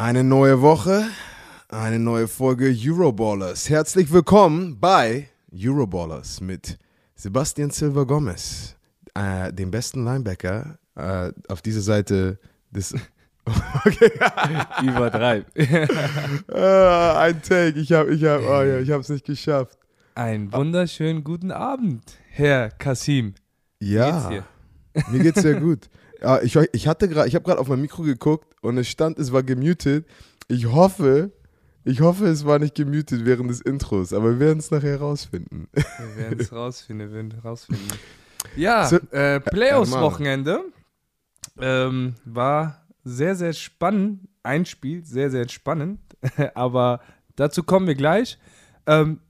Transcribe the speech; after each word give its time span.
Eine 0.00 0.22
neue 0.22 0.62
Woche, 0.62 1.08
eine 1.68 1.98
neue 1.98 2.28
Folge 2.28 2.72
Euroballers. 2.72 3.68
Herzlich 3.68 4.12
willkommen 4.12 4.78
bei 4.78 5.28
Euroballers 5.52 6.40
mit 6.40 6.78
Sebastian 7.16 7.70
Silva 7.70 8.04
Gomez, 8.04 8.76
äh, 9.14 9.52
dem 9.52 9.72
besten 9.72 10.04
Linebacker 10.04 10.78
äh, 10.94 11.32
auf 11.48 11.62
dieser 11.62 11.80
Seite 11.80 12.38
des. 12.70 12.94
Okay. 13.84 14.10
Übertreib. 14.82 15.46
äh, 15.56 15.86
ein 16.52 17.42
Take, 17.42 17.80
ich 17.80 17.90
habe 17.92 18.14
ich 18.14 18.22
hab, 18.22 18.42
oh 18.42 18.62
ja, 18.62 18.78
ich 18.78 18.90
nicht 19.08 19.24
geschafft. 19.24 19.78
Einen 20.14 20.52
wunderschönen 20.52 21.24
guten 21.24 21.50
Abend, 21.50 22.04
Herr 22.30 22.70
Kasim. 22.70 23.34
Ja, 23.80 24.28
geht's 24.28 24.44
mir 25.10 25.22
geht's 25.22 25.42
sehr 25.42 25.58
gut. 25.58 25.88
Ja, 26.20 26.42
ich, 26.42 26.56
ich 26.56 26.88
hatte 26.88 27.08
gerade, 27.08 27.28
ich 27.28 27.34
habe 27.34 27.44
gerade 27.44 27.60
auf 27.60 27.68
mein 27.68 27.80
Mikro 27.80 28.02
geguckt 28.02 28.54
und 28.60 28.76
es 28.78 28.88
stand, 28.88 29.18
es 29.18 29.32
war 29.32 29.42
gemutet. 29.42 30.06
Ich 30.48 30.66
hoffe, 30.66 31.30
ich 31.84 32.00
hoffe, 32.00 32.26
es 32.26 32.44
war 32.44 32.58
nicht 32.58 32.74
gemutet 32.74 33.24
während 33.24 33.50
des 33.50 33.60
Intros, 33.60 34.12
aber 34.12 34.32
wir 34.32 34.40
werden 34.40 34.58
es 34.58 34.70
nachher 34.70 34.98
rausfinden. 34.98 35.68
Wir 35.72 36.16
werden 36.16 36.40
es 36.40 36.52
rausfinden, 36.52 37.08
wir 37.08 37.14
werden 37.14 37.32
rausfinden. 37.42 37.86
Ja, 38.56 38.86
so, 38.86 38.96
äh, 39.10 39.40
Playoffs-Wochenende 39.40 40.64
ähm, 41.60 42.14
war 42.24 42.86
sehr, 43.04 43.34
sehr 43.34 43.52
spannend. 43.52 44.28
Ein 44.42 44.66
Spiel, 44.66 45.04
sehr, 45.04 45.30
sehr 45.30 45.48
spannend. 45.48 46.00
aber 46.54 47.00
dazu 47.36 47.62
kommen 47.62 47.86
wir 47.86 47.94
gleich. 47.94 48.38
Ähm, 48.86 49.20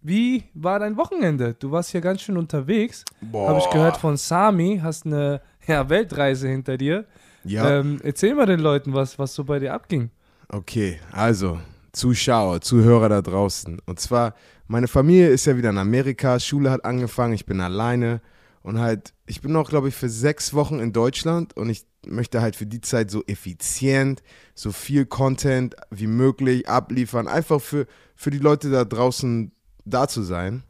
wie 0.00 0.44
war 0.54 0.78
dein 0.78 0.96
Wochenende? 0.96 1.54
Du 1.54 1.70
warst 1.70 1.90
hier 1.90 2.00
ganz 2.00 2.22
schön 2.22 2.36
unterwegs. 2.36 3.04
Habe 3.32 3.58
ich 3.58 3.70
gehört 3.70 3.96
von 3.96 4.16
Sami, 4.16 4.80
hast 4.82 5.06
eine 5.06 5.40
ja, 5.68 5.88
Weltreise 5.88 6.48
hinter 6.48 6.76
dir. 6.76 7.04
Ja. 7.44 7.78
Ähm, 7.78 8.00
erzähl 8.02 8.34
mal 8.34 8.46
den 8.46 8.60
Leuten, 8.60 8.94
was, 8.94 9.18
was 9.18 9.34
so 9.34 9.44
bei 9.44 9.58
dir 9.58 9.72
abging. 9.72 10.10
Okay, 10.48 10.98
also 11.12 11.60
Zuschauer, 11.92 12.60
Zuhörer 12.60 13.08
da 13.08 13.22
draußen. 13.22 13.80
Und 13.86 14.00
zwar, 14.00 14.34
meine 14.66 14.88
Familie 14.88 15.28
ist 15.28 15.46
ja 15.46 15.56
wieder 15.56 15.70
in 15.70 15.78
Amerika, 15.78 16.40
Schule 16.40 16.70
hat 16.70 16.84
angefangen, 16.84 17.34
ich 17.34 17.46
bin 17.46 17.60
alleine 17.60 18.20
und 18.62 18.78
halt, 18.78 19.14
ich 19.26 19.40
bin 19.40 19.52
noch, 19.52 19.68
glaube 19.68 19.88
ich, 19.88 19.94
für 19.94 20.08
sechs 20.08 20.52
Wochen 20.54 20.78
in 20.80 20.92
Deutschland 20.92 21.56
und 21.56 21.70
ich 21.70 21.86
möchte 22.06 22.40
halt 22.40 22.56
für 22.56 22.66
die 22.66 22.80
Zeit 22.80 23.10
so 23.10 23.22
effizient, 23.26 24.22
so 24.54 24.72
viel 24.72 25.06
Content 25.06 25.76
wie 25.90 26.06
möglich 26.06 26.68
abliefern, 26.68 27.28
einfach 27.28 27.60
für, 27.60 27.86
für 28.14 28.30
die 28.30 28.38
Leute 28.38 28.70
da 28.70 28.84
draußen 28.84 29.52
da 29.84 30.08
zu 30.08 30.22
sein. 30.22 30.62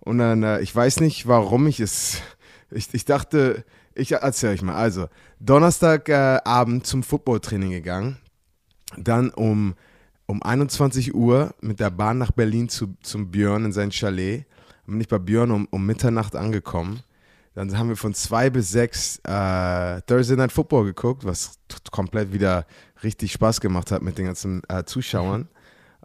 Und 0.00 0.18
dann, 0.18 0.42
äh, 0.42 0.60
ich 0.60 0.74
weiß 0.74 1.00
nicht, 1.00 1.26
warum 1.26 1.66
ich 1.66 1.80
es, 1.80 2.20
ich, 2.70 2.92
ich 2.92 3.04
dachte, 3.04 3.64
ich 3.94 4.12
erzähle 4.12 4.52
euch 4.52 4.62
mal. 4.62 4.74
Also, 4.74 5.08
Donnerstagabend 5.40 6.82
äh, 6.82 6.84
zum 6.84 7.02
Footballtraining 7.02 7.70
gegangen. 7.70 8.16
Dann 8.96 9.30
um, 9.30 9.74
um 10.26 10.42
21 10.42 11.14
Uhr 11.14 11.54
mit 11.60 11.80
der 11.80 11.90
Bahn 11.90 12.18
nach 12.18 12.30
Berlin 12.30 12.68
zu, 12.68 12.96
zum 13.02 13.30
Björn 13.30 13.66
in 13.66 13.72
sein 13.72 13.92
Chalet. 13.92 14.46
Dann 14.86 14.94
bin 14.94 15.00
ich 15.00 15.08
bei 15.08 15.18
Björn 15.18 15.50
um, 15.50 15.68
um 15.70 15.84
Mitternacht 15.84 16.36
angekommen. 16.36 17.00
Dann 17.54 17.76
haben 17.76 17.88
wir 17.88 17.96
von 17.96 18.14
zwei 18.14 18.50
bis 18.50 18.70
sechs 18.70 19.18
äh, 19.24 20.00
Thursday 20.02 20.36
Night 20.36 20.52
Football 20.52 20.84
geguckt, 20.84 21.24
was 21.24 21.58
komplett 21.90 22.32
wieder 22.32 22.66
richtig 23.02 23.32
Spaß 23.32 23.60
gemacht 23.60 23.90
hat 23.90 24.02
mit 24.02 24.16
den 24.16 24.26
ganzen 24.26 24.62
äh, 24.68 24.84
Zuschauern. 24.84 25.48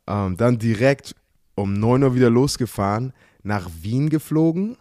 Ähm, 0.08 0.36
dann 0.36 0.58
direkt 0.58 1.16
um 1.56 1.74
9 1.74 2.04
Uhr 2.04 2.16
wieder 2.16 2.30
losgefahren, 2.30 3.14
nach 3.44 3.70
Wien 3.82 4.10
geflogen 4.10 4.78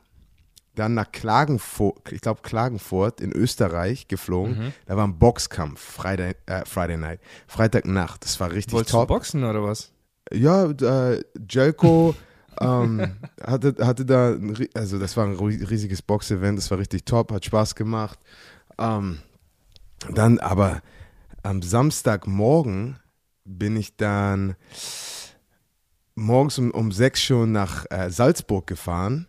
dann 0.74 0.94
nach 0.94 1.12
Klagenfurt, 1.12 2.12
ich 2.12 2.20
glaube 2.20 2.40
Klagenfurt 2.42 3.20
in 3.20 3.32
Österreich 3.32 4.08
geflogen. 4.08 4.58
Mhm. 4.58 4.72
Da 4.86 4.96
war 4.96 5.06
ein 5.06 5.18
Boxkampf, 5.18 5.80
Friday, 5.80 6.34
äh, 6.46 6.64
Friday 6.64 6.96
Night, 6.96 7.20
Freitagnacht. 7.46 8.24
Das 8.24 8.40
war 8.40 8.50
richtig 8.50 8.72
Wolltest 8.72 8.92
top. 8.92 9.08
Du 9.08 9.14
boxen 9.14 9.44
oder 9.44 9.62
was? 9.62 9.92
Ja, 10.32 10.70
äh, 10.70 11.22
Jelko 11.48 12.14
ähm, 12.60 13.16
hatte, 13.42 13.74
hatte 13.80 14.06
da, 14.06 14.36
also 14.74 14.98
das 14.98 15.16
war 15.16 15.26
ein 15.26 15.36
riesiges 15.36 16.00
Boxevent, 16.00 16.58
das 16.58 16.70
war 16.70 16.78
richtig 16.78 17.04
top, 17.04 17.32
hat 17.32 17.44
Spaß 17.44 17.74
gemacht. 17.74 18.18
Ähm, 18.78 19.18
dann 20.10 20.38
aber 20.38 20.80
am 21.42 21.60
Samstagmorgen 21.60 22.98
bin 23.44 23.76
ich 23.76 23.96
dann 23.96 24.56
morgens 26.14 26.58
um, 26.58 26.70
um 26.70 26.92
sechs 26.92 27.20
schon 27.20 27.52
nach 27.52 27.84
äh, 27.90 28.10
Salzburg 28.10 28.66
gefahren 28.66 29.28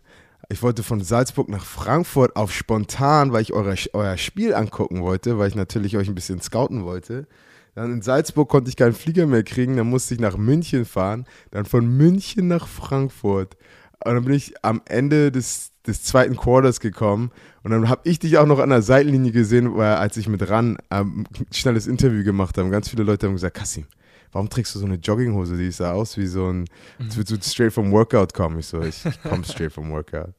ich 0.54 0.62
wollte 0.62 0.84
von 0.84 1.00
Salzburg 1.00 1.48
nach 1.48 1.64
Frankfurt 1.64 2.36
auf 2.36 2.52
spontan, 2.52 3.32
weil 3.32 3.42
ich 3.42 3.52
eure, 3.52 3.74
euer 3.92 4.16
Spiel 4.16 4.54
angucken 4.54 5.02
wollte, 5.02 5.36
weil 5.36 5.48
ich 5.48 5.56
natürlich 5.56 5.96
euch 5.96 6.06
ein 6.06 6.14
bisschen 6.14 6.40
scouten 6.40 6.84
wollte. 6.84 7.26
Dann 7.74 7.92
in 7.92 8.02
Salzburg 8.02 8.48
konnte 8.48 8.68
ich 8.68 8.76
keinen 8.76 8.92
Flieger 8.92 9.26
mehr 9.26 9.42
kriegen, 9.42 9.76
dann 9.76 9.90
musste 9.90 10.14
ich 10.14 10.20
nach 10.20 10.36
München 10.36 10.84
fahren, 10.84 11.26
dann 11.50 11.64
von 11.64 11.84
München 11.88 12.46
nach 12.46 12.68
Frankfurt. 12.68 13.56
Und 14.04 14.14
dann 14.14 14.24
bin 14.24 14.34
ich 14.34 14.54
am 14.62 14.80
Ende 14.84 15.32
des, 15.32 15.72
des 15.88 16.04
zweiten 16.04 16.36
Quarters 16.36 16.78
gekommen 16.78 17.32
und 17.64 17.72
dann 17.72 17.88
habe 17.88 18.02
ich 18.04 18.20
dich 18.20 18.38
auch 18.38 18.46
noch 18.46 18.60
an 18.60 18.70
der 18.70 18.82
Seitenlinie 18.82 19.32
gesehen, 19.32 19.74
weil, 19.76 19.96
als 19.96 20.16
ich 20.16 20.28
mit 20.28 20.48
Ran 20.48 20.78
ähm, 20.92 21.26
ein 21.36 21.46
schnelles 21.52 21.88
Interview 21.88 22.22
gemacht 22.22 22.56
habe. 22.58 22.70
Ganz 22.70 22.88
viele 22.88 23.02
Leute 23.02 23.26
haben 23.26 23.34
gesagt, 23.34 23.56
Kassim, 23.56 23.86
warum 24.30 24.48
trägst 24.48 24.76
du 24.76 24.78
so 24.78 24.86
eine 24.86 24.96
Jogginghose? 24.96 25.56
Die 25.56 25.72
sah 25.72 25.94
aus 25.94 26.16
wie 26.16 26.28
so 26.28 26.48
ein, 26.48 26.66
als 27.00 27.16
würdest 27.16 27.44
du 27.44 27.50
straight 27.50 27.72
vom 27.72 27.90
Workout 27.90 28.34
kommen. 28.34 28.60
Ich 28.60 28.66
so, 28.66 28.80
ich, 28.82 29.04
ich 29.04 29.20
komme 29.20 29.42
straight 29.44 29.72
vom 29.72 29.90
Workout. 29.90 30.32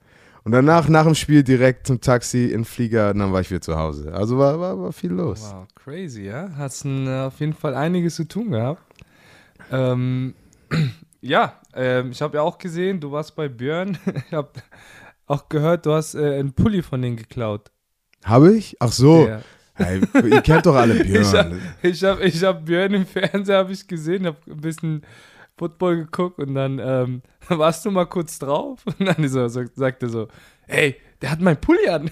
Und 0.45 0.51
danach, 0.51 0.87
nach 0.87 1.05
dem 1.05 1.15
Spiel, 1.15 1.43
direkt 1.43 1.87
zum 1.87 1.99
Taxi 1.99 2.45
in 2.45 2.65
Flieger, 2.65 3.09
und 3.09 3.17
dann 3.17 3.33
war 3.33 3.41
ich 3.41 3.49
wieder 3.49 3.61
zu 3.61 3.77
Hause. 3.77 4.13
Also 4.13 4.37
war, 4.37 4.59
war, 4.59 4.79
war 4.79 4.93
viel 4.93 5.11
los. 5.11 5.41
Wow, 5.41 5.65
crazy, 5.73 6.25
ja. 6.25 6.51
Hast 6.55 6.85
äh, 6.85 7.19
auf 7.21 7.39
jeden 7.39 7.53
Fall 7.53 7.73
einiges 7.73 8.15
zu 8.15 8.27
tun 8.27 8.51
gehabt. 8.51 8.83
Ähm, 9.71 10.35
ja, 11.21 11.59
ähm, 11.73 12.11
ich 12.11 12.21
habe 12.21 12.37
ja 12.37 12.43
auch 12.43 12.59
gesehen, 12.59 12.99
du 12.99 13.11
warst 13.11 13.35
bei 13.35 13.49
Björn. 13.49 13.97
ich 14.27 14.33
habe 14.33 14.51
auch 15.25 15.49
gehört, 15.49 15.87
du 15.87 15.93
hast 15.93 16.13
äh, 16.13 16.37
einen 16.37 16.53
Pulli 16.53 16.83
von 16.83 17.01
denen 17.01 17.17
geklaut. 17.17 17.71
Habe 18.23 18.53
ich? 18.53 18.77
Ach 18.79 18.91
so. 18.91 19.27
Ja. 19.27 19.41
Hey, 19.73 19.99
ihr 20.29 20.41
kennt 20.41 20.67
doch 20.67 20.75
alle 20.75 20.93
Björn. 21.03 21.23
Ich 21.23 21.33
habe 21.33 21.59
ich 21.81 22.03
hab, 22.03 22.21
ich 22.21 22.43
hab 22.43 22.65
Björn 22.65 22.93
im 22.93 23.07
Fernseher 23.07 23.57
hab 23.57 23.71
ich 23.71 23.87
gesehen, 23.87 24.27
habe 24.27 24.37
ein 24.47 24.61
bisschen 24.61 25.01
Football 25.57 25.97
geguckt 25.97 26.39
und 26.39 26.53
dann 26.55 26.79
ähm, 26.79 27.21
warst 27.47 27.85
du 27.85 27.91
mal 27.91 28.05
kurz 28.05 28.39
drauf 28.39 28.81
und 28.99 29.05
dann 29.05 29.27
so, 29.27 29.47
so, 29.47 29.63
sagte 29.73 30.09
so, 30.09 30.27
ey, 30.67 30.95
der 31.21 31.31
hat 31.31 31.39
mein 31.39 31.59
Pulli 31.59 31.87
an. 31.87 32.11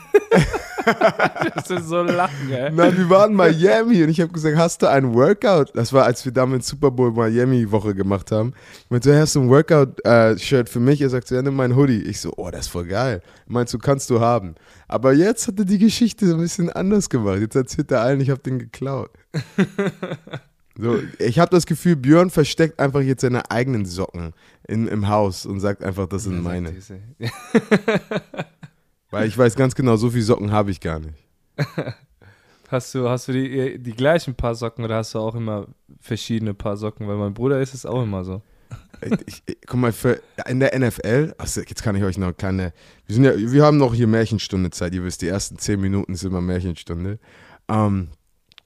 das 1.56 1.70
ist 1.70 1.88
so 1.88 2.04
lachen, 2.04 2.52
ey. 2.52 2.72
Nein, 2.72 2.98
wir 2.98 3.10
waren 3.10 3.32
in 3.32 3.38
Miami 3.38 4.04
und 4.04 4.10
ich 4.10 4.22
habe 4.22 4.32
gesagt, 4.32 4.58
hast 4.58 4.82
du 4.82 4.88
ein 4.88 5.14
Workout? 5.14 5.76
Das 5.76 5.92
war, 5.92 6.06
als 6.06 6.24
wir 6.24 6.32
damals 6.32 6.68
Super 6.68 6.90
Bowl 6.90 7.12
Miami 7.12 7.70
Woche 7.70 7.94
gemacht 7.94 8.32
haben. 8.32 8.54
Ich 8.86 8.90
meinte, 8.90 9.18
hast 9.20 9.36
du 9.36 9.42
ein 9.42 9.50
Workout-Shirt 9.50 10.68
äh, 10.68 10.72
für 10.72 10.80
mich? 10.80 11.02
Er 11.02 11.10
sagt 11.10 11.28
so, 11.28 11.36
ja, 11.36 11.42
nimm 11.42 11.56
mein 11.56 11.76
Hoodie. 11.76 12.02
Ich 12.04 12.22
so, 12.22 12.34
oh, 12.38 12.50
das 12.50 12.62
ist 12.62 12.68
voll 12.70 12.86
geil. 12.86 13.22
Meinst 13.46 13.74
du, 13.74 13.78
kannst 13.78 14.10
du 14.10 14.22
haben. 14.22 14.56
Aber 14.88 15.14
jetzt 15.14 15.48
hat 15.48 15.60
er 15.60 15.66
die 15.66 15.80
Geschichte 15.80 16.28
so 16.28 16.36
ein 16.36 16.42
bisschen 16.42 16.70
anders 16.70 17.10
gemacht. 17.10 17.40
Jetzt 17.40 17.56
erzählt 17.56 17.92
er 17.92 18.02
allen, 18.02 18.22
ich 18.22 18.30
habe 18.30 18.42
den 18.42 18.60
geklaut. 18.60 19.12
So, 20.76 21.00
ich 21.20 21.38
habe 21.38 21.52
das 21.52 21.66
Gefühl, 21.66 21.96
Björn 21.96 22.30
versteckt 22.32 22.80
einfach 22.80 23.02
jetzt 23.02 23.22
seine 23.22 23.52
eigenen 23.52 23.86
Socken 23.86 24.34
in, 24.68 24.88
im 24.88 25.08
Haus 25.08 25.46
und 25.46 25.60
sagt 25.60 25.84
einfach, 25.84 26.08
das 26.08 26.24
sind 26.24 26.42
meine. 26.42 26.74
Weil 29.12 29.28
ich 29.28 29.38
weiß 29.38 29.56
ganz 29.56 29.76
genau, 29.76 29.96
so 29.98 30.10
viele 30.10 30.24
Socken 30.24 30.52
habe 30.52 30.72
ich 30.72 30.80
gar 30.80 31.00
nicht. 31.00 31.14
Hast 32.70 32.96
du, 32.96 33.08
hast 33.08 33.28
du 33.28 33.34
die, 33.34 33.78
die 33.78 33.92
gleichen 33.92 34.34
Paar 34.34 34.56
Socken 34.56 34.84
oder 34.84 34.96
hast 34.96 35.14
du 35.14 35.20
auch 35.20 35.36
immer 35.36 35.68
verschiedene 36.00 36.56
Paar 36.56 36.76
Socken? 36.76 37.08
Weil 37.08 37.18
mein 37.18 37.36
Bruder 37.36 37.62
ist 37.62 37.76
es 37.76 37.86
auch 37.86 38.02
immer 38.02 38.24
so. 38.24 38.42
Ich, 39.28 39.44
ich, 39.46 39.58
guck 39.68 39.80
mal, 39.80 39.92
für, 39.92 40.20
in 40.48 40.60
der 40.60 40.80
NFL, 40.80 41.36
also 41.38 41.62
jetzt 41.62 41.84
kann 41.84 41.96
ich 41.96 42.04
euch 42.04 42.18
noch 42.18 42.28
eine 42.28 42.34
kleine, 42.34 42.74
wir, 43.06 43.14
sind 43.14 43.26
ja, 43.26 43.38
wir 43.38 43.64
haben 43.64 43.78
noch 43.78 43.94
hier 43.94 44.08
Märchenstunde 44.08 44.72
Zeit, 44.72 44.96
ihr 44.96 45.04
wisst, 45.04 45.22
die 45.22 45.28
ersten 45.28 45.60
zehn 45.60 45.80
Minuten 45.80 46.16
sind 46.16 46.32
immer 46.32 46.42
Märchenstunde. 46.42 47.20
Ähm, 47.70 48.08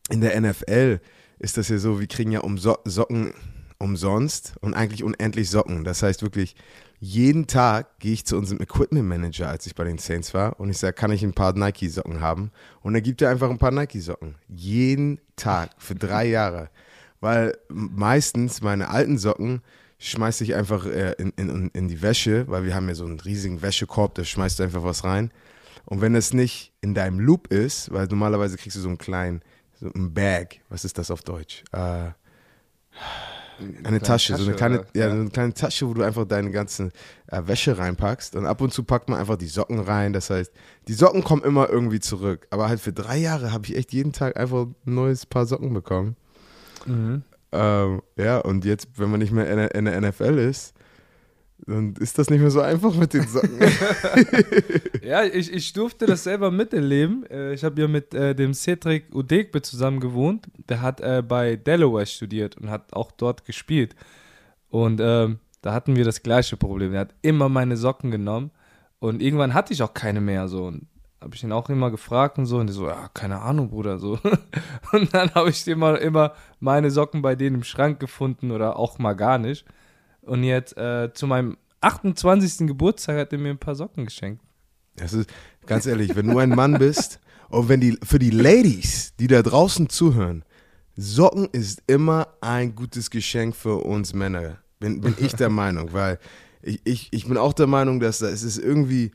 in 0.09 0.21
der 0.21 0.39
NFL 0.39 1.01
ist 1.39 1.57
das 1.57 1.69
ja 1.69 1.77
so, 1.77 1.99
wir 1.99 2.07
kriegen 2.07 2.31
ja 2.31 2.41
um 2.41 2.57
so 2.57 2.77
Socken 2.85 3.33
umsonst 3.79 4.55
und 4.61 4.73
eigentlich 4.73 5.03
unendlich 5.03 5.49
Socken. 5.49 5.83
Das 5.83 6.01
heißt 6.01 6.21
wirklich, 6.21 6.55
jeden 6.99 7.45
Tag 7.45 7.99
gehe 7.99 8.13
ich 8.13 8.25
zu 8.25 8.37
unserem 8.37 8.59
Equipment 8.59 9.07
Manager, 9.07 9.49
als 9.49 9.67
ich 9.67 9.75
bei 9.75 9.83
den 9.83 9.99
Saints 9.99 10.33
war, 10.33 10.59
und 10.59 10.69
ich 10.69 10.79
sage, 10.79 10.93
kann 10.93 11.11
ich 11.11 11.23
ein 11.23 11.33
paar 11.33 11.53
Nike-Socken 11.53 12.21
haben? 12.21 12.51
Und 12.81 12.95
er 12.95 13.01
gibt 13.01 13.21
er 13.21 13.29
einfach 13.29 13.49
ein 13.49 13.59
paar 13.59 13.71
Nike-Socken. 13.71 14.35
Jeden 14.47 15.19
Tag 15.35 15.71
für 15.77 15.95
drei 15.95 16.27
Jahre. 16.27 16.69
Weil 17.19 17.57
meistens 17.69 18.61
meine 18.61 18.89
alten 18.89 19.17
Socken 19.17 19.61
schmeiße 19.99 20.43
ich 20.43 20.55
einfach 20.55 20.85
äh, 20.85 21.13
in, 21.17 21.31
in, 21.37 21.69
in 21.69 21.87
die 21.87 22.01
Wäsche, 22.01 22.47
weil 22.47 22.63
wir 22.63 22.75
haben 22.75 22.87
ja 22.87 22.95
so 22.95 23.05
einen 23.05 23.19
riesigen 23.19 23.61
Wäschekorb, 23.61 24.15
da 24.15 24.23
schmeißt 24.23 24.59
du 24.59 24.63
einfach 24.63 24.83
was 24.83 25.03
rein. 25.03 25.31
Und 25.85 26.01
wenn 26.01 26.15
es 26.15 26.33
nicht 26.33 26.73
in 26.81 26.93
deinem 26.93 27.19
Loop 27.19 27.47
ist, 27.47 27.91
weil 27.93 28.07
normalerweise 28.07 28.57
kriegst 28.57 28.75
du 28.75 28.81
so 28.81 28.89
einen 28.89 28.97
kleinen 28.97 29.41
so 29.79 29.87
ein 29.87 30.13
Bag, 30.13 30.61
was 30.69 30.85
ist 30.85 30.97
das 30.97 31.11
auf 31.11 31.21
Deutsch? 31.21 31.63
Äh, 31.71 32.11
eine, 33.59 33.87
eine 33.87 33.99
Tasche, 33.99 34.33
Tasche, 34.33 34.43
so 34.43 34.49
eine 34.49 34.55
kleine, 34.55 34.85
ja, 34.93 35.09
so 35.09 35.15
eine 35.15 35.29
kleine 35.29 35.53
Tasche, 35.53 35.87
wo 35.87 35.93
du 35.93 36.03
einfach 36.03 36.25
deine 36.25 36.51
ganze 36.51 36.91
äh, 37.27 37.41
Wäsche 37.45 37.77
reinpackst. 37.77 38.35
Und 38.35 38.45
ab 38.45 38.61
und 38.61 38.71
zu 38.73 38.83
packt 38.83 39.09
man 39.09 39.19
einfach 39.19 39.37
die 39.37 39.47
Socken 39.47 39.79
rein. 39.79 40.13
Das 40.13 40.29
heißt, 40.29 40.51
die 40.87 40.93
Socken 40.93 41.23
kommen 41.23 41.43
immer 41.43 41.69
irgendwie 41.69 41.99
zurück. 41.99 42.47
Aber 42.51 42.69
halt 42.69 42.79
für 42.79 42.93
drei 42.93 43.17
Jahre 43.17 43.51
habe 43.51 43.65
ich 43.65 43.75
echt 43.75 43.93
jeden 43.93 44.13
Tag 44.13 44.37
einfach 44.37 44.65
ein 44.65 44.75
neues 44.85 45.25
Paar 45.25 45.45
Socken 45.45 45.73
bekommen. 45.73 46.15
Mhm. 46.85 47.23
Ähm, 47.51 48.01
ja, 48.15 48.39
und 48.39 48.65
jetzt, 48.65 48.89
wenn 48.97 49.09
man 49.09 49.19
nicht 49.19 49.31
mehr 49.31 49.49
in 49.49 49.57
der, 49.57 49.73
in 49.73 49.85
der 49.85 50.01
NFL 50.01 50.37
ist, 50.37 50.73
dann 51.65 51.95
ist 51.99 52.17
das 52.17 52.29
nicht 52.29 52.39
mehr 52.39 52.51
so 52.51 52.61
einfach 52.61 52.93
mit 52.95 53.13
den 53.13 53.27
Socken. 53.27 53.59
ja, 55.01 55.23
ich, 55.23 55.51
ich 55.51 55.73
durfte 55.73 56.05
das 56.05 56.23
selber 56.23 56.51
miterleben. 56.51 57.25
Äh, 57.29 57.53
ich 57.53 57.63
habe 57.63 57.81
ja 57.81 57.87
mit 57.87 58.13
äh, 58.13 58.35
dem 58.35 58.53
Cedric 58.53 59.13
Udegbe 59.13 59.61
zusammen 59.61 59.99
gewohnt. 59.99 60.47
Der 60.69 60.81
hat 60.81 61.01
äh, 61.01 61.23
bei 61.27 61.55
Delaware 61.55 62.05
studiert 62.05 62.57
und 62.57 62.69
hat 62.69 62.93
auch 62.93 63.11
dort 63.11 63.43
gespielt. 63.45 63.95
Und 64.69 64.99
ähm, 65.01 65.39
da 65.61 65.73
hatten 65.73 65.95
wir 65.95 66.05
das 66.05 66.21
gleiche 66.23 66.57
Problem. 66.57 66.93
Er 66.93 67.01
hat 67.01 67.15
immer 67.21 67.49
meine 67.49 67.75
Socken 67.75 68.11
genommen 68.11 68.51
und 68.99 69.21
irgendwann 69.21 69.53
hatte 69.53 69.73
ich 69.73 69.81
auch 69.83 69.93
keine 69.93 70.21
mehr. 70.21 70.47
So. 70.47 70.65
Und 70.65 70.87
habe 71.21 71.35
ich 71.35 71.43
ihn 71.43 71.51
auch 71.51 71.69
immer 71.69 71.91
gefragt 71.91 72.37
und 72.37 72.45
so. 72.45 72.57
Und 72.57 72.67
die 72.67 72.73
so, 72.73 72.87
ja, 72.87 73.09
keine 73.13 73.41
Ahnung, 73.41 73.69
Bruder. 73.69 73.97
So. 73.99 74.19
Und 74.91 75.13
dann 75.13 75.33
habe 75.33 75.49
ich 75.49 75.67
immer, 75.67 75.99
immer 75.99 76.33
meine 76.59 76.91
Socken 76.91 77.21
bei 77.21 77.35
denen 77.35 77.57
im 77.57 77.63
Schrank 77.63 77.99
gefunden 77.99 78.51
oder 78.51 78.77
auch 78.77 78.99
mal 78.99 79.13
gar 79.13 79.37
nicht. 79.37 79.65
Und 80.27 80.43
jetzt 80.43 80.77
äh, 80.77 81.11
zu 81.13 81.27
meinem 81.27 81.57
28. 81.81 82.67
Geburtstag 82.67 83.17
hat 83.17 83.33
er 83.33 83.39
mir 83.39 83.49
ein 83.49 83.57
paar 83.57 83.75
Socken 83.75 84.05
geschenkt. 84.05 84.43
Das 84.95 85.13
ist, 85.13 85.29
ganz 85.65 85.85
ehrlich, 85.85 86.15
wenn 86.15 86.27
du 86.27 86.37
ein 86.39 86.49
Mann 86.49 86.77
bist 86.79 87.19
und 87.49 87.69
wenn 87.69 87.79
die, 87.79 87.97
für 88.03 88.19
die 88.19 88.31
Ladies, 88.31 89.13
die 89.19 89.27
da 89.27 89.41
draußen 89.41 89.89
zuhören, 89.89 90.43
Socken 90.95 91.47
ist 91.51 91.83
immer 91.85 92.29
ein 92.41 92.73
gutes 92.73 93.11
Geschenk 93.11 93.55
für 93.55 93.77
uns 93.77 94.13
Männer. 94.13 94.57
Bin, 94.79 95.01
bin 95.01 95.15
ich 95.19 95.33
der 95.33 95.49
Meinung, 95.49 95.93
weil 95.93 96.19
ich, 96.61 96.81
ich, 96.83 97.07
ich 97.11 97.27
bin 97.27 97.37
auch 97.37 97.53
der 97.53 97.67
Meinung, 97.67 97.99
dass 97.99 98.19
da, 98.19 98.27
es 98.27 98.41
ist 98.41 98.57
irgendwie 98.57 99.11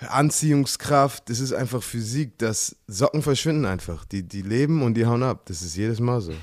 Anziehungskraft, 0.00 1.30
das 1.30 1.40
ist 1.40 1.52
einfach 1.52 1.82
Physik, 1.82 2.38
dass 2.38 2.76
Socken 2.86 3.22
verschwinden 3.22 3.64
einfach. 3.64 4.04
Die, 4.04 4.22
die 4.22 4.42
leben 4.42 4.82
und 4.82 4.94
die 4.94 5.06
hauen 5.06 5.22
ab. 5.22 5.46
Das 5.46 5.62
ist 5.62 5.76
jedes 5.76 6.00
Mal 6.00 6.20
so. 6.20 6.34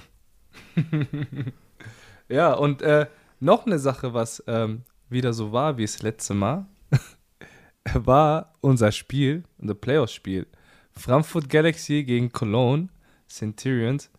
ja, 2.30 2.54
und 2.54 2.82
äh, 2.82 3.06
noch 3.42 3.66
eine 3.66 3.80
Sache, 3.80 4.14
was 4.14 4.44
ähm, 4.48 4.84
wieder 5.10 5.34
so 5.34 5.52
war 5.52 5.78
wie 5.78 5.84
das 5.84 6.02
letzte 6.02 6.34
Mal, 6.34 6.68
war 7.94 8.54
unser 8.62 8.92
Spiel, 8.92 9.44
unser 9.58 9.76
Playoff-Spiel. 9.76 10.48
Frankfurt 10.94 11.50
Galaxy 11.50 12.04
gegen 12.04 12.32
Cologne 12.32 12.90
Centurions. 13.28 14.10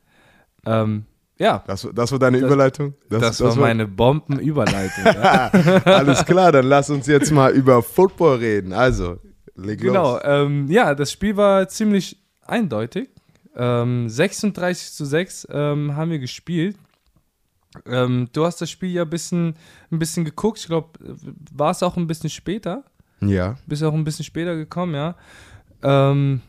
Ähm, 0.67 1.05
ja. 1.39 1.63
Das, 1.67 1.89
das 1.95 2.13
war 2.13 2.19
deine 2.19 2.41
das, 2.41 2.47
Überleitung? 2.47 2.95
Das, 3.09 3.21
das, 3.21 3.41
war, 3.41 3.51
war 3.51 3.57
meine 3.69 3.87
Bombenüberleitung. 3.87 5.05
ja. 5.05 5.49
Alles 5.85 6.25
klar, 6.25 6.53
dann 6.53 6.67
lass 6.67 6.91
uns 6.91 7.07
jetzt 7.07 7.31
mal 7.31 7.53
über 7.53 7.83
Football 7.83 8.39
reden. 8.39 8.73
Also, 8.73 9.19
leg 9.55 9.81
genau, 9.81 10.15
los. 10.15 10.23
Genau, 10.23 10.45
ähm, 10.45 10.67
ja, 10.69 10.95
das 10.95 11.13
Spiel 11.13 11.37
war 11.37 11.69
ziemlich 11.69 12.21
eindeutig. 12.47 13.11
Ähm, 13.55 14.09
36 14.09 14.93
zu 14.93 15.05
6 15.05 15.49
ähm, 15.51 15.95
haben 15.95 16.11
wir 16.11 16.19
gespielt. 16.19 16.77
Ähm, 17.87 18.29
du 18.33 18.45
hast 18.45 18.61
das 18.61 18.71
Spiel 18.71 18.91
ja 18.91 19.03
ein 19.03 19.11
bisschen, 19.11 19.55
ein 19.91 19.99
bisschen 19.99 20.25
geguckt. 20.25 20.59
Ich 20.59 20.67
glaube, 20.67 20.99
war 21.53 21.71
es 21.71 21.83
auch 21.83 21.97
ein 21.97 22.07
bisschen 22.07 22.31
später? 22.31 22.85
Ja. 23.21 23.57
Bist 23.67 23.83
auch 23.83 23.95
ein 23.95 24.05
bisschen 24.05 24.25
später 24.25 24.57
gekommen, 24.57 24.95
ja. 24.95 25.17
Ähm, 25.83 26.41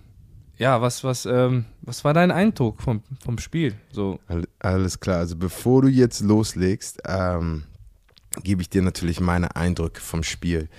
ja, 0.57 0.81
was, 0.81 1.03
was, 1.03 1.25
ähm, 1.25 1.65
was 1.81 2.03
war 2.03 2.13
dein 2.13 2.31
Eindruck 2.31 2.81
vom, 2.81 3.01
vom 3.23 3.37
Spiel? 3.37 3.75
So. 3.91 4.19
Alles 4.59 4.99
klar. 4.99 5.19
Also 5.19 5.35
bevor 5.35 5.81
du 5.81 5.87
jetzt 5.87 6.21
loslegst, 6.21 7.01
ähm, 7.07 7.63
gebe 8.43 8.61
ich 8.61 8.69
dir 8.69 8.81
natürlich 8.81 9.19
meine 9.19 9.55
Eindrücke 9.55 10.01
vom 10.01 10.23
Spiel. 10.23 10.69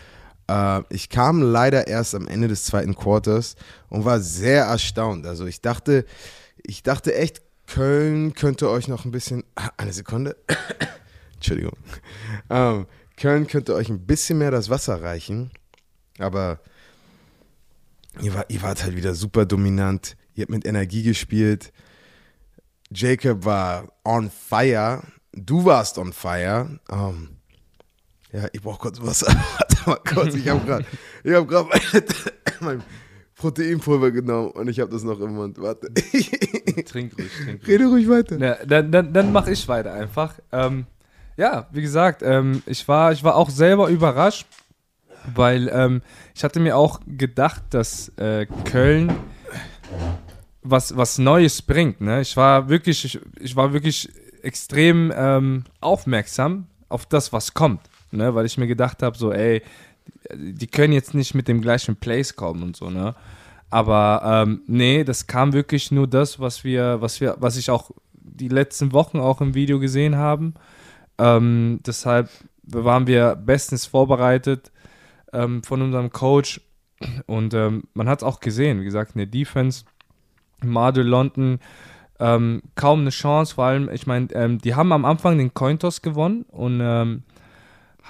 Äh, 0.49 0.83
ich 0.91 1.09
kam 1.09 1.43
leider 1.43 1.87
erst 1.87 2.15
am 2.15 2.29
Ende 2.29 2.49
des 2.49 2.65
zweiten 2.65 2.95
Quarters 2.95 3.57
und 3.89 4.05
war 4.05 4.21
sehr 4.21 4.65
erstaunt. 4.65 5.27
Also 5.27 5.47
ich 5.47 5.61
dachte, 5.61 6.05
ich 6.63 6.83
dachte 6.83 7.15
echt, 7.15 7.43
Köln 7.67 8.35
könnte 8.35 8.69
euch 8.71 8.89
noch 8.89 9.05
ein 9.05 9.11
bisschen. 9.11 9.45
Eine 9.77 9.93
Sekunde. 9.93 10.37
Entschuldigung. 11.35 11.77
Ähm, 12.51 12.87
Köln 13.17 13.47
könnte 13.47 13.75
euch 13.75 13.89
ein 13.89 14.07
bisschen 14.07 14.39
mehr 14.39 14.51
das 14.51 14.71
Wasser 14.71 15.03
reichen. 15.03 15.51
Aber 16.19 16.61
ihr, 18.21 18.35
war, 18.35 18.45
ihr 18.49 18.63
wart 18.63 18.83
halt 18.83 18.97
wieder 18.97 19.15
super 19.15 19.47
dominant. 19.47 20.17
Ihr 20.35 20.43
habt 20.43 20.51
mit 20.51 20.67
Energie 20.67 21.03
gespielt. 21.03 21.73
Jacob 22.91 23.45
war 23.45 23.93
on 24.05 24.31
fire. 24.31 25.03
Du 25.33 25.65
warst 25.65 25.99
on 25.99 26.13
fire. 26.13 26.79
Ähm, 26.91 27.37
ja, 28.33 28.49
ich 28.53 28.63
brauche 28.63 28.79
kurz 28.79 29.01
Wasser. 29.01 29.27
Warte 29.59 29.91
mal 29.91 30.15
kurz. 30.15 30.35
Ich 30.35 30.49
habe 30.49 30.65
gerade 30.65 30.85
hab 31.27 32.61
mein, 32.61 32.83
Proteinpulver 33.37 34.11
genommen 34.11 34.51
und 34.51 34.69
ich 34.69 34.81
habe 34.81 34.91
das 34.91 35.03
noch 35.03 35.21
im 35.21 35.35
Mund. 35.35 35.61
Warte. 35.61 35.93
trink 35.93 37.19
ruhig, 37.19 37.31
trink 37.45 37.63
ruhig. 37.63 37.69
Rede 37.69 37.87
ruhig 37.87 38.09
weiter. 38.09 38.39
Ja, 38.39 38.57
dann 38.65 38.93
dann, 38.93 39.13
dann 39.13 39.33
mache 39.33 39.51
ich 39.51 39.67
weiter 39.69 39.93
einfach. 39.93 40.35
Ähm, 40.53 40.87
ja, 41.37 41.67
wie 41.73 41.83
gesagt, 41.83 42.23
ähm, 42.23 42.63
ich, 42.67 42.87
war, 42.87 43.13
ich 43.13 43.25
war 43.25 43.35
auch 43.35 43.51
selber 43.51 43.89
überrascht, 43.89 44.47
weil 45.35 45.69
ähm, 45.73 46.03
ich 46.35 46.45
hatte 46.45 46.61
mir 46.61 46.77
auch 46.77 47.01
gedacht, 47.07 47.63
dass 47.71 48.11
äh, 48.17 48.47
Köln 48.65 49.13
was, 50.63 50.97
was 50.97 51.19
Neues 51.19 51.63
bringt. 51.63 52.01
Ne? 52.01 52.21
Ich 52.21 52.37
war 52.37 52.69
wirklich, 52.69 53.05
ich, 53.05 53.21
ich 53.41 53.57
war 53.57 53.73
wirklich 53.73 54.09
extrem 54.43 55.13
ähm, 55.15 55.65
aufmerksam 55.81 56.67
auf 56.89 57.07
das, 57.07 57.33
was 57.33 57.55
kommt. 57.55 57.81
Ne? 58.11 58.35
Weil 58.35 58.47
ich 58.47 58.59
mir 58.59 58.67
gedacht 58.67 59.03
habe, 59.03 59.17
so, 59.17 59.33
ey, 59.33 59.63
die 60.35 60.67
können 60.67 60.93
jetzt 60.93 61.15
nicht 61.15 61.35
mit 61.35 61.49
dem 61.49 61.61
gleichen 61.61 61.97
Place 61.97 62.37
kommen 62.37 62.63
und 62.63 62.77
so, 62.77 62.91
ne? 62.91 63.15
Aber 63.71 64.23
ähm, 64.25 64.63
nee, 64.67 65.03
das 65.03 65.27
kam 65.27 65.53
wirklich 65.53 65.91
nur 65.91 66.07
das, 66.07 66.39
was 66.39 66.63
wir, 66.63 67.01
was 67.01 67.21
wir, 67.21 67.37
was 67.41 67.57
ich 67.57 67.71
auch 67.71 67.91
die 68.13 68.49
letzten 68.49 68.93
Wochen 68.93 69.19
auch 69.19 69.41
im 69.41 69.55
Video 69.55 69.81
gesehen 69.81 70.17
haben. 70.17 70.55
Ähm, 71.19 71.81
deshalb 71.85 72.31
waren 72.63 73.07
wir 73.07 73.35
bestens 73.37 73.87
vorbereitet 73.87 74.71
ähm, 75.33 75.63
von 75.63 75.83
unserem 75.83 76.11
Coach 76.11 76.61
und 77.27 77.53
ähm, 77.55 77.85
man 77.95 78.09
hat 78.09 78.21
es 78.21 78.25
auch 78.25 78.41
gesehen, 78.41 78.81
wie 78.81 78.85
gesagt, 78.85 79.13
in 79.15 79.19
der 79.19 79.27
Defense, 79.27 79.85
Mardo 80.63 81.03
London, 81.03 81.59
ähm, 82.21 82.63
kaum 82.77 83.01
eine 83.01 83.11
Chance, 83.11 83.57
vor 83.57 83.65
allem, 83.65 83.91
ich 83.91 84.07
meine, 84.07 84.29
ähm, 84.35 84.59
die 84.59 84.75
haben 84.75 84.93
am 84.93 85.05
Anfang 85.05 85.37
den 85.37 85.53
Cointos 85.53 86.01
gewonnen 86.01 86.45
und 86.49 86.81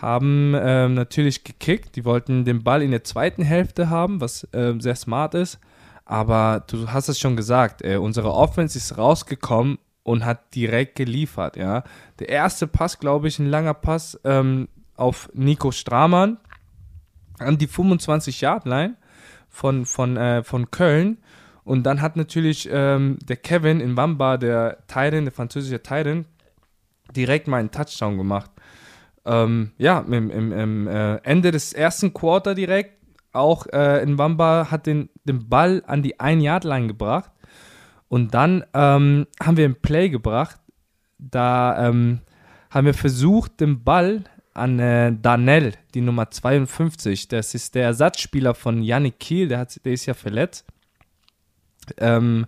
haben 0.00 0.55
ähm, 0.56 0.94
natürlich 0.94 1.44
gekickt. 1.44 1.96
Die 1.96 2.05
wollten 2.05 2.44
den 2.44 2.64
Ball 2.64 2.82
in 2.82 2.91
der 2.91 3.05
zweiten 3.05 3.43
Hälfte 3.43 3.91
haben, 3.91 4.20
was 4.20 4.44
äh, 4.52 4.75
sehr 4.79 4.96
smart 4.96 5.35
ist. 5.35 5.61
Aber 6.05 6.64
du 6.67 6.88
hast 6.88 7.08
es 7.08 7.19
schon 7.19 7.37
gesagt, 7.37 7.82
äh, 7.82 7.96
unsere 7.96 8.32
Offense 8.32 8.76
ist 8.76 8.99
rausgekommen 8.99 9.79
und 10.02 10.25
hat 10.25 10.55
direkt 10.55 10.96
geliefert. 10.96 11.56
Ja, 11.56 11.85
der 12.19 12.29
erste 12.29 12.67
Pass, 12.67 12.99
glaube 12.99 13.29
ich, 13.29 13.38
ein 13.38 13.46
langer 13.46 13.75
Pass 13.75 14.21
ähm, 14.25 14.68
auf 14.97 15.30
Nico 15.33 15.71
Stramann 15.71 16.38
an 17.38 17.59
die 17.59 17.66
25 17.66 18.40
Yard 18.40 18.66
Line 18.66 18.97
von 19.49 19.87
von 19.87 20.16
äh, 20.16 20.42
von 20.42 20.71
Köln. 20.71 21.18
Und 21.62 21.85
dann 21.85 22.02
hat 22.02 22.16
natürlich 22.16 22.68
ähm, 22.71 23.16
der 23.23 23.37
Kevin 23.37 23.80
in 23.80 23.97
Wamba, 23.97 24.37
der 24.37 24.87
Titan, 24.87 25.25
der 25.25 25.33
französische 25.33 25.83
Titan, 25.83 26.26
direkt 27.16 27.49
mal 27.49 27.59
einen 27.59 27.71
Touchdown 27.71 28.18
gemacht 28.18 28.50
ähm, 29.26 29.73
ja, 29.78 30.00
im, 30.00 30.31
im, 30.31 30.52
im 30.52 30.87
äh, 30.87 31.16
Ende 31.16 31.50
des 31.50 31.73
ersten 31.73 32.12
Quarter 32.12 32.54
direkt 32.54 33.04
auch 33.33 33.66
äh, 33.66 34.02
in 34.02 34.16
Wamba 34.16 34.71
hat 34.71 34.87
den, 34.87 35.11
den 35.25 35.49
Ball 35.49 35.83
an 35.87 36.02
die 36.02 36.21
Ein-Yard-Line 36.21 36.87
gebracht. 36.87 37.31
Und 38.09 38.33
dann 38.35 38.64
ähm, 38.75 39.26
haben 39.43 39.57
wir 39.57 39.64
ein 39.64 39.81
Play 39.81 40.09
gebracht. 40.09 40.61
Da 41.19 41.88
ähm, 41.88 42.21
haben 42.71 42.87
wir 42.87 42.95
versucht, 42.95 43.61
den 43.61 43.83
Ball 43.83 44.25
an 44.52 44.78
äh, 44.78 45.12
Danel, 45.21 45.75
die 45.95 46.00
Nummer 46.00 46.31
52, 46.31 47.26
das 47.26 47.54
ist 47.54 47.75
der 47.75 47.85
Ersatzspieler 47.85 48.54
von 48.54 48.83
Yannick 48.83 49.19
Kiel, 49.19 49.49
der, 49.49 49.59
hat, 49.59 49.85
der 49.85 49.93
ist 49.93 50.07
ja 50.07 50.14
verletzt, 50.14 50.64
ähm, 51.99 52.47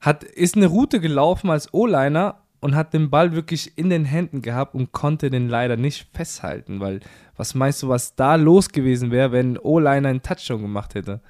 hat, 0.00 0.22
ist 0.22 0.56
eine 0.56 0.66
Route 0.66 1.00
gelaufen 1.00 1.50
als 1.50 1.74
O-Liner 1.74 2.43
und 2.64 2.74
hat 2.74 2.94
den 2.94 3.10
Ball 3.10 3.34
wirklich 3.34 3.76
in 3.76 3.90
den 3.90 4.06
Händen 4.06 4.40
gehabt 4.40 4.74
und 4.74 4.90
konnte 4.90 5.28
den 5.28 5.50
leider 5.50 5.76
nicht 5.76 6.08
festhalten, 6.14 6.80
weil 6.80 7.00
was 7.36 7.54
meinst 7.54 7.82
du, 7.82 7.90
was 7.90 8.14
da 8.16 8.36
los 8.36 8.70
gewesen 8.70 9.10
wäre, 9.10 9.32
wenn 9.32 9.58
O-Line 9.58 10.08
einen 10.08 10.22
Touchdown 10.22 10.62
gemacht 10.62 10.94
hätte? 10.94 11.20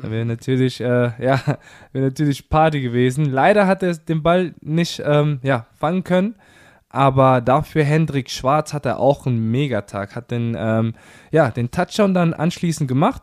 Da 0.00 0.08
wäre 0.08 0.24
natürlich, 0.24 0.80
äh, 0.80 1.10
ja, 1.18 1.40
wäre 1.92 2.04
natürlich 2.04 2.48
Party 2.48 2.80
gewesen. 2.80 3.24
Leider 3.24 3.66
hat 3.66 3.82
er 3.82 3.94
den 3.94 4.22
Ball 4.22 4.54
nicht, 4.60 5.02
ähm, 5.04 5.40
ja, 5.42 5.66
fangen 5.74 6.04
können. 6.04 6.36
Aber 6.88 7.40
dafür 7.40 7.82
Hendrik 7.82 8.30
Schwarz 8.30 8.72
hat 8.72 8.86
er 8.86 9.00
auch 9.00 9.26
einen 9.26 9.50
Megatag, 9.50 10.14
hat 10.14 10.30
den, 10.30 10.56
ähm, 10.56 10.94
ja, 11.32 11.50
den 11.50 11.72
Touchdown 11.72 12.14
dann 12.14 12.34
anschließend 12.34 12.86
gemacht. 12.86 13.22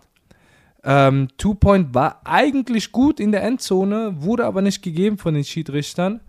Ähm, 0.84 1.30
Two-Point 1.38 1.96
war 1.96 2.20
eigentlich 2.26 2.92
gut 2.92 3.22
in 3.22 3.32
der 3.32 3.44
Endzone, 3.44 4.16
wurde 4.18 4.46
aber 4.46 4.62
nicht 4.62 4.82
gegeben 4.82 5.18
von 5.18 5.34
den 5.34 5.46
Schiedsrichtern. 5.46 6.20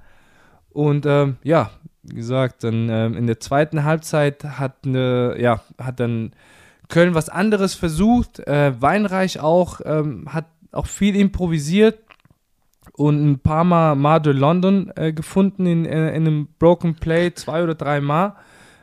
Und 0.77 1.07
ähm, 1.07 1.39
ja, 1.43 1.71
wie 2.03 2.17
gesagt, 2.17 2.63
dann 2.63 2.91
ähm, 2.91 3.17
in 3.17 3.27
der 3.27 3.41
zweiten 3.41 3.85
Halbzeit 3.85 4.45
hat, 4.45 4.75
eine, 4.85 5.35
ja, 5.41 5.63
hat 5.81 6.01
dann 6.01 6.33
Köln 6.91 7.15
was 7.15 7.31
anderes 7.31 7.75
versucht. 7.75 8.47
Äh, 8.47 8.75
Weinreich 8.79 9.41
auch, 9.41 9.81
ähm, 9.87 10.27
hat 10.29 10.45
auch 10.73 10.87
viel 10.87 11.17
improvisiert. 11.17 11.99
und 12.93 13.25
ein 13.27 13.39
paar 13.39 13.65
Mal 13.65 13.97
Madre 13.97 14.33
London 14.33 14.93
äh, 14.97 15.15
gefunden 15.15 15.65
in, 15.65 15.87
äh, 15.87 16.11
in 16.11 16.27
einem 16.27 16.49
Broken 16.59 16.97
Play, 16.97 17.33
zwei 17.33 17.63
oder 17.63 17.75
drei 17.75 18.03
Mal. 18.03 18.37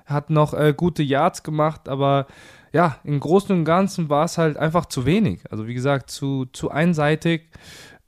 Hat 0.08 0.32
noch 0.32 0.56
äh, 0.56 0.74
gute 0.76 1.04
Yards 1.04 1.44
gemacht, 1.44 1.88
aber 1.88 2.26
ja, 2.72 2.98
im 3.04 3.20
Großen 3.20 3.56
und 3.56 3.66
Ganzen 3.66 4.10
war 4.10 4.26
es 4.26 4.40
halt 4.40 4.58
einfach 4.58 4.88
zu 4.88 5.06
wenig. 5.06 5.42
Also 5.52 5.68
wie 5.68 5.76
gesagt, 5.76 6.10
zu, 6.10 6.46
zu 6.54 6.72
einseitig. 6.72 7.50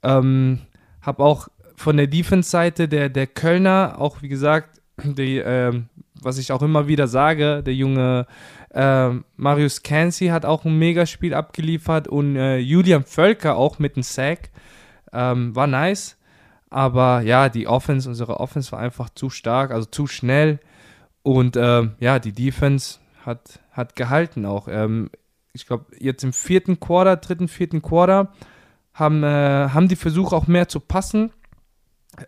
Ähm, 0.02 0.62
habe 1.02 1.22
auch 1.22 1.46
von 1.76 1.96
der 1.96 2.06
Defense-Seite 2.06 2.88
der, 2.88 3.08
der 3.08 3.26
Kölner, 3.26 3.96
auch 3.98 4.22
wie 4.22 4.28
gesagt, 4.28 4.80
die, 5.02 5.38
äh, 5.38 5.82
was 6.20 6.38
ich 6.38 6.52
auch 6.52 6.62
immer 6.62 6.88
wieder 6.88 7.06
sage, 7.06 7.62
der 7.62 7.74
junge 7.74 8.26
äh, 8.70 9.10
Marius 9.36 9.82
Kansi 9.82 10.26
hat 10.28 10.44
auch 10.44 10.64
ein 10.64 10.78
Megaspiel 10.78 11.34
abgeliefert 11.34 12.08
und 12.08 12.36
äh, 12.36 12.58
Julian 12.58 13.04
Völker 13.04 13.56
auch 13.56 13.78
mit 13.78 13.96
einem 13.96 14.02
Sack. 14.02 14.50
Ähm, 15.12 15.54
war 15.54 15.66
nice. 15.66 16.16
Aber 16.68 17.20
ja, 17.20 17.48
die 17.48 17.68
Offense, 17.68 18.08
unsere 18.08 18.40
Offense 18.40 18.72
war 18.72 18.80
einfach 18.80 19.08
zu 19.10 19.30
stark, 19.30 19.70
also 19.70 19.86
zu 19.86 20.06
schnell. 20.06 20.58
Und 21.22 21.56
ähm, 21.56 21.92
ja, 22.00 22.18
die 22.18 22.32
Defense 22.32 22.98
hat, 23.24 23.60
hat 23.70 23.96
gehalten 23.96 24.44
auch. 24.44 24.68
Ähm, 24.68 25.10
ich 25.52 25.66
glaube, 25.66 25.86
jetzt 25.98 26.22
im 26.22 26.32
vierten 26.32 26.78
Quarter, 26.80 27.16
dritten, 27.16 27.48
vierten 27.48 27.82
Quarter, 27.82 28.32
haben, 28.92 29.22
äh, 29.22 29.68
haben 29.70 29.88
die 29.88 29.96
Versuche 29.96 30.34
auch 30.34 30.46
mehr 30.46 30.68
zu 30.68 30.80
passen. 30.80 31.32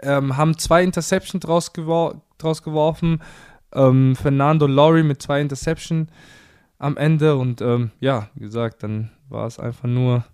Ähm, 0.02 0.36
haben 0.36 0.58
zwei 0.58 0.82
Interceptions 0.82 1.42
draus, 1.44 1.72
gewor 1.72 2.22
draus 2.38 2.62
geworfen. 2.62 3.20
Ähm, 3.72 4.16
Fernando 4.16 4.66
Laurie 4.66 5.02
mit 5.02 5.20
zwei 5.20 5.40
Interceptions 5.40 6.08
am 6.78 6.96
Ende. 6.96 7.36
Und 7.36 7.60
ähm, 7.60 7.90
ja, 8.00 8.28
wie 8.34 8.44
gesagt, 8.44 8.82
dann 8.82 9.10
war 9.28 9.46
es 9.46 9.58
einfach 9.58 9.88
nur 9.88 10.24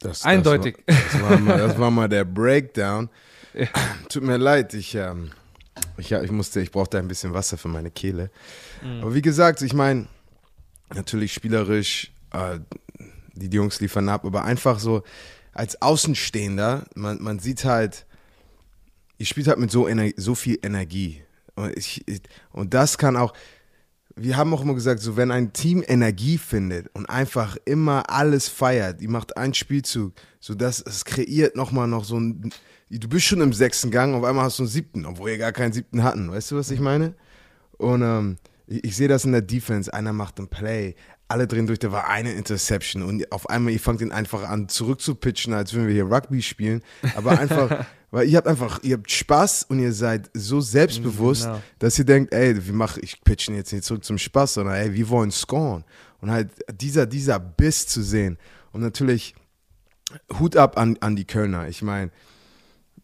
das, 0.00 0.24
eindeutig. 0.24 0.78
Das 0.86 0.96
war, 0.96 1.30
das, 1.30 1.30
war 1.30 1.40
mal, 1.40 1.58
das 1.58 1.78
war, 1.78 1.90
mal, 1.90 2.08
der 2.08 2.24
Breakdown. 2.24 3.08
Ja. 3.54 3.66
Tut 4.08 4.22
mir 4.22 4.36
leid, 4.36 4.74
ich, 4.74 4.94
ähm, 4.94 5.32
ich, 5.96 6.12
ich 6.12 6.30
musste, 6.30 6.60
ich 6.60 6.70
brauchte 6.70 6.98
ein 6.98 7.08
bisschen 7.08 7.34
Wasser 7.34 7.56
für 7.56 7.68
meine 7.68 7.90
Kehle. 7.90 8.30
Mhm. 8.82 9.02
Aber 9.02 9.14
wie 9.14 9.22
gesagt, 9.22 9.62
ich 9.62 9.72
meine, 9.72 10.06
natürlich 10.94 11.32
spielerisch, 11.32 12.12
äh, 12.32 12.60
die 13.34 13.54
Jungs 13.54 13.80
liefern 13.80 14.08
ab, 14.08 14.24
aber 14.24 14.44
einfach 14.44 14.78
so 14.78 15.02
als 15.52 15.80
Außenstehender, 15.82 16.84
man, 16.94 17.22
man 17.22 17.38
sieht 17.38 17.64
halt, 17.64 18.06
ihr 19.18 19.26
spielt 19.26 19.48
halt 19.48 19.58
mit 19.58 19.70
so, 19.70 19.86
Ener 19.86 20.10
so 20.16 20.34
viel 20.34 20.58
Energie. 20.62 21.22
Und, 21.54 21.76
ich, 21.76 22.04
und 22.52 22.74
das 22.74 22.98
kann 22.98 23.16
auch, 23.16 23.34
wir 24.14 24.36
haben 24.36 24.52
auch 24.54 24.62
immer 24.62 24.74
gesagt, 24.74 25.00
so 25.00 25.16
wenn 25.16 25.30
ein 25.30 25.52
Team 25.52 25.84
Energie 25.86 26.38
findet 26.38 26.88
und 26.94 27.06
einfach 27.06 27.56
immer 27.64 28.10
alles 28.10 28.48
feiert, 28.48 29.00
die 29.00 29.08
macht 29.08 29.36
einen 29.36 29.54
Spielzug, 29.54 30.14
so 30.40 30.54
dass 30.54 30.80
es 30.80 31.04
kreiert 31.04 31.56
nochmal 31.56 31.88
noch 31.88 32.04
so 32.04 32.18
ein, 32.18 32.50
du 32.90 33.08
bist 33.08 33.26
schon 33.26 33.40
im 33.40 33.52
sechsten 33.52 33.90
Gang, 33.90 34.14
auf 34.14 34.24
einmal 34.24 34.44
hast 34.44 34.58
du 34.58 34.64
einen 34.64 34.70
siebten, 34.70 35.06
obwohl 35.06 35.30
wir 35.30 35.38
gar 35.38 35.52
keinen 35.52 35.72
siebten 35.72 36.02
hatten, 36.02 36.30
weißt 36.30 36.50
du, 36.52 36.56
was 36.56 36.70
ich 36.70 36.80
meine? 36.80 37.14
Und 37.76 38.02
ähm, 38.02 38.36
ich, 38.66 38.84
ich 38.84 38.96
sehe 38.96 39.08
das 39.08 39.24
in 39.24 39.32
der 39.32 39.42
Defense, 39.42 39.92
einer 39.92 40.12
macht 40.12 40.38
ein 40.38 40.48
Play, 40.48 40.94
alle 41.28 41.46
drehen 41.46 41.66
durch, 41.66 41.78
da 41.78 41.92
war 41.92 42.08
eine 42.08 42.32
Interception 42.32 43.02
und 43.02 43.30
auf 43.32 43.48
einmal, 43.50 43.72
ihr 43.72 43.80
fangt 43.80 44.00
ihn 44.00 44.12
einfach 44.12 44.48
an 44.48 44.68
zurückzupitchen, 44.68 45.52
als 45.52 45.74
würden 45.74 45.86
wir 45.86 45.94
hier 45.94 46.10
Rugby 46.10 46.42
spielen, 46.42 46.82
aber 47.14 47.38
einfach 47.38 47.86
Weil 48.10 48.28
ihr 48.28 48.38
habt 48.38 48.48
einfach, 48.48 48.82
ihr 48.82 48.96
habt 48.96 49.10
Spaß 49.10 49.64
und 49.64 49.80
ihr 49.80 49.92
seid 49.92 50.30
so 50.32 50.60
selbstbewusst, 50.60 51.44
genau. 51.44 51.62
dass 51.78 51.98
ihr 51.98 52.06
denkt, 52.06 52.32
ey, 52.32 52.66
wie 52.66 52.72
mache 52.72 53.00
ich 53.00 53.22
pitchen 53.22 53.54
jetzt 53.54 53.72
nicht 53.72 53.84
zurück 53.84 54.04
zum 54.04 54.16
Spaß, 54.16 54.54
sondern 54.54 54.76
ey, 54.76 54.94
wir 54.94 55.08
wollen 55.10 55.30
scoren. 55.30 55.84
Und 56.20 56.30
halt 56.30 56.50
dieser, 56.72 57.06
dieser 57.06 57.38
Biss 57.38 57.86
zu 57.86 58.02
sehen. 58.02 58.38
Und 58.72 58.80
natürlich 58.80 59.34
Hut 60.38 60.56
ab 60.56 60.78
an, 60.78 60.96
an 61.00 61.16
die 61.16 61.26
Kölner. 61.26 61.68
Ich 61.68 61.82
meine, 61.82 62.10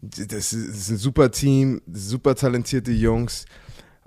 das 0.01 0.53
ist 0.55 0.91
ein 0.91 0.97
super 0.97 1.31
Team, 1.31 1.83
super 1.93 2.35
talentierte 2.35 2.93
Jungs. 2.93 3.45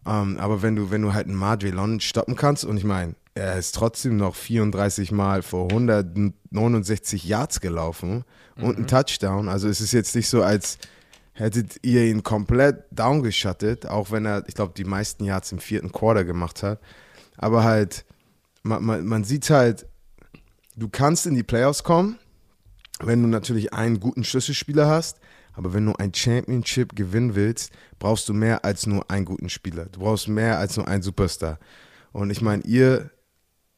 Um, 0.04 0.14
ähm, 0.14 0.38
aber 0.40 0.62
wenn 0.62 0.76
du, 0.76 0.90
wenn 0.90 1.02
du 1.02 1.14
halt 1.14 1.28
einen 1.28 1.36
Madre 1.36 1.70
London 1.70 2.00
stoppen 2.00 2.36
kannst, 2.36 2.64
und 2.64 2.78
ich 2.78 2.86
meine, 2.86 3.16
er 3.38 3.58
ist 3.58 3.76
trotzdem 3.76 4.18
noch 4.18 4.36
34 4.36 5.12
Mal 5.12 5.42
vor 5.42 5.70
169 5.70 7.24
Yards 7.24 7.62
gelaufen 7.62 8.26
und 8.56 8.78
mhm. 8.78 8.84
ein 8.84 8.88
Touchdown. 8.88 9.50
Also 9.50 9.68
es 9.70 9.80
ist 9.80 9.92
jetzt 9.92 10.16
nicht 10.16 10.28
so, 10.28 10.44
als 10.44 10.78
hättet 11.34 11.78
ihr 11.84 12.06
ihn 12.06 12.24
komplett 12.24 12.86
downgeschattet, 12.92 13.86
auch 13.86 14.12
wenn 14.12 14.26
er, 14.26 14.44
ich 14.48 14.56
glaube, 14.56 14.74
die 14.76 14.86
meisten 14.86 15.24
Yards 15.24 15.52
im 15.52 15.60
vierten 15.60 15.92
Quarter 15.92 16.26
gemacht 16.26 16.64
hat. 16.64 16.80
Aber 17.38 17.64
halt, 17.64 18.06
man, 18.64 18.84
man, 18.84 19.06
man 19.06 19.24
sieht 19.24 19.50
halt, 19.50 19.86
du 20.76 20.90
kannst 20.90 21.28
in 21.28 21.36
die 21.36 21.44
Playoffs 21.44 21.84
kommen, 21.84 22.18
wenn 23.00 23.22
du 23.22 23.30
natürlich 23.30 23.74
einen 23.74 24.00
guten 24.00 24.24
Schlüsselspieler 24.24 24.88
hast. 24.88 25.20
Aber 25.54 25.74
wenn 25.74 25.86
du 25.86 25.94
ein 25.94 26.14
Championship 26.14 26.96
gewinnen 26.96 27.36
willst, 27.36 27.72
brauchst 28.00 28.30
du 28.30 28.34
mehr 28.34 28.66
als 28.66 28.86
nur 28.86 29.10
einen 29.10 29.26
guten 29.26 29.50
Spieler. 29.50 29.86
Du 29.86 30.00
brauchst 30.00 30.28
mehr 30.28 30.58
als 30.58 30.78
nur 30.78 30.88
einen 30.88 31.02
Superstar. 31.02 31.60
Und 32.12 32.30
ich 32.30 32.42
meine, 32.42 32.64
ihr 32.64 33.12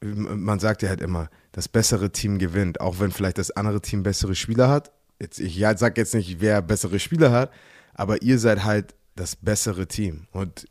man 0.00 0.58
sagt 0.58 0.82
ja 0.82 0.88
halt 0.88 1.00
immer, 1.00 1.28
das 1.52 1.68
bessere 1.68 2.10
Team 2.10 2.38
gewinnt, 2.38 2.80
auch 2.80 3.00
wenn 3.00 3.12
vielleicht 3.12 3.38
das 3.38 3.50
andere 3.50 3.80
Team 3.80 4.02
bessere 4.02 4.34
Spieler 4.34 4.68
hat. 4.68 4.92
Jetzt, 5.20 5.38
ich 5.40 5.56
ja, 5.56 5.76
sag 5.76 5.98
jetzt 5.98 6.14
nicht, 6.14 6.40
wer 6.40 6.62
bessere 6.62 6.98
Spieler 6.98 7.30
hat, 7.30 7.52
aber 7.94 8.22
ihr 8.22 8.38
seid 8.38 8.64
halt 8.64 8.94
das 9.16 9.36
bessere 9.36 9.86
Team. 9.86 10.26
Und 10.32 10.66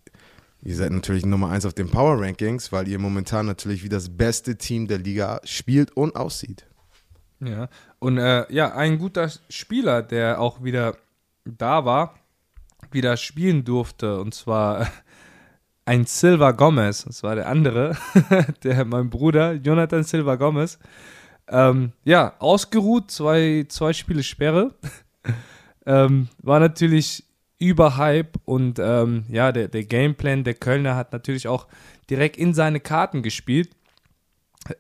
ihr 0.61 0.75
seid 0.75 0.91
natürlich 0.91 1.25
Nummer 1.25 1.49
eins 1.49 1.65
auf 1.65 1.73
den 1.73 1.89
Power 1.89 2.19
Rankings, 2.19 2.71
weil 2.71 2.87
ihr 2.87 2.97
momentan 2.97 3.45
natürlich 3.45 3.83
wie 3.83 3.89
das 3.89 4.09
beste 4.17 4.57
Team 4.57 4.87
der 4.87 4.97
Liga 4.97 5.39
spielt 5.43 5.95
und 5.95 6.15
aussieht. 6.15 6.65
Ja, 7.39 7.69
und 7.99 8.17
äh, 8.17 8.51
ja, 8.51 8.75
ein 8.75 8.97
guter 8.97 9.29
Spieler, 9.49 10.01
der 10.01 10.41
auch 10.41 10.63
wieder 10.63 10.97
da 11.45 11.85
war, 11.85 12.15
wieder 12.91 13.15
spielen 13.17 13.63
durfte, 13.63 14.19
und 14.19 14.33
zwar 14.33 14.91
ein 15.89 16.05
Silva 16.05 16.51
Gomez, 16.51 17.05
das 17.05 17.23
war 17.23 17.33
der 17.33 17.47
andere, 17.49 17.97
der 18.63 18.85
mein 18.85 19.09
Bruder, 19.09 19.53
Jonathan 19.53 20.03
Silva 20.03 20.35
Gomez. 20.35 20.77
Ähm, 21.47 21.93
ja, 22.05 22.35
ausgeruht, 22.37 23.09
zwei, 23.09 23.65
zwei 23.69 23.93
Spiele 23.93 24.21
Sperre. 24.21 24.75
ähm, 25.87 26.27
war 26.43 26.59
natürlich 26.59 27.23
überhype 27.57 28.39
und 28.45 28.77
ähm, 28.77 29.23
ja, 29.29 29.51
der, 29.51 29.67
der 29.67 29.83
Gameplan 29.83 30.43
der 30.43 30.53
Kölner 30.53 30.95
hat 30.95 31.11
natürlich 31.11 31.47
auch 31.47 31.65
direkt 32.07 32.37
in 32.37 32.53
seine 32.53 32.79
Karten 32.79 33.23
gespielt. 33.23 33.71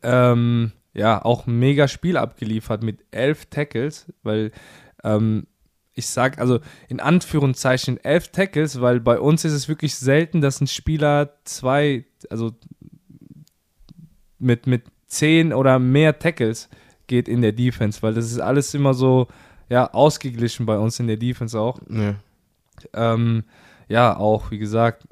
Ähm, 0.03 0.73
ja, 0.93 1.25
auch 1.25 1.47
mega 1.47 1.87
Spiel 1.87 2.17
abgeliefert 2.17 2.83
mit 2.83 3.03
elf 3.09 3.47
Tackles, 3.47 4.13
weil 4.21 4.51
ähm, 5.03 5.47
ich 5.99 6.07
sag 6.07 6.39
also 6.39 6.59
in 6.87 6.99
Anführungszeichen 6.99 8.03
elf 8.03 8.29
Tackles, 8.29 8.81
weil 8.81 8.99
bei 8.99 9.19
uns 9.19 9.45
ist 9.45 9.53
es 9.53 9.67
wirklich 9.67 9.95
selten, 9.95 10.41
dass 10.41 10.59
ein 10.59 10.67
Spieler 10.67 11.33
zwei, 11.43 12.05
also 12.29 12.51
mit, 14.39 14.65
mit 14.65 14.83
zehn 15.07 15.53
oder 15.53 15.77
mehr 15.77 16.17
Tackles 16.17 16.69
geht 17.07 17.27
in 17.27 17.41
der 17.41 17.51
Defense, 17.51 18.01
weil 18.01 18.13
das 18.13 18.25
ist 18.25 18.39
alles 18.39 18.73
immer 18.73 18.93
so, 18.93 19.27
ja, 19.69 19.91
ausgeglichen 19.93 20.65
bei 20.65 20.77
uns 20.77 20.99
in 20.99 21.07
der 21.07 21.17
Defense 21.17 21.59
auch. 21.59 21.79
Ja, 21.89 22.15
ähm, 22.93 23.43
ja 23.87 24.17
auch, 24.17 24.51
wie 24.51 24.57
gesagt, 24.57 25.07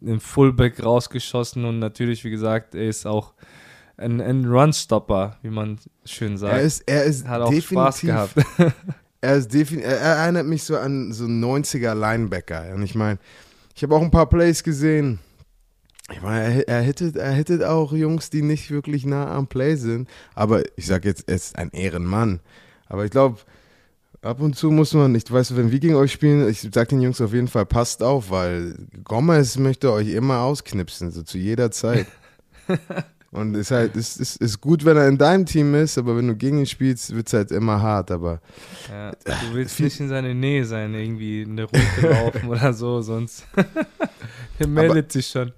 im 0.00 0.20
Fullback 0.20 0.82
rausgeschossen 0.84 1.64
und 1.64 1.78
natürlich, 1.78 2.24
wie 2.24 2.30
gesagt, 2.30 2.74
er 2.74 2.88
ist 2.88 3.06
auch 3.06 3.34
ein, 3.96 4.20
ein 4.20 4.44
Runstopper, 4.44 5.38
wie 5.42 5.50
man 5.50 5.78
schön 6.04 6.36
sagt. 6.36 6.54
Er 6.54 6.62
ist, 6.62 6.80
er 6.86 7.04
ist 7.04 7.26
Hat 7.26 7.42
auch 7.42 7.52
Spaß 7.52 8.00
gehabt. 8.00 8.34
er 9.20 9.36
ist 9.36 9.54
er 9.54 10.00
erinnert 10.00 10.46
mich 10.46 10.62
so 10.64 10.76
an 10.76 11.12
so 11.12 11.24
90er 11.24 11.94
Linebacker. 11.94 12.74
Und 12.74 12.82
ich 12.82 12.94
meine, 12.94 13.18
ich 13.74 13.82
habe 13.82 13.94
auch 13.94 14.02
ein 14.02 14.10
paar 14.10 14.28
Plays 14.28 14.62
gesehen. 14.62 15.18
Ich 16.12 16.22
meine, 16.22 16.64
er, 16.64 16.68
er, 16.68 16.80
hittet, 16.82 17.16
er 17.16 17.32
hittet 17.32 17.64
auch 17.64 17.92
Jungs, 17.92 18.30
die 18.30 18.42
nicht 18.42 18.70
wirklich 18.70 19.04
nah 19.04 19.34
am 19.34 19.48
Play 19.48 19.74
sind. 19.74 20.08
Aber 20.34 20.62
ich 20.76 20.86
sage 20.86 21.08
jetzt, 21.08 21.28
er 21.28 21.34
ist 21.34 21.56
ein 21.56 21.70
Ehrenmann. 21.70 22.40
Aber 22.88 23.04
ich 23.04 23.10
glaube, 23.10 23.40
ab 24.22 24.40
und 24.40 24.56
zu 24.56 24.70
muss 24.70 24.94
man, 24.94 25.14
ich 25.14 25.30
weiß, 25.30 25.56
wenn 25.56 25.72
wir 25.72 25.80
gegen 25.80 25.96
euch 25.96 26.12
spielen, 26.12 26.48
ich 26.48 26.60
sage 26.60 26.90
den 26.90 27.00
Jungs 27.00 27.20
auf 27.20 27.32
jeden 27.32 27.48
Fall, 27.48 27.66
passt 27.66 28.02
auf, 28.02 28.30
weil 28.30 28.76
Gomez 29.04 29.56
möchte 29.58 29.92
euch 29.92 30.08
immer 30.08 30.40
ausknipsen, 30.40 31.10
so 31.10 31.22
zu 31.22 31.38
jeder 31.38 31.70
Zeit. 31.70 32.06
Und 33.36 33.54
es 33.54 33.62
ist 33.62 33.70
halt, 33.70 33.96
es 33.96 34.16
ist, 34.16 34.36
ist 34.36 34.60
gut, 34.60 34.84
wenn 34.84 34.96
er 34.96 35.08
in 35.08 35.18
deinem 35.18 35.44
Team 35.44 35.74
ist, 35.74 35.98
aber 35.98 36.16
wenn 36.16 36.26
du 36.26 36.34
gegen 36.34 36.58
ihn 36.58 36.66
spielst, 36.66 37.14
wird 37.14 37.26
es 37.26 37.34
halt 37.34 37.50
immer 37.50 37.82
hart. 37.82 38.10
Aber 38.10 38.40
ja, 38.88 39.10
du 39.10 39.54
willst 39.54 39.78
nicht 39.78 40.00
in 40.00 40.08
seine 40.08 40.34
Nähe 40.34 40.64
sein, 40.64 40.94
irgendwie 40.94 41.44
eine 41.46 41.64
Route 41.64 42.00
laufen 42.00 42.48
oder 42.48 42.72
so, 42.72 43.02
sonst 43.02 43.46
er 44.58 44.66
meldet 44.66 45.04
aber 45.04 45.12
sich 45.12 45.26
schon. 45.26 45.52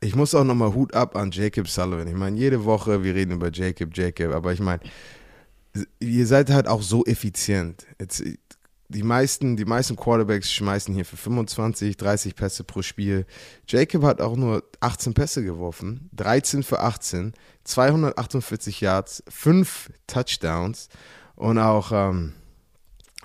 Ich 0.00 0.16
muss 0.16 0.34
auch 0.34 0.44
nochmal 0.44 0.74
Hut 0.74 0.92
ab 0.92 1.14
an 1.14 1.30
Jacob 1.30 1.68
Sullivan. 1.68 2.08
Ich 2.08 2.14
meine, 2.14 2.36
jede 2.36 2.64
Woche, 2.64 3.04
wir 3.04 3.14
reden 3.14 3.32
über 3.32 3.50
Jacob, 3.52 3.90
Jacob, 3.94 4.34
aber 4.34 4.52
ich 4.52 4.60
meine, 4.60 4.80
ihr 6.00 6.26
seid 6.26 6.50
halt 6.50 6.66
auch 6.66 6.82
so 6.82 7.04
effizient. 7.04 7.86
Jetzt, 8.00 8.24
die 8.90 9.02
meisten, 9.02 9.56
die 9.56 9.64
meisten 9.64 9.96
Quarterbacks 9.96 10.52
schmeißen 10.52 10.92
hier 10.94 11.04
für 11.04 11.16
25, 11.16 11.96
30 11.96 12.34
Pässe 12.34 12.64
pro 12.64 12.82
Spiel. 12.82 13.24
Jacob 13.66 14.02
hat 14.02 14.20
auch 14.20 14.36
nur 14.36 14.64
18 14.80 15.14
Pässe 15.14 15.44
geworfen, 15.44 16.10
13 16.12 16.62
für 16.62 16.80
18, 16.80 17.34
248 17.64 18.80
Yards, 18.80 19.22
5 19.28 19.90
Touchdowns 20.06 20.88
und 21.36 21.58
auch, 21.58 21.92
ähm, 21.92 22.34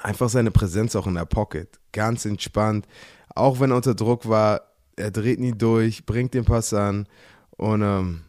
einfach 0.01 0.29
seine 0.29 0.51
Präsenz 0.51 0.95
auch 0.95 1.07
in 1.07 1.15
der 1.15 1.25
Pocket. 1.25 1.79
Ganz 1.91 2.25
entspannt. 2.25 2.87
Auch 3.33 3.59
wenn 3.59 3.71
er 3.71 3.77
unter 3.77 3.95
Druck 3.95 4.29
war, 4.29 4.61
er 4.95 5.11
dreht 5.11 5.39
nie 5.39 5.51
durch, 5.51 6.05
bringt 6.05 6.33
den 6.33 6.45
Pass 6.45 6.73
an 6.73 7.07
und 7.57 7.81
ähm, 7.81 8.21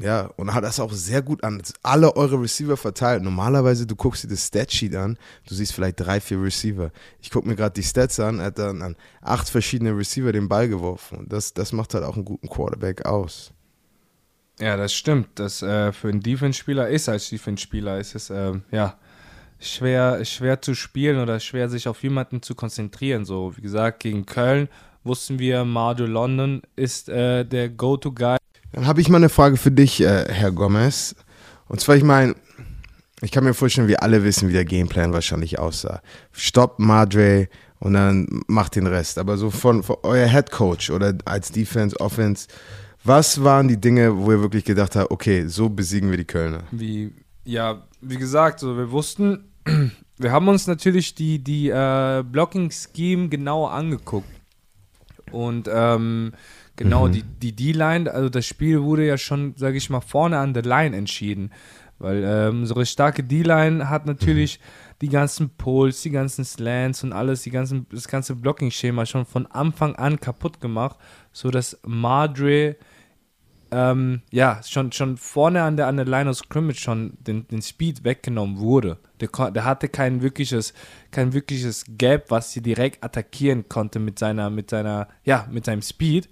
ja, 0.00 0.30
und 0.36 0.54
hat 0.54 0.64
das 0.64 0.80
auch 0.80 0.92
sehr 0.92 1.22
gut 1.22 1.42
an 1.44 1.62
alle 1.82 2.16
eure 2.16 2.40
Receiver 2.40 2.76
verteilt. 2.76 3.22
Normalerweise, 3.22 3.86
du 3.86 3.96
guckst 3.96 4.24
dir 4.24 4.28
das 4.28 4.46
Statsheet 4.46 4.94
an, 4.94 5.18
du 5.46 5.54
siehst 5.54 5.72
vielleicht 5.72 6.00
drei, 6.00 6.20
vier 6.20 6.40
Receiver. 6.42 6.90
Ich 7.20 7.30
gucke 7.30 7.48
mir 7.48 7.56
gerade 7.56 7.74
die 7.74 7.82
Stats 7.82 8.20
an, 8.20 8.38
er 8.38 8.46
hat 8.46 8.58
dann 8.58 8.82
an 8.82 8.96
acht 9.20 9.48
verschiedene 9.48 9.96
Receiver 9.96 10.32
den 10.32 10.48
Ball 10.48 10.68
geworfen. 10.68 11.18
Und 11.18 11.32
das, 11.32 11.54
das 11.54 11.72
macht 11.72 11.94
halt 11.94 12.04
auch 12.04 12.16
einen 12.16 12.24
guten 12.24 12.48
Quarterback 12.48 13.06
aus. 13.06 13.52
Ja, 14.60 14.76
das 14.76 14.92
stimmt. 14.92 15.28
Das 15.36 15.62
äh, 15.62 15.92
für 15.92 16.08
einen 16.08 16.20
Defense-Spieler 16.20 16.88
ist 16.88 17.08
als 17.08 17.28
Defense-Spieler 17.30 17.98
ist 17.98 18.14
es 18.14 18.30
äh, 18.30 18.54
ja 18.70 18.98
schwer, 19.60 20.24
schwer 20.24 20.60
zu 20.60 20.74
spielen 20.74 21.20
oder 21.20 21.40
schwer 21.40 21.68
sich 21.68 21.88
auf 21.88 22.02
jemanden 22.02 22.42
zu 22.42 22.54
konzentrieren. 22.54 23.24
So 23.24 23.56
wie 23.56 23.62
gesagt 23.62 24.00
gegen 24.00 24.26
Köln 24.26 24.68
wussten 25.04 25.38
wir, 25.38 25.64
Mario 25.64 26.06
London 26.06 26.62
ist 26.76 27.08
äh, 27.08 27.44
der 27.44 27.68
Go-to-Guy. 27.68 28.36
Dann 28.72 28.86
habe 28.86 29.00
ich 29.00 29.08
mal 29.08 29.16
eine 29.16 29.28
Frage 29.28 29.56
für 29.56 29.70
dich, 29.70 30.00
äh, 30.00 30.26
Herr 30.32 30.52
Gomez. 30.52 31.14
Und 31.68 31.80
zwar, 31.80 31.96
ich 31.96 32.04
meine, 32.04 32.34
ich 33.20 33.30
kann 33.32 33.44
mir 33.44 33.54
vorstellen, 33.54 33.88
wir 33.88 34.02
alle 34.02 34.24
wissen, 34.24 34.48
wie 34.48 34.52
der 34.52 34.64
Gameplan 34.64 35.12
wahrscheinlich 35.12 35.58
aussah. 35.58 36.00
Stopp 36.32 36.78
Madre 36.78 37.48
und 37.80 37.94
dann 37.94 38.42
macht 38.46 38.76
den 38.76 38.86
Rest. 38.86 39.18
Aber 39.18 39.36
so 39.36 39.50
von, 39.50 39.82
von 39.82 39.96
euer 40.02 40.26
Head 40.26 40.50
Coach 40.50 40.90
oder 40.90 41.14
als 41.24 41.50
Defense, 41.50 41.98
Offense, 42.00 42.46
was 43.04 43.42
waren 43.42 43.68
die 43.68 43.80
Dinge, 43.80 44.16
wo 44.16 44.32
ihr 44.32 44.40
wirklich 44.40 44.64
gedacht 44.64 44.96
habt, 44.96 45.10
okay, 45.10 45.46
so 45.46 45.68
besiegen 45.68 46.10
wir 46.10 46.18
die 46.18 46.24
Kölner? 46.24 46.64
Wie, 46.70 47.12
ja, 47.44 47.86
wie 48.00 48.16
gesagt, 48.16 48.60
so, 48.60 48.76
wir 48.76 48.90
wussten, 48.90 49.44
wir 50.18 50.32
haben 50.32 50.48
uns 50.48 50.66
natürlich 50.66 51.14
die, 51.14 51.42
die 51.42 51.70
äh, 51.70 52.22
Blocking-Scheme 52.22 53.28
genauer 53.28 53.72
angeguckt. 53.72 54.28
Und 55.30 55.68
ähm, 55.72 56.32
genau, 56.78 57.08
mhm. 57.08 57.12
die, 57.12 57.22
die 57.22 57.54
D-Line, 57.54 58.10
also 58.10 58.30
das 58.30 58.46
Spiel 58.46 58.82
wurde 58.82 59.06
ja 59.06 59.18
schon, 59.18 59.54
sage 59.56 59.76
ich 59.76 59.90
mal, 59.90 60.00
vorne 60.00 60.38
an 60.38 60.54
der 60.54 60.62
Line 60.62 60.96
entschieden. 60.96 61.50
Weil 61.98 62.22
ähm, 62.24 62.64
so 62.64 62.74
eine 62.76 62.86
starke 62.86 63.22
D-Line 63.22 63.90
hat 63.90 64.06
natürlich 64.06 64.58
mhm. 64.58 64.94
die 65.02 65.08
ganzen 65.08 65.50
Poles, 65.50 66.00
die 66.00 66.10
ganzen 66.10 66.44
Slants 66.44 67.04
und 67.04 67.12
alles, 67.12 67.42
die 67.42 67.50
ganzen, 67.50 67.86
das 67.90 68.08
ganze 68.08 68.34
Blocking-Schema 68.34 69.04
schon 69.04 69.26
von 69.26 69.46
Anfang 69.46 69.96
an 69.96 70.18
kaputt 70.18 70.60
gemacht, 70.60 70.96
sodass 71.32 71.78
Madre 71.84 72.76
ähm, 73.70 74.22
ja, 74.30 74.60
schon, 74.66 74.92
schon 74.92 75.16
vorne 75.16 75.62
an 75.62 75.76
der, 75.76 75.88
an 75.88 75.96
der 75.96 76.06
Line 76.06 76.30
of 76.30 76.36
Scrimmage 76.36 76.80
schon 76.80 77.18
den, 77.20 77.46
den 77.48 77.60
Speed 77.60 78.04
weggenommen 78.04 78.58
wurde. 78.58 78.98
Der, 79.20 79.28
der 79.50 79.64
hatte 79.64 79.88
kein 79.88 80.22
wirkliches, 80.22 80.72
kein 81.10 81.32
wirkliches 81.32 81.84
Gap, 81.98 82.30
was 82.30 82.52
sie 82.52 82.62
direkt 82.62 83.04
attackieren 83.04 83.68
konnte 83.68 83.98
mit 83.98 84.18
seiner, 84.18 84.48
mit 84.48 84.70
seiner, 84.70 85.08
ja, 85.24 85.46
mit 85.50 85.66
seinem 85.66 85.82
Speed, 85.82 86.28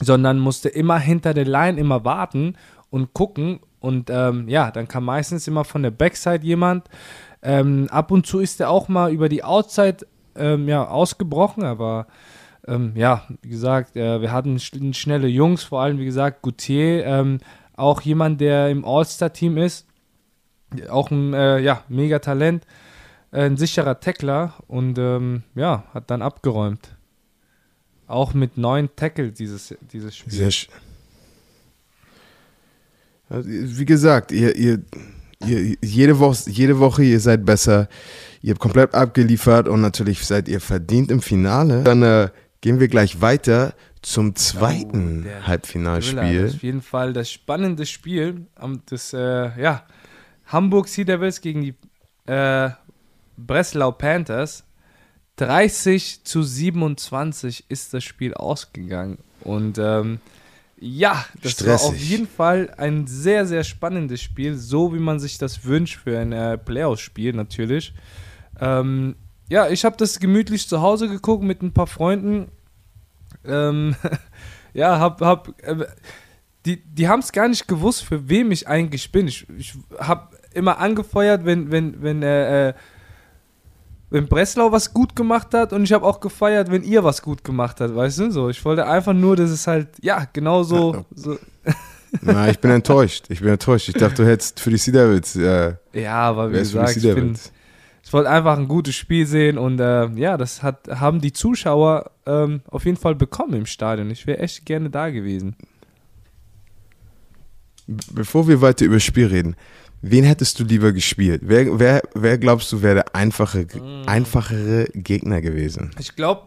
sondern 0.00 0.38
musste 0.38 0.68
immer 0.68 0.98
hinter 0.98 1.34
der 1.34 1.44
Line 1.44 1.78
immer 1.78 2.04
warten 2.04 2.56
und 2.90 3.14
gucken 3.14 3.60
und 3.80 4.10
ähm, 4.10 4.48
ja, 4.48 4.70
dann 4.70 4.88
kam 4.88 5.04
meistens 5.04 5.46
immer 5.46 5.64
von 5.64 5.82
der 5.82 5.90
Backside 5.90 6.44
jemand. 6.44 6.88
Ähm, 7.42 7.86
ab 7.90 8.10
und 8.10 8.26
zu 8.26 8.40
ist 8.40 8.60
er 8.60 8.70
auch 8.70 8.88
mal 8.88 9.12
über 9.12 9.28
die 9.28 9.44
Outside 9.44 10.06
ähm, 10.36 10.68
ja, 10.68 10.86
ausgebrochen, 10.86 11.64
aber 11.64 12.06
ähm, 12.66 12.92
ja, 12.96 13.22
wie 13.42 13.50
gesagt, 13.50 13.96
äh, 13.96 14.20
wir 14.20 14.32
hatten 14.32 14.58
sch 14.58 14.72
schnelle 14.92 15.28
Jungs, 15.28 15.62
vor 15.62 15.80
allem, 15.80 15.98
wie 15.98 16.04
gesagt, 16.04 16.42
Gauthier, 16.42 17.04
ähm, 17.06 17.38
auch 17.76 18.00
jemand, 18.00 18.40
der 18.40 18.70
im 18.70 18.84
All-Star-Team 18.84 19.56
ist, 19.56 19.86
auch 20.90 21.10
ein 21.10 21.32
äh, 21.32 21.60
ja, 21.60 21.82
mega 21.88 22.18
Talent, 22.18 22.64
äh, 23.30 23.44
ein 23.44 23.56
sicherer 23.56 24.00
Tackler 24.00 24.54
und 24.66 24.98
ähm, 24.98 25.44
ja, 25.54 25.84
hat 25.94 26.10
dann 26.10 26.22
abgeräumt. 26.22 26.97
Auch 28.08 28.34
mit 28.34 28.56
neun 28.56 28.88
Tackles 28.96 29.34
dieses, 29.34 29.74
dieses 29.92 30.16
Spiel. 30.16 30.32
Sehr 30.32 30.50
schön. 30.50 30.74
Also, 33.28 33.48
wie 33.48 33.84
gesagt, 33.84 34.32
ihr, 34.32 34.56
ihr, 34.56 34.82
ihr, 35.46 35.76
jede, 35.82 36.18
Woche, 36.18 36.50
jede 36.50 36.78
Woche, 36.78 37.04
ihr 37.04 37.20
seid 37.20 37.44
besser. 37.44 37.88
Ihr 38.40 38.52
habt 38.52 38.60
komplett 38.60 38.94
abgeliefert 38.94 39.68
und 39.68 39.82
natürlich 39.82 40.24
seid 40.26 40.48
ihr 40.48 40.60
verdient 40.60 41.10
im 41.10 41.20
Finale. 41.20 41.82
Dann 41.82 42.02
äh, 42.02 42.30
gehen 42.62 42.80
wir 42.80 42.88
gleich 42.88 43.20
weiter 43.20 43.74
zum 44.00 44.34
zweiten 44.34 45.26
oh, 45.26 45.46
Halbfinalspiel. 45.46 46.46
Auf 46.46 46.62
jeden 46.62 46.82
Fall 46.82 47.12
das 47.12 47.30
spannende 47.30 47.84
Spiel. 47.84 48.46
Das, 48.86 49.12
äh, 49.12 49.60
ja, 49.60 49.84
Hamburg 50.46 50.88
Sea 50.88 51.04
Devils 51.04 51.40
gegen 51.42 51.62
die 51.62 51.74
äh, 52.26 52.70
Breslau 53.36 53.92
Panthers. 53.92 54.64
30 55.38 56.24
zu 56.24 56.42
27 56.42 57.64
ist 57.68 57.94
das 57.94 58.04
Spiel 58.04 58.34
ausgegangen. 58.34 59.18
Und 59.42 59.78
ähm, 59.78 60.20
ja, 60.80 61.24
das 61.42 61.52
Stressig. 61.52 61.68
war 61.68 61.88
auf 61.88 61.96
jeden 61.96 62.28
Fall 62.28 62.74
ein 62.76 63.06
sehr, 63.06 63.46
sehr 63.46 63.64
spannendes 63.64 64.20
Spiel, 64.20 64.56
so 64.56 64.92
wie 64.94 64.98
man 64.98 65.20
sich 65.20 65.38
das 65.38 65.64
wünscht 65.64 65.98
für 65.98 66.18
ein 66.18 66.32
äh, 66.32 66.58
Playoff-Spiel 66.58 67.32
natürlich. 67.32 67.94
Ähm, 68.60 69.16
ja, 69.48 69.68
ich 69.68 69.84
habe 69.84 69.96
das 69.96 70.18
gemütlich 70.18 70.68
zu 70.68 70.82
Hause 70.82 71.08
geguckt 71.08 71.42
mit 71.42 71.62
ein 71.62 71.72
paar 71.72 71.86
Freunden. 71.86 72.48
Ähm, 73.44 73.94
ja, 74.74 74.98
hab, 74.98 75.20
hab, 75.20 75.62
äh, 75.62 75.86
die, 76.66 76.82
die 76.84 77.08
haben 77.08 77.20
es 77.20 77.32
gar 77.32 77.48
nicht 77.48 77.68
gewusst, 77.68 78.04
für 78.04 78.28
wem 78.28 78.50
ich 78.50 78.66
eigentlich 78.66 79.12
bin. 79.12 79.28
Ich, 79.28 79.48
ich 79.56 79.74
habe 79.98 80.36
immer 80.52 80.78
angefeuert, 80.78 81.44
wenn, 81.44 81.70
wenn, 81.70 82.02
wenn, 82.02 82.22
äh, 82.22 82.70
äh, 82.70 82.74
wenn 84.10 84.26
Breslau 84.26 84.72
was 84.72 84.94
gut 84.94 85.14
gemacht 85.14 85.52
hat 85.52 85.72
und 85.72 85.84
ich 85.84 85.92
habe 85.92 86.06
auch 86.06 86.20
gefeiert, 86.20 86.70
wenn 86.70 86.82
ihr 86.82 87.04
was 87.04 87.22
gut 87.22 87.44
gemacht 87.44 87.80
habt, 87.80 87.94
weißt 87.94 88.20
du? 88.20 88.30
So, 88.30 88.48
ich 88.48 88.64
wollte 88.64 88.86
einfach 88.86 89.12
nur, 89.12 89.36
dass 89.36 89.50
es 89.50 89.66
halt, 89.66 89.88
ja, 90.00 90.26
genau 90.32 90.62
so. 90.62 91.04
so. 91.14 91.38
Na, 92.22 92.48
ich 92.48 92.58
bin 92.58 92.70
enttäuscht. 92.70 93.26
Ich 93.28 93.40
bin 93.40 93.50
enttäuscht. 93.50 93.88
Ich 93.88 93.94
dachte, 93.94 94.22
du 94.22 94.26
hättest 94.28 94.60
für 94.60 94.70
die 94.70 94.92
Devils. 94.92 95.36
Äh, 95.36 95.74
ja, 95.92 96.14
aber 96.14 96.50
wie 96.50 96.58
gesagt, 96.58 96.96
ich 96.96 97.02
bin, 97.02 97.36
ich 98.02 98.12
wollte 98.14 98.30
einfach 98.30 98.56
ein 98.56 98.68
gutes 98.68 98.94
Spiel 98.94 99.26
sehen 99.26 99.58
und 99.58 99.78
äh, 99.78 100.06
ja, 100.14 100.38
das 100.38 100.62
hat, 100.62 100.88
haben 100.88 101.20
die 101.20 101.34
Zuschauer 101.34 102.10
ähm, 102.24 102.62
auf 102.70 102.86
jeden 102.86 102.96
Fall 102.96 103.14
bekommen 103.14 103.52
im 103.52 103.66
Stadion. 103.66 104.10
Ich 104.10 104.26
wäre 104.26 104.38
echt 104.38 104.64
gerne 104.64 104.88
da 104.88 105.10
gewesen. 105.10 105.56
Bevor 108.12 108.48
wir 108.48 108.62
weiter 108.62 108.86
über 108.86 108.96
das 108.96 109.02
Spiel 109.02 109.26
reden, 109.26 109.56
wen 110.02 110.24
hättest 110.24 110.58
du 110.60 110.64
lieber 110.64 110.92
gespielt? 110.92 111.42
Wer, 111.44 111.78
wer, 111.78 112.02
wer 112.14 112.38
glaubst 112.38 112.72
du 112.72 112.82
wäre 112.82 112.96
der 112.96 113.14
einfache, 113.14 113.66
mm. 113.66 114.04
einfachere 114.06 114.86
Gegner 114.94 115.40
gewesen? 115.40 115.90
Ich 115.98 116.16
glaube, 116.16 116.42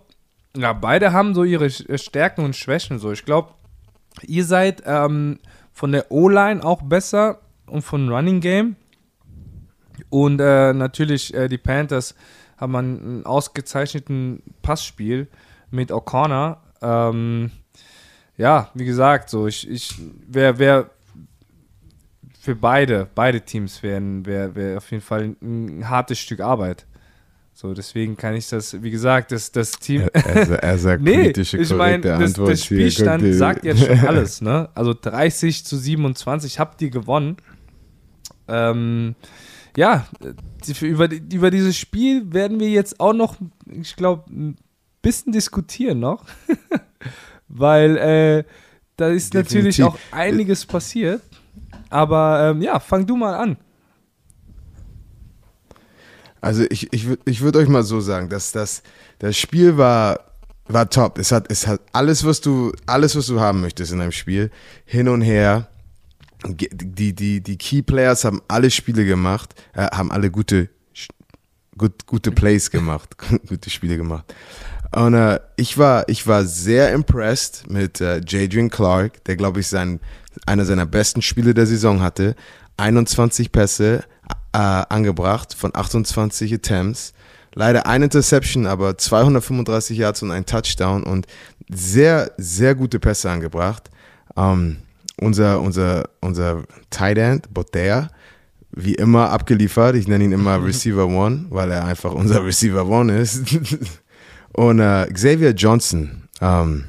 ja, 0.55 0.73
beide 0.73 1.13
haben 1.13 1.33
so 1.33 1.43
ihre 1.43 1.69
Stärken 1.69 2.43
und 2.43 2.55
Schwächen. 2.55 2.99
So, 2.99 3.11
ich 3.11 3.25
glaube, 3.25 3.53
ihr 4.23 4.45
seid 4.45 4.83
ähm, 4.85 5.39
von 5.71 5.91
der 5.91 6.11
O-Line 6.11 6.63
auch 6.63 6.81
besser 6.81 7.39
und 7.67 7.81
von 7.81 8.09
Running 8.09 8.41
Game. 8.41 8.75
Und 10.09 10.39
äh, 10.39 10.73
natürlich, 10.73 11.33
äh, 11.33 11.47
die 11.47 11.57
Panthers 11.57 12.15
haben 12.57 12.75
einen 12.75 13.25
ausgezeichneten 13.25 14.43
Passspiel 14.61 15.27
mit 15.69 15.91
O'Connor. 15.91 16.57
Ähm, 16.81 17.51
ja, 18.37 18.69
wie 18.73 18.85
gesagt, 18.85 19.29
so 19.29 19.47
ich, 19.47 19.69
ich 19.69 19.95
wäre 20.27 20.59
wär 20.59 20.89
für 22.41 22.55
beide, 22.55 23.07
beide 23.13 23.41
Teams 23.41 23.83
wären 23.83 24.25
wär, 24.25 24.55
wär 24.55 24.77
auf 24.77 24.89
jeden 24.89 25.03
Fall 25.03 25.35
ein, 25.43 25.87
hartes 25.87 26.17
Stück 26.17 26.39
Arbeit. 26.39 26.87
So, 27.53 27.75
deswegen 27.75 28.17
kann 28.17 28.33
ich 28.33 28.49
das, 28.49 28.81
wie 28.81 28.89
gesagt, 28.89 29.31
das, 29.31 29.51
das 29.51 29.73
Team. 29.73 30.09
Er, 30.11 30.25
er, 30.25 30.63
er 30.63 30.77
sagt 30.79 31.03
nee, 31.03 31.17
politische 31.17 31.59
ich 31.59 31.71
meine, 31.71 32.01
das, 32.01 32.33
das 32.33 32.65
Spielstand 32.65 33.21
hier, 33.21 33.35
sagt 33.35 33.63
jetzt 33.63 33.85
schon 33.85 33.99
alles, 34.07 34.41
ne? 34.41 34.69
Also 34.73 34.95
30 34.99 35.63
zu 35.63 35.77
27 35.77 36.57
habt 36.57 36.81
ihr 36.81 36.89
gewonnen. 36.89 37.37
Ähm, 38.47 39.13
ja, 39.77 40.07
über, 40.81 41.11
über 41.11 41.51
dieses 41.51 41.77
Spiel 41.77 42.33
werden 42.33 42.59
wir 42.59 42.69
jetzt 42.69 42.99
auch 42.99 43.13
noch, 43.13 43.35
ich 43.67 43.95
glaube, 43.95 44.23
ein 44.31 44.55
bisschen 45.03 45.31
diskutieren 45.31 45.99
noch. 45.99 46.25
Weil 47.47 47.97
äh, 47.97 48.43
da 48.97 49.09
ist 49.09 49.35
Definitiv. 49.35 49.55
natürlich 49.55 49.83
auch 49.83 49.97
einiges 50.11 50.65
passiert. 50.65 51.21
Aber 51.91 52.49
ähm, 52.49 52.61
ja, 52.61 52.79
fang 52.79 53.05
du 53.05 53.15
mal 53.15 53.35
an. 53.35 53.57
Also 56.41 56.63
ich, 56.69 56.91
ich, 56.91 57.07
ich 57.25 57.41
würde 57.41 57.59
euch 57.59 57.67
mal 57.67 57.83
so 57.83 58.01
sagen, 58.01 58.29
dass 58.29 58.51
das, 58.51 58.81
das 59.19 59.37
Spiel 59.37 59.77
war, 59.77 60.19
war 60.67 60.89
top. 60.89 61.19
Es 61.19 61.31
hat, 61.31 61.51
es 61.51 61.67
hat 61.67 61.81
alles, 61.93 62.25
was 62.25 62.41
du, 62.41 62.71
alles, 62.87 63.15
was 63.15 63.27
du 63.27 63.39
haben 63.39 63.61
möchtest 63.61 63.91
in 63.91 64.01
einem 64.01 64.11
Spiel, 64.11 64.49
hin 64.85 65.07
und 65.07 65.21
her 65.21 65.67
die, 66.47 67.13
die, 67.13 67.41
die 67.41 67.57
Key 67.57 67.81
Players 67.81 68.25
haben 68.25 68.41
alle 68.47 68.71
Spiele 68.71 69.05
gemacht, 69.05 69.53
äh, 69.73 69.83
haben 69.91 70.11
alle 70.11 70.31
gute, 70.31 70.69
gut, 71.77 72.05
gute 72.05 72.31
Plays 72.31 72.71
gemacht, 72.71 73.15
gute 73.47 73.69
Spiele 73.69 73.97
gemacht. 73.97 74.33
Und 74.93 75.13
äh, 75.13 75.39
ich, 75.55 75.77
war, 75.77 76.07
ich 76.09 76.27
war 76.27 76.43
sehr 76.45 76.91
impressed 76.93 77.69
mit 77.69 78.01
äh, 78.01 78.21
Jadrian 78.25 78.69
Clark, 78.69 79.23
der, 79.25 79.37
glaube 79.37 79.61
ich, 79.61 79.67
sein, 79.67 79.99
einer 80.45 80.65
seiner 80.65 80.85
besten 80.85 81.21
Spiele 81.21 81.53
der 81.53 81.65
Saison 81.65 82.01
hatte. 82.01 82.35
21 82.77 83.51
Pässe 83.51 84.03
äh, 84.53 84.57
angebracht 84.57 85.53
von 85.53 85.75
28 85.75 86.53
Attempts 86.53 87.13
leider 87.53 87.85
eine 87.85 88.05
Interception, 88.05 88.65
aber 88.65 88.97
235 88.97 89.97
Yards 89.97 90.23
und 90.23 90.31
ein 90.31 90.45
Touchdown 90.45 91.03
und 91.03 91.27
sehr, 91.69 92.31
sehr 92.37 92.75
gute 92.75 92.99
Pässe 92.99 93.29
angebracht. 93.29 93.89
Ähm, 94.37 94.77
unser, 95.19 95.61
unser, 95.61 96.09
unser 96.21 96.63
Tight 96.89 97.17
End, 97.17 97.53
Botea, 97.53 98.09
wie 98.71 98.95
immer 98.95 99.29
abgeliefert. 99.29 99.95
Ich 99.95 100.07
nenne 100.07 100.23
ihn 100.23 100.31
immer 100.31 100.63
Receiver 100.65 101.07
One, 101.07 101.45
weil 101.49 101.71
er 101.71 101.85
einfach 101.85 102.13
unser 102.13 102.43
Receiver 102.45 102.87
One 102.87 103.17
ist. 103.17 103.43
und 104.53 104.79
äh, 104.79 105.07
Xavier 105.11 105.51
Johnson, 105.51 106.23
ähm, 106.41 106.85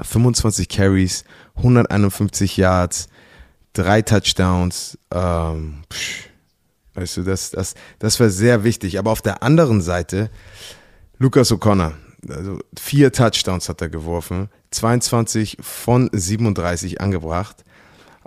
25 0.00 0.68
Carries, 0.68 1.24
151 1.56 2.56
Yards, 2.56 3.08
drei 3.72 4.02
Touchdowns. 4.02 4.98
Ähm, 5.10 5.82
psch, 5.88 6.28
weißt 6.94 7.18
du, 7.18 7.22
das, 7.22 7.50
das, 7.50 7.74
das 7.98 8.18
war 8.20 8.30
sehr 8.30 8.64
wichtig. 8.64 8.98
Aber 8.98 9.10
auf 9.10 9.22
der 9.22 9.42
anderen 9.42 9.80
Seite, 9.80 10.30
Lucas 11.18 11.52
O'Connor, 11.52 11.92
also 12.28 12.58
vier 12.78 13.12
Touchdowns 13.12 13.68
hat 13.68 13.80
er 13.80 13.88
geworfen, 13.88 14.48
22 14.70 15.58
von 15.60 16.10
37 16.12 17.00
angebracht. 17.00 17.64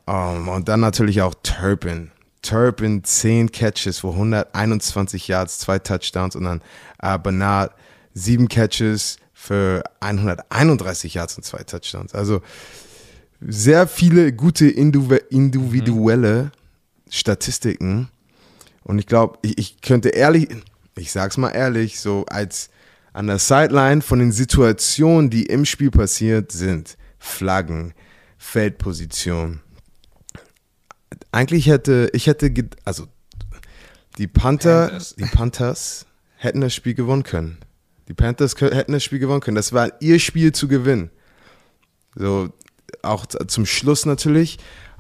Um, 0.06 0.16
ähm, 0.16 0.48
und 0.48 0.70
dann 0.70 0.80
natürlich 0.80 1.22
auch 1.22 1.34
Turpin. 1.44 2.12
Turpin 2.42 3.04
10 3.04 3.52
Catches 3.52 4.00
für 4.00 4.12
121 4.12 5.28
Yards, 5.28 5.60
zwei 5.60 5.80
Touchdowns 5.80 6.36
und 6.38 6.46
dann 6.46 6.62
äh, 7.02 7.20
Bernard 7.20 7.74
7 8.14 8.48
Catches 8.48 9.18
für 9.34 9.84
131 10.00 11.14
Yards 11.14 11.36
und 11.36 11.44
zwei 11.44 11.64
Touchdowns. 11.64 12.14
Also 12.14 12.42
sehr 13.42 13.88
viele 13.88 14.34
gute 14.34 14.68
individuelle 14.68 16.44
mhm. 16.44 16.52
Statistiken. 17.10 18.10
Und 18.84 19.00
ich 19.00 19.06
glaube, 19.06 19.38
ich, 19.42 19.58
ich 19.58 19.82
könnte 19.82 20.10
ehrlich, 20.10 20.50
ich 20.98 21.12
sag's 21.12 21.38
mal 21.38 21.50
ehrlich, 21.50 22.00
so 22.00 22.26
als 22.26 22.70
an 23.14 23.28
der 23.28 23.40
Sideline 23.40 24.02
von 24.02 24.20
den 24.20 24.32
Situationen, 24.32 25.30
die 25.30 25.46
im 25.46 25.66
Spiel 25.66 25.92
passiert 25.92 26.52
sind, 26.52 26.98
Flaggen, 27.20 27.94
Feldposition. 28.38 29.62
Eigentlich 31.32 31.68
hätte, 31.68 32.10
ich 32.14 32.28
hätte, 32.28 32.52
also 32.86 33.08
die 34.18 34.28
Panther, 34.28 34.88
Panthers. 34.88 35.16
die 35.16 35.26
Panthers 35.26 36.06
hätten 36.38 36.62
das 36.62 36.74
Spiel 36.74 36.94
gewonnen 36.94 37.24
können. 37.24 37.58
Die 38.08 38.14
Panthers 38.14 38.56
hätten 38.60 38.94
das 38.94 39.04
Spiel 39.04 39.20
gewonnen 39.20 39.42
können. 39.42 39.56
Das 39.56 39.74
war 39.74 39.92
ihr 40.02 40.20
Spiel 40.20 40.52
zu 40.54 40.68
gewinnen. 40.68 41.10
So, 42.16 42.50
auch 43.02 43.26
zum 43.26 43.66
Schluss 43.66 44.06
natürlich, 44.06 44.58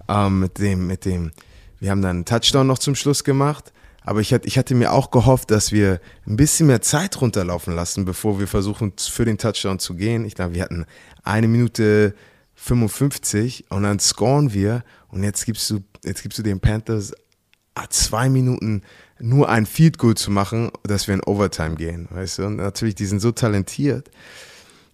ähm, 0.08 0.40
mit 0.40 0.60
dem, 0.60 0.88
mit 0.88 1.06
dem, 1.06 1.32
wir 1.80 1.92
haben 1.92 2.02
dann 2.02 2.18
einen 2.18 2.26
Touchdown 2.26 2.68
noch 2.68 2.80
zum 2.80 2.96
Schluss 2.96 3.24
gemacht. 3.24 3.74
Aber 4.02 4.22
ich 4.22 4.34
hatte, 4.34 4.48
ich 4.48 4.58
hatte 4.58 4.74
mir 4.74 4.94
auch 4.94 5.12
gehofft, 5.12 5.52
dass 5.52 5.74
wir 5.74 6.00
ein 6.26 6.38
bisschen 6.38 6.68
mehr 6.68 6.82
Zeit 6.82 7.20
runterlaufen 7.20 7.76
lassen, 7.76 8.06
bevor 8.06 8.40
wir 8.40 8.48
versuchen, 8.48 8.94
für 8.98 9.26
den 9.26 9.38
Touchdown 9.38 9.80
zu 9.80 9.96
gehen. 9.96 10.24
Ich 10.24 10.34
glaube, 10.34 10.54
wir 10.54 10.64
hatten 10.64 10.86
eine 11.24 11.50
Minute 11.50 12.16
55 12.56 13.66
und 13.70 13.84
dann 13.84 14.00
scoren 14.00 14.54
wir 14.54 14.86
und 15.10 15.24
jetzt 15.24 15.46
gibst 15.46 15.70
du, 15.70 15.84
jetzt 16.06 16.24
gibst 16.24 16.40
du 16.40 16.44
den 16.44 16.62
Panthers 16.62 17.14
ah, 17.76 17.90
zwei 17.90 18.30
Minuten 18.30 18.82
nur 19.20 19.50
ein 19.50 19.66
Field 19.66 19.98
Goal 19.98 20.16
zu 20.16 20.32
machen, 20.32 20.72
dass 20.84 21.08
wir 21.08 21.16
in 21.16 21.24
Overtime 21.24 21.76
gehen, 21.76 22.08
weißt 22.10 22.40
du? 22.40 22.46
Und 22.46 22.56
natürlich, 22.58 22.96
die 22.96 23.06
sind 23.06 23.20
so 23.20 23.32
talentiert. 23.32 24.10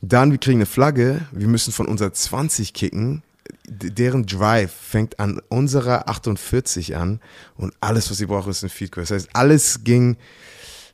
Dann, 0.06 0.32
wir 0.32 0.38
kriegen 0.38 0.58
eine 0.58 0.66
Flagge, 0.66 1.22
wir 1.32 1.48
müssen 1.48 1.72
von 1.72 1.88
unserer 1.88 2.12
20 2.12 2.74
kicken, 2.74 3.24
deren 3.66 4.26
Drive 4.26 4.74
fängt 4.74 5.18
an 5.18 5.40
unserer 5.48 6.10
48 6.10 6.98
an 6.98 7.22
und 7.56 7.74
alles, 7.80 8.12
was 8.12 8.18
sie 8.18 8.26
brauchen, 8.26 8.52
ist 8.52 8.64
ein 8.64 8.70
Feed 8.70 8.92
Goal. 8.92 9.04
Das 9.04 9.12
heißt, 9.12 9.30
alles 9.32 9.86
ging 9.86 10.18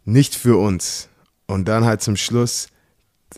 nicht 0.05 0.35
für 0.35 0.57
uns. 0.59 1.09
Und 1.47 1.67
dann 1.67 1.85
halt 1.85 2.03
zum 2.03 2.17
Schluss, 2.17 2.67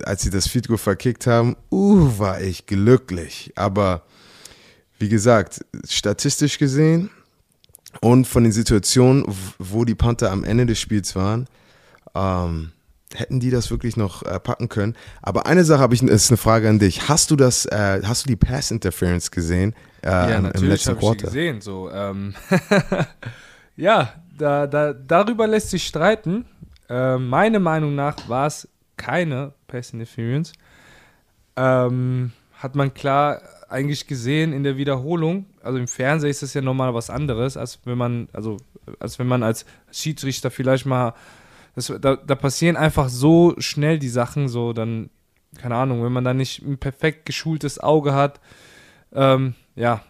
als 0.04 0.24
sie 0.24 0.30
das 0.30 0.50
Feed 0.50 0.68
Goal 0.68 0.78
verkickt 0.78 1.26
haben, 1.26 1.56
uh, 1.72 2.20
war 2.20 2.42
ich 2.42 2.66
glücklich. 2.66 3.54
Aber 3.56 4.04
wie 5.00 5.08
gesagt, 5.08 5.64
statistisch 5.88 6.58
gesehen 6.58 7.10
und 8.02 8.28
von 8.28 8.44
den 8.44 8.52
Situationen, 8.52 9.24
wo 9.58 9.86
die 9.86 9.96
Panther 9.96 10.32
am 10.32 10.44
Ende 10.44 10.66
des 10.66 10.82
Spiels 10.82 11.16
waren, 11.16 11.48
ähm, 12.14 12.74
hätten 13.20 13.40
die 13.40 13.50
das 13.50 13.72
wirklich 13.72 13.98
noch 13.98 14.24
äh, 14.24 14.40
packen 14.40 14.70
können. 14.70 14.96
Aber 15.22 15.46
eine 15.46 15.64
Sache 15.64 15.82
habe 15.82 15.94
ich, 15.94 16.04
ist 16.04 16.30
eine 16.30 16.38
Frage 16.38 16.70
an 16.70 16.80
dich. 16.80 17.10
Hast 17.10 17.32
du 17.32 17.36
das, 17.36 17.66
äh, 17.66 18.02
hast 18.04 18.26
du 18.26 18.28
die 18.28 18.36
Pass 18.36 18.72
Interference 18.72 19.32
gesehen 19.32 19.74
äh, 20.04 20.10
ja, 20.10 20.38
im, 20.38 20.46
im 20.46 20.64
letzten 20.64 20.98
Quarter? 20.98 21.28
Ich 21.28 21.34
gesehen. 21.34 21.62
So, 21.62 21.90
ähm 21.92 22.34
ja, 23.76 24.14
da, 24.38 24.68
da, 24.68 24.94
darüber 24.94 25.48
lässt 25.48 25.70
sich 25.70 25.86
streiten. 25.86 26.46
Äh, 26.90 27.18
meiner 27.18 27.60
Meinung 27.60 27.96
nach 27.96 28.28
war 28.28 28.48
es 28.48 28.68
keine 28.98 29.54
Pass 29.68 29.92
Interference. 29.92 30.54
Ähm, 31.56 32.32
hat 32.54 32.76
man 32.76 32.94
klar 32.94 33.42
eigentlich 33.70 34.08
gesehen 34.08 34.54
in 34.54 34.64
der 34.64 34.78
Wiederholung. 34.78 35.46
Also 35.64 35.80
im 35.80 35.88
Fernsehen 35.88 36.30
ist 36.30 36.44
das 36.44 36.54
ja 36.54 36.62
nochmal 36.62 36.94
was 36.94 37.10
anderes, 37.10 37.58
als 37.58 37.80
wenn 37.86 37.98
man, 37.98 38.28
also 38.34 38.58
als 39.00 39.18
wenn 39.20 39.28
man 39.28 39.44
als 39.44 39.66
Schiedsrichter 39.92 40.52
vielleicht 40.52 40.86
mal 40.86 41.14
das, 41.90 42.02
da, 42.02 42.16
da 42.16 42.36
passieren 42.36 42.78
einfach 42.78 43.10
so 43.10 43.56
schnell 43.58 44.00
die 44.00 44.10
Sachen, 44.10 44.48
so 44.48 44.74
dann, 44.74 45.10
keine 45.58 45.76
Ahnung, 45.76 46.04
wenn 46.04 46.14
man 46.14 46.24
da 46.24 46.34
nicht 46.34 46.62
ein 46.62 46.78
perfekt 46.78 47.26
geschultes 47.26 47.80
Auge 47.80 48.14
hat, 48.14 48.40
ähm, 49.14 49.56
ja, 49.76 50.02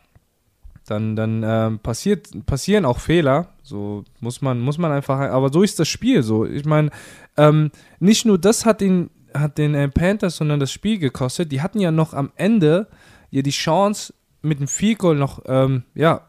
dann, 0.88 1.16
dann 1.16 1.44
ähm, 1.46 1.80
passiert, 1.80 2.46
passieren 2.46 2.86
auch 2.86 3.00
Fehler. 3.00 3.50
So 3.64 4.04
muss 4.20 4.42
man, 4.42 4.60
muss 4.60 4.78
man 4.78 4.92
einfach, 4.92 5.20
aber 5.20 5.52
so 5.52 5.64
ist 5.64 5.80
das 5.80 5.88
Spiel 5.88 6.24
so. 6.24 6.46
Ich 6.46 6.66
meine, 6.66 6.90
ähm, 7.38 7.72
nicht 8.00 8.26
nur 8.26 8.38
das 8.38 8.66
hat 8.66 8.82
den, 8.82 9.10
hat 9.34 9.58
den 9.58 9.74
äh, 9.76 9.88
Panthers, 9.88 10.38
sondern 10.38 10.60
das 10.60 10.72
Spiel 10.72 10.98
gekostet. 11.00 11.52
Die 11.52 11.62
hatten 11.62 11.80
ja 11.80 11.92
noch 11.92 12.14
am 12.14 12.32
Ende 12.36 12.88
ja 13.30 13.42
die 13.42 13.52
Chance, 13.52 14.14
mit 14.42 14.60
dem 14.60 14.68
Field 14.68 15.00
Goal 15.00 15.16
noch, 15.16 15.44
ähm, 15.46 15.84
ja, 15.94 16.28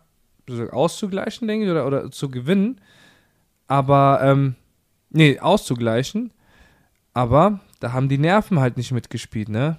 auszugleichen, 0.70 1.48
denke 1.48 1.64
ich, 1.64 1.70
oder, 1.70 1.86
oder 1.86 2.10
zu 2.10 2.28
gewinnen. 2.28 2.80
Aber 3.66 4.20
ähm, 4.22 4.54
nee, 5.12 5.38
auszugleichen. 5.38 6.32
Aber 7.14 7.60
da 7.80 7.92
haben 7.92 8.08
die 8.08 8.18
Nerven 8.18 8.60
halt 8.60 8.76
nicht 8.76 8.92
mitgespielt, 8.92 9.48
ne? 9.48 9.78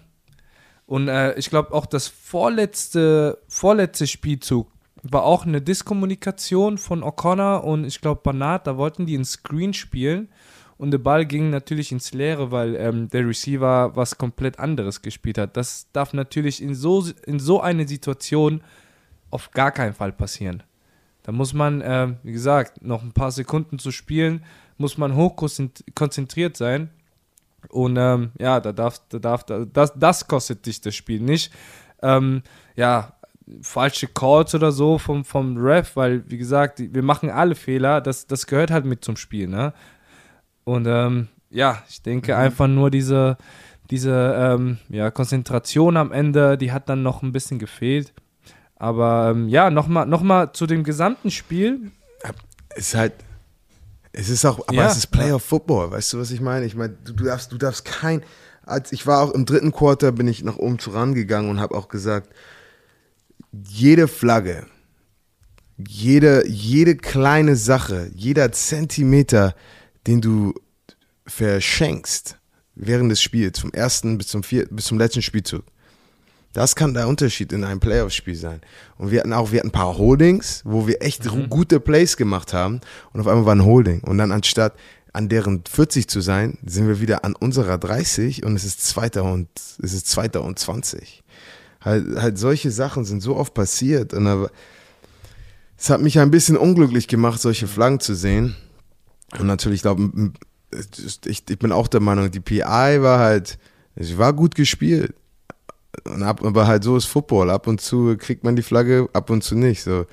Und 0.86 1.08
äh, 1.08 1.34
ich 1.36 1.50
glaube 1.50 1.74
auch 1.74 1.86
das 1.86 2.08
vorletzte, 2.08 3.39
vorletzte 3.48 4.06
Spielzug 4.06 4.69
war 5.02 5.24
auch 5.24 5.46
eine 5.46 5.62
Diskommunikation 5.62 6.78
von 6.78 7.04
O'Connor 7.04 7.62
und 7.62 7.86
ich 7.86 8.02
glaube 8.02 8.22
Banat, 8.24 8.67
da 8.67 8.78
wollten 8.78 9.06
die 9.06 9.15
einen 9.15 9.26
Screen 9.26 9.74
spielen 9.74 10.30
und 10.78 10.91
der 10.91 10.98
Ball 10.98 11.26
ging 11.26 11.50
natürlich 11.50 11.91
ins 11.91 12.13
Leere, 12.13 12.52
weil 12.52 12.76
ähm, 12.76 13.10
der 13.10 13.28
Receiver 13.28 13.96
was 13.96 14.17
komplett 14.17 14.60
anderes 14.60 15.02
gespielt 15.02 15.38
hat. 15.38 15.58
Das 15.58 15.88
darf 15.93 16.13
natürlich 16.13 16.62
in 16.62 16.76
so, 16.76 17.06
in 17.26 17.39
so 17.39 17.62
eine 17.62 17.88
Situation 17.88 18.62
auf 19.30 19.52
gar 19.52 19.72
keinen 19.72 19.93
Fall 19.93 20.12
passieren. 20.12 20.63
Da 21.24 21.32
muss 21.32 21.54
man, 21.54 21.82
äh, 21.82 22.13
wie 22.24 22.34
gesagt, 22.34 22.84
noch 22.84 23.02
ein 23.02 23.13
paar 23.13 23.32
Sekunden 23.32 23.80
zu 23.80 23.91
spielen 23.91 24.43
muss 24.84 24.98
man 24.98 25.15
hochkonzentriert 25.15 26.58
sein. 26.58 26.89
Und 27.69 27.96
ähm, 27.98 28.32
ja, 28.38 28.60
da 28.60 28.74
darf, 28.74 29.00
da 29.08 29.19
darf, 29.19 29.46
das, 29.46 29.93
das 29.96 30.28
kostet 30.28 30.65
dich 30.65 30.82
das 30.82 30.93
Spiel 30.93 31.22
nicht. 31.22 31.54
Ähm, 32.02 32.43
ja, 32.76 33.13
falsche 33.62 34.08
Calls 34.08 34.54
oder 34.54 34.74
so 34.74 34.98
vom, 34.98 35.24
vom 35.24 35.56
Ref, 35.56 35.96
weil, 35.96 36.30
wie 36.30 36.38
gesagt, 36.38 36.82
wir 36.82 37.02
machen 37.02 37.30
alle 37.30 37.56
Fehler, 37.56 38.02
das, 38.02 38.28
das 38.28 38.46
gehört 38.46 38.72
halt 38.72 38.84
mit 38.84 39.06
zum 39.06 39.15
Spiel, 39.15 39.48
ne? 39.48 39.74
Und 40.65 40.86
ähm, 40.86 41.30
ja, 41.50 41.82
ich 41.88 42.02
denke 42.02 42.34
mhm. 42.34 42.39
einfach 42.39 42.67
nur 42.67 42.91
diese, 42.91 43.38
diese 43.89 44.36
ähm, 44.38 44.80
ja, 44.89 45.10
Konzentration 45.10 45.96
am 45.96 46.12
Ende, 46.12 46.58
die 46.58 46.74
hat 46.74 46.89
dann 46.89 47.02
noch 47.02 47.24
ein 47.24 47.32
bisschen 47.32 47.60
gefehlt. 47.60 48.13
Aber 48.76 49.30
ähm, 49.32 49.48
ja, 49.48 49.69
nochmal 49.69 50.06
noch 50.06 50.24
mal 50.24 50.52
zu 50.52 50.67
dem 50.67 50.84
gesamten 50.84 51.32
Spiel. 51.32 51.91
Ist 52.76 52.96
halt, 52.96 53.13
es 54.13 54.30
ist 54.30 54.45
auch, 54.45 54.60
aber 54.67 54.78
ja, 54.78 54.88
es 54.88 54.97
ist 54.97 55.08
Playoff 55.08 55.43
Football, 55.43 55.91
weißt 55.91 56.13
du, 56.13 56.19
was 56.19 56.32
ich 56.32 56.39
meine? 56.39 56.65
Ich 56.65 56.76
meine, 56.76 56.95
du, 57.04 57.13
du, 57.13 57.23
darfst, 57.26 57.52
du 57.52 57.58
darfst 57.58 57.84
kein, 57.84 58.23
als 58.62 58.91
ich 58.91 59.06
war 59.08 59.21
auch 59.21 59.32
im 59.32 59.45
dritten 59.45 59.71
Quarter, 59.71 60.12
bin 60.12 60.28
ich 60.28 60.43
nach 60.43 60.58
oben 60.58 60.78
zu 60.78 60.91
rangegangen 60.91 61.49
und 61.49 61.60
habe 61.60 61.76
auch 61.76 61.89
gesagt, 61.89 62.30
jede 63.52 64.08
Flagge, 64.08 64.67
jede, 65.78 66.47
jede 66.47 66.95
kleine 66.95 67.56
Sache, 67.56 68.12
jeder 68.13 68.52
Zentimeter, 68.52 69.56
den 70.06 70.21
du 70.21 70.54
verschenkst 71.26 72.38
während 72.76 73.12
des 73.12 73.21
Spiels, 73.21 73.60
vom 73.60 73.71
ersten 73.71 74.17
bis 74.19 74.28
zum, 74.28 74.43
vier, 74.43 74.67
bis 74.69 74.86
zum 74.86 74.99
letzten 74.99 75.23
Spielzug, 75.23 75.63
das 76.54 76.76
kann 76.76 76.94
der 76.94 77.08
Unterschied 77.08 77.52
in 77.52 77.63
einem 77.63 77.80
Playoff-Spiel 77.80 78.36
sein. 78.36 78.62
Und 78.98 79.12
wir 79.12 79.20
hatten 79.20 79.34
auch, 79.34 79.52
wir 79.52 79.60
hatten 79.60 79.70
ein 79.70 79.72
paar 79.72 79.98
Holdings, 79.98 80.62
wo 80.63 80.88
wir 80.88 81.02
echt 81.02 81.26
mhm. 81.26 81.50
gute 81.50 81.80
Plays 81.80 82.16
gemacht 82.16 82.54
haben. 82.54 82.80
Und 83.12 83.22
auf 83.22 83.28
einmal 83.28 83.46
war 83.46 83.56
ein 83.56 83.66
Holding. 83.66 84.02
Und 84.02 84.20
dann 84.20 84.32
anstatt 84.32 84.74
an 85.13 85.30
deren 85.30 85.63
40 85.70 86.08
zu 86.08 86.22
sein, 86.22 86.58
sind 86.66 86.88
wir 86.88 87.00
wieder 87.00 87.26
an 87.26 87.36
unserer 87.36 87.78
30 87.78 88.44
und 88.44 88.56
es 88.56 88.63
ist 88.63 88.84
zweiter 88.84 89.24
und 89.24 89.48
es 89.82 89.94
ist 89.94 90.08
zweiter 90.08 90.44
und 90.44 90.58
20. 90.58 91.24
Halt, 91.82 92.16
halt 92.16 92.38
solche 92.38 92.72
Sachen 92.72 93.06
sind 93.06 93.22
so 93.22 93.36
oft 93.36 93.54
passiert. 93.54 94.13
Und 94.13 94.26
aber, 94.28 94.50
es 95.78 95.89
hat 95.89 96.02
mich 96.02 96.20
ein 96.20 96.32
bisschen 96.32 96.58
unglücklich 96.58 97.08
gemacht, 97.08 97.42
solche 97.42 97.68
Flaggen 97.68 98.00
zu 98.00 98.16
sehen. 98.16 98.56
Und 99.38 99.48
natürlich, 99.48 99.78
ich 99.78 99.82
glaube, 99.82 100.32
ich, 101.26 101.44
ich 101.50 101.60
bin 101.60 101.72
auch 101.72 101.88
der 101.88 102.00
Meinung, 102.00 102.32
die 102.32 102.39
PI 102.39 102.62
war 103.02 103.20
halt, 103.20 103.58
sie 103.96 104.18
war 104.18 104.34
gut 104.34 104.56
gespielt. 104.56 105.13
Und 106.06 106.23
ab, 106.23 106.43
aber 106.43 106.67
halt 106.67 106.84
so 106.84 106.97
ist 106.97 107.06
Football. 107.06 107.49
Ab 107.49 107.67
und 107.67 107.79
zu 107.82 108.15
kriegt 108.17 108.43
man 108.43 108.56
die 108.56 108.63
Flagge, 108.63 109.10
ab 109.13 109.29
und 109.29 109.43
zu 109.43 109.56
nicht. 109.56 109.84
So. 109.84 110.06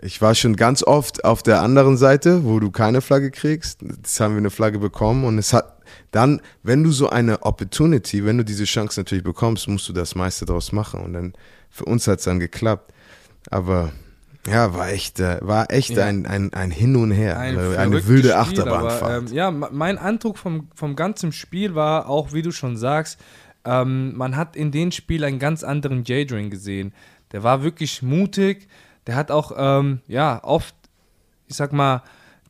Ich 0.00 0.20
war 0.20 0.34
schon 0.34 0.56
ganz 0.56 0.82
oft 0.82 1.24
auf 1.24 1.42
der 1.42 1.62
anderen 1.62 1.96
Seite, 1.96 2.44
wo 2.44 2.58
du 2.58 2.70
keine 2.70 3.00
Flagge 3.00 3.30
kriegst. 3.30 3.82
Jetzt 3.82 4.18
haben 4.20 4.34
wir 4.34 4.38
eine 4.38 4.50
Flagge 4.50 4.78
bekommen 4.78 5.24
und 5.24 5.38
es 5.38 5.52
hat 5.52 5.78
dann, 6.10 6.40
wenn 6.62 6.82
du 6.82 6.90
so 6.90 7.08
eine 7.08 7.42
Opportunity, 7.42 8.24
wenn 8.24 8.38
du 8.38 8.44
diese 8.44 8.64
Chance 8.64 9.00
natürlich 9.00 9.24
bekommst, 9.24 9.68
musst 9.68 9.88
du 9.88 9.92
das 9.92 10.14
meiste 10.14 10.44
daraus 10.44 10.72
machen. 10.72 11.00
Und 11.00 11.12
dann 11.12 11.32
für 11.70 11.84
uns 11.84 12.06
hat 12.06 12.18
es 12.18 12.24
dann 12.24 12.40
geklappt. 12.40 12.92
Aber 13.50 13.92
ja, 14.46 14.74
war 14.74 14.88
echt, 14.88 15.20
äh, 15.20 15.38
war 15.40 15.70
echt 15.70 15.90
ja. 15.90 16.04
ein, 16.04 16.26
ein, 16.26 16.52
ein 16.52 16.70
Hin 16.70 16.96
und 16.96 17.12
Her. 17.12 17.38
Ein 17.38 17.58
eine, 17.58 17.78
eine 17.78 18.06
wilde 18.08 18.28
Spiel, 18.28 18.32
Achterbahnfahrt. 18.32 19.02
Aber, 19.02 19.16
ähm, 19.18 19.26
ja, 19.28 19.50
mein 19.50 19.98
Eindruck 19.98 20.36
vom, 20.36 20.68
vom 20.74 20.96
ganzen 20.96 21.32
Spiel 21.32 21.74
war 21.74 22.08
auch, 22.08 22.32
wie 22.32 22.42
du 22.42 22.50
schon 22.50 22.76
sagst, 22.76 23.18
ähm, 23.64 24.16
man 24.16 24.36
hat 24.36 24.56
in 24.56 24.70
dem 24.70 24.90
Spiel 24.90 25.24
einen 25.24 25.38
ganz 25.38 25.64
anderen 25.64 26.04
Jadrin 26.04 26.50
gesehen. 26.50 26.92
Der 27.32 27.42
war 27.42 27.62
wirklich 27.62 28.02
mutig. 28.02 28.68
Der 29.06 29.16
hat 29.16 29.30
auch, 29.30 29.52
ähm, 29.56 30.00
ja, 30.06 30.42
oft, 30.44 30.74
ich 31.46 31.56
sag 31.56 31.72
mal, 31.72 32.02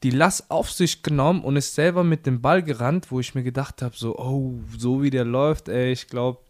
die 0.03 0.11
Lass 0.11 0.51
auf 0.51 0.71
sich 0.71 1.03
genommen 1.03 1.43
und 1.43 1.57
ist 1.57 1.75
selber 1.75 2.03
mit 2.03 2.27
dem 2.27 2.41
Ball 2.41 2.63
gerannt, 2.63 3.11
wo 3.11 3.21
ich 3.21 3.35
mir 3.35 3.43
gedacht 3.43 3.83
habe, 3.83 3.95
so, 3.97 4.19
oh, 4.19 4.55
so 4.77 5.03
wie 5.03 5.11
der 5.11 5.25
läuft, 5.25 5.69
ey, 5.69 5.93
ich 5.93 6.09
glaube, 6.09 6.41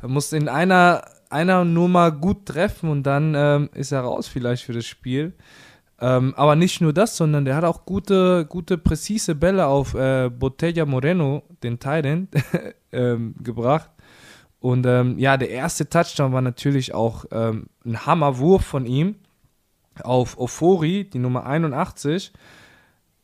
er 0.00 0.08
muss 0.08 0.32
in 0.32 0.48
einer, 0.48 1.04
einer 1.28 1.64
nur 1.64 1.88
mal 1.88 2.12
gut 2.12 2.46
treffen 2.46 2.88
und 2.88 3.02
dann 3.02 3.34
ähm, 3.36 3.70
ist 3.74 3.92
er 3.92 4.02
raus 4.02 4.28
vielleicht 4.28 4.62
für 4.62 4.72
das 4.72 4.86
Spiel. 4.86 5.32
Ähm, 5.98 6.34
aber 6.36 6.56
nicht 6.56 6.80
nur 6.80 6.92
das, 6.92 7.16
sondern 7.16 7.44
der 7.44 7.56
hat 7.56 7.64
auch 7.64 7.86
gute, 7.86 8.44
gute 8.46 8.76
präzise 8.76 9.34
Bälle 9.34 9.66
auf 9.66 9.94
äh, 9.94 10.28
Botella 10.28 10.84
Moreno, 10.84 11.42
den 11.62 11.78
Titan, 11.78 12.28
ähm, 12.92 13.34
gebracht. 13.42 13.90
Und 14.60 14.84
ähm, 14.86 15.18
ja, 15.18 15.36
der 15.36 15.50
erste 15.50 15.88
Touchdown 15.88 16.32
war 16.32 16.42
natürlich 16.42 16.94
auch 16.94 17.24
ähm, 17.30 17.66
ein 17.84 18.04
Hammerwurf 18.04 18.64
von 18.64 18.84
ihm 18.84 19.16
auf 20.02 20.38
Ofori, 20.38 21.08
die 21.08 21.18
Nummer 21.18 21.46
81. 21.46 22.32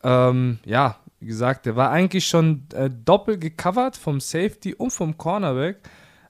Ähm, 0.03 0.59
ja, 0.65 0.97
wie 1.19 1.27
gesagt, 1.27 1.65
der 1.65 1.75
war 1.75 1.91
eigentlich 1.91 2.27
schon 2.27 2.63
äh, 2.73 2.89
doppelt 2.89 3.41
gecovert 3.41 3.97
vom 3.97 4.19
Safety 4.19 4.73
und 4.73 4.91
vom 4.91 5.17
Cornerback. 5.17 5.77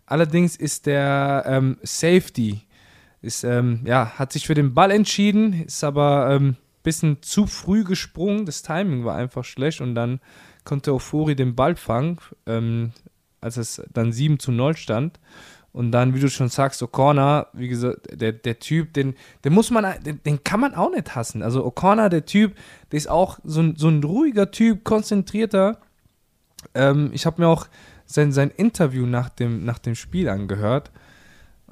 Allerdings 0.06 0.56
ist 0.56 0.86
der 0.86 1.44
ähm, 1.48 1.78
Safety, 1.82 2.62
ist, 3.24 3.44
ähm, 3.44 3.82
ja, 3.86 4.14
hat 4.20 4.34
sich 4.34 4.46
für 4.46 4.54
den 4.54 4.74
Ball 4.74 4.92
entschieden, 4.92 5.64
ist 5.64 5.84
aber 5.84 6.28
ein 6.28 6.36
ähm, 6.36 6.56
bisschen 6.84 7.22
zu 7.22 7.48
früh 7.48 7.86
gesprungen. 7.86 8.46
Das 8.46 8.62
Timing 8.62 9.06
war 9.06 9.16
einfach 9.16 9.46
schlecht 9.46 9.82
und 9.82 9.96
dann 9.96 10.20
konnte 10.66 10.94
Ofori 10.94 11.36
den 11.36 11.56
Ball 11.56 11.76
fangen, 11.76 12.18
ähm, 12.46 12.92
als 13.40 13.58
es 13.58 13.82
dann 13.94 14.12
7 14.12 14.40
zu 14.40 14.52
0 14.52 14.76
stand. 14.76 15.20
Und 15.72 15.92
dann, 15.92 16.14
wie 16.14 16.20
du 16.20 16.30
schon 16.30 16.50
sagst, 16.50 16.84
O'Connor, 16.84 17.48
wie 17.54 17.68
gesagt, 17.68 18.08
der, 18.12 18.34
der 18.34 18.60
Typ, 18.60 18.94
den, 18.94 19.16
den 19.44 19.54
muss 19.54 19.72
man, 19.72 20.04
den, 20.04 20.22
den, 20.24 20.44
kann 20.44 20.60
man 20.60 20.76
auch 20.76 20.92
nicht 20.92 21.16
hassen. 21.16 21.42
Also 21.42 21.66
O'Connor, 21.66 22.10
der 22.10 22.26
Typ, 22.26 22.56
der 22.92 22.98
ist 22.98 23.10
auch 23.10 23.40
so 23.44 23.62
ein, 23.62 23.76
so 23.76 23.88
ein 23.88 24.04
ruhiger 24.04 24.52
Typ, 24.52 24.84
konzentrierter. 24.84 25.80
Ähm, 26.76 27.10
ich 27.14 27.26
habe 27.26 27.42
mir 27.42 27.48
auch 27.48 27.68
sein, 28.06 28.32
sein 28.32 28.52
Interview 28.52 29.08
nach 29.08 29.30
dem, 29.30 29.66
nach 29.66 29.80
dem 29.80 29.96
Spiel 29.96 30.30
angehört. 30.30 30.92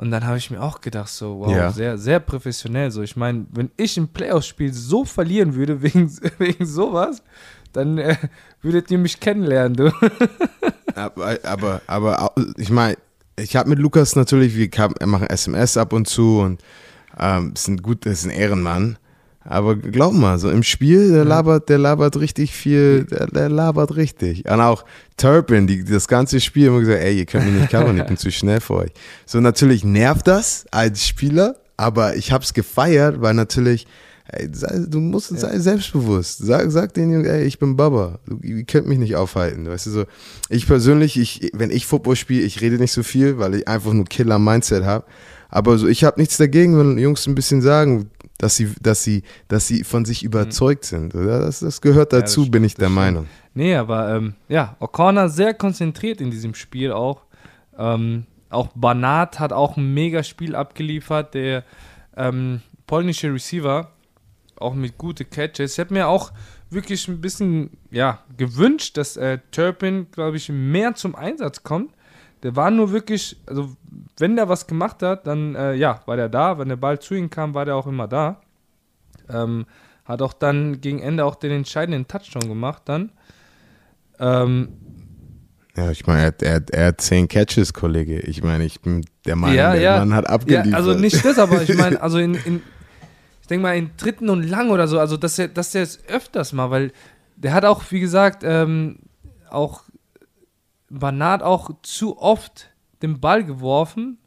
Und 0.01 0.09
dann 0.09 0.25
habe 0.25 0.39
ich 0.39 0.49
mir 0.49 0.59
auch 0.63 0.81
gedacht, 0.81 1.09
so, 1.09 1.41
wow, 1.41 1.51
ja. 1.51 1.71
sehr, 1.71 1.95
sehr 1.95 2.19
professionell. 2.19 2.89
So, 2.89 3.03
ich 3.03 3.15
meine, 3.15 3.45
wenn 3.51 3.69
ich 3.77 3.97
ein 3.97 4.07
Playoff-Spiel 4.07 4.73
so 4.73 5.05
verlieren 5.05 5.53
würde 5.53 5.81
wegen, 5.83 6.11
wegen 6.39 6.65
sowas, 6.65 7.21
dann 7.71 7.99
äh, 7.99 8.17
würdet 8.63 8.89
ihr 8.89 8.97
mich 8.97 9.19
kennenlernen, 9.19 9.75
du. 9.75 9.93
aber, 10.95 11.39
aber, 11.43 11.81
aber 11.85 12.33
ich 12.57 12.71
meine, 12.71 12.97
ich 13.35 13.55
habe 13.55 13.69
mit 13.69 13.77
Lukas 13.77 14.15
natürlich, 14.15 14.55
wir 14.55 14.69
machen 15.05 15.27
SMS 15.27 15.77
ab 15.77 15.93
und 15.93 16.07
zu 16.07 16.39
und 16.39 16.63
ähm, 17.19 17.51
ist 17.53 17.67
ein 17.67 17.77
gut, 17.77 18.07
ist 18.07 18.25
ein 18.25 18.31
Ehrenmann. 18.31 18.97
Aber 19.43 19.75
glaub 19.75 20.13
mal, 20.13 20.37
so 20.37 20.51
im 20.51 20.61
Spiel, 20.61 21.11
der 21.11 21.25
labert, 21.25 21.67
der 21.69 21.79
labert 21.79 22.19
richtig 22.19 22.53
viel, 22.53 23.05
der, 23.05 23.25
der 23.27 23.49
labert 23.49 23.95
richtig. 23.95 24.45
Und 24.47 24.61
auch 24.61 24.85
Turpin, 25.17 25.65
die, 25.65 25.83
das 25.83 26.07
ganze 26.07 26.39
Spiel 26.39 26.67
immer 26.67 26.79
gesagt, 26.79 26.99
ey, 26.99 27.17
ihr 27.17 27.25
könnt 27.25 27.45
mich 27.45 27.55
nicht 27.55 27.71
covern, 27.71 27.97
ich 27.97 28.05
bin 28.05 28.17
zu 28.17 28.31
schnell 28.31 28.61
für 28.61 28.75
euch. 28.75 28.91
So 29.25 29.39
natürlich 29.39 29.83
nervt 29.83 30.27
das 30.27 30.65
als 30.69 31.07
Spieler, 31.07 31.55
aber 31.75 32.15
ich 32.15 32.31
hab's 32.31 32.53
gefeiert, 32.53 33.19
weil 33.21 33.33
natürlich, 33.33 33.87
ey, 34.27 34.47
sei, 34.51 34.79
du 34.87 34.99
musst, 34.99 35.29
sei 35.29 35.57
selbstbewusst. 35.57 36.37
Sag, 36.37 36.69
sag 36.71 36.93
den 36.93 37.11
Jungen, 37.11 37.25
ey, 37.25 37.43
ich 37.43 37.57
bin 37.57 37.75
Baba. 37.75 38.19
Du, 38.27 38.37
ihr 38.43 38.63
könnt 38.63 38.87
mich 38.87 38.99
nicht 38.99 39.15
aufhalten. 39.15 39.67
Weißt 39.67 39.87
du 39.87 39.89
so, 39.89 40.05
ich 40.49 40.67
persönlich, 40.67 41.17
ich, 41.17 41.49
wenn 41.53 41.71
ich 41.71 41.87
Football 41.87 42.15
spiele, 42.15 42.43
ich 42.43 42.61
rede 42.61 42.77
nicht 42.77 42.91
so 42.91 43.01
viel, 43.01 43.39
weil 43.39 43.55
ich 43.55 43.67
einfach 43.67 43.93
nur 43.93 44.05
Killer-Mindset 44.05 44.83
habe. 44.83 45.05
Aber 45.49 45.79
so, 45.79 45.87
ich 45.87 46.03
habe 46.03 46.19
nichts 46.19 46.37
dagegen, 46.37 46.77
wenn 46.77 46.97
Jungs 46.99 47.27
ein 47.27 47.35
bisschen 47.35 47.61
sagen, 47.61 48.09
dass 48.41 48.55
sie, 48.55 48.73
dass 48.81 49.03
sie, 49.03 49.23
dass 49.47 49.67
sie 49.67 49.83
von 49.83 50.03
sich 50.03 50.23
überzeugt 50.23 50.85
sind. 50.85 51.13
Das, 51.13 51.59
das 51.59 51.79
gehört 51.79 52.11
dazu, 52.11 52.41
ja, 52.41 52.45
das 52.45 52.51
bin 52.51 52.63
ich 52.63 52.73
der. 52.75 52.89
Meinung. 52.89 53.27
Nee, 53.53 53.75
aber 53.75 54.15
ähm, 54.15 54.33
ja, 54.47 54.75
O'Connor 54.79 55.29
sehr 55.29 55.53
konzentriert 55.53 56.19
in 56.19 56.31
diesem 56.31 56.55
Spiel 56.55 56.91
auch. 56.91 57.21
Ähm, 57.77 58.25
auch 58.49 58.69
Banat 58.73 59.39
hat 59.39 59.53
auch 59.53 59.77
ein 59.77 59.93
mega 59.93 60.23
Spiel 60.23 60.55
abgeliefert, 60.55 61.35
der 61.35 61.63
ähm, 62.17 62.61
polnische 62.87 63.31
Receiver, 63.31 63.91
auch 64.55 64.73
mit 64.73 64.97
guten 64.97 65.29
Catches. 65.29 65.73
Ich 65.73 65.79
habe 65.79 65.93
mir 65.93 66.07
auch 66.07 66.31
wirklich 66.69 67.07
ein 67.07 67.21
bisschen 67.21 67.69
ja, 67.91 68.23
gewünscht, 68.37 68.97
dass 68.97 69.17
äh, 69.17 69.37
Turpin, 69.51 70.07
glaube 70.11 70.37
ich, 70.37 70.49
mehr 70.49 70.95
zum 70.95 71.15
Einsatz 71.15 71.63
kommt. 71.63 71.93
Der 72.43 72.55
war 72.55 72.71
nur 72.71 72.91
wirklich, 72.91 73.37
also 73.45 73.75
wenn 74.17 74.35
der 74.35 74.49
was 74.49 74.67
gemacht 74.67 75.03
hat, 75.03 75.27
dann 75.27 75.55
äh, 75.55 75.73
ja, 75.73 76.01
war 76.05 76.15
der 76.15 76.29
da. 76.29 76.57
Wenn 76.57 76.69
der 76.69 76.75
Ball 76.75 76.99
zu 76.99 77.13
ihm 77.13 77.29
kam, 77.29 77.53
war 77.53 77.65
der 77.65 77.75
auch 77.75 77.87
immer 77.87 78.07
da. 78.07 78.41
Ähm, 79.29 79.65
hat 80.05 80.21
auch 80.21 80.33
dann 80.33 80.81
gegen 80.81 80.99
Ende 80.99 81.25
auch 81.25 81.35
den 81.35 81.51
entscheidenden 81.51 82.07
Touchdown 82.07 82.47
gemacht 82.47 82.83
dann. 82.85 83.11
Ähm, 84.19 84.69
ja, 85.75 85.89
ich 85.89 86.05
meine, 86.05 86.21
er, 86.21 86.33
er, 86.41 86.61
er, 86.71 86.87
hat 86.87 87.01
zehn 87.01 87.27
Catches, 87.27 87.73
Kollege. 87.73 88.19
Ich 88.19 88.43
meine, 88.43 88.65
ich 88.65 88.81
bin 88.81 89.05
der 89.25 89.35
Meinung, 89.35 89.55
ja, 89.55 89.71
der 89.71 89.81
ja. 89.81 89.99
Mann 89.99 90.13
hat 90.13 90.27
abgeliefert. 90.27 90.67
Ja, 90.67 90.75
also 90.75 90.93
nicht 90.93 91.23
das, 91.23 91.39
aber 91.39 91.61
ich 91.61 91.75
meine, 91.75 92.01
also 92.01 92.17
in, 92.17 92.35
in 92.35 92.61
ich 93.41 93.47
denke 93.47 93.63
mal, 93.63 93.77
in 93.77 93.91
dritten 93.97 94.29
und 94.29 94.43
lang 94.43 94.69
oder 94.69 94.87
so, 94.87 94.99
also 94.99 95.17
dass 95.17 95.39
er, 95.39 95.47
dass 95.47 95.73
er 95.75 95.83
es 95.83 95.99
öfters 96.07 96.53
mal, 96.53 96.69
weil 96.71 96.91
der 97.35 97.53
hat 97.53 97.65
auch, 97.65 97.83
wie 97.89 97.99
gesagt, 97.99 98.43
ähm, 98.45 98.99
auch 99.49 99.83
Banat 100.99 101.41
auch 101.41 101.71
zu 101.81 102.17
oft 102.17 102.69
den 103.01 103.19
Ball 103.19 103.43
geworfen. 103.43 104.17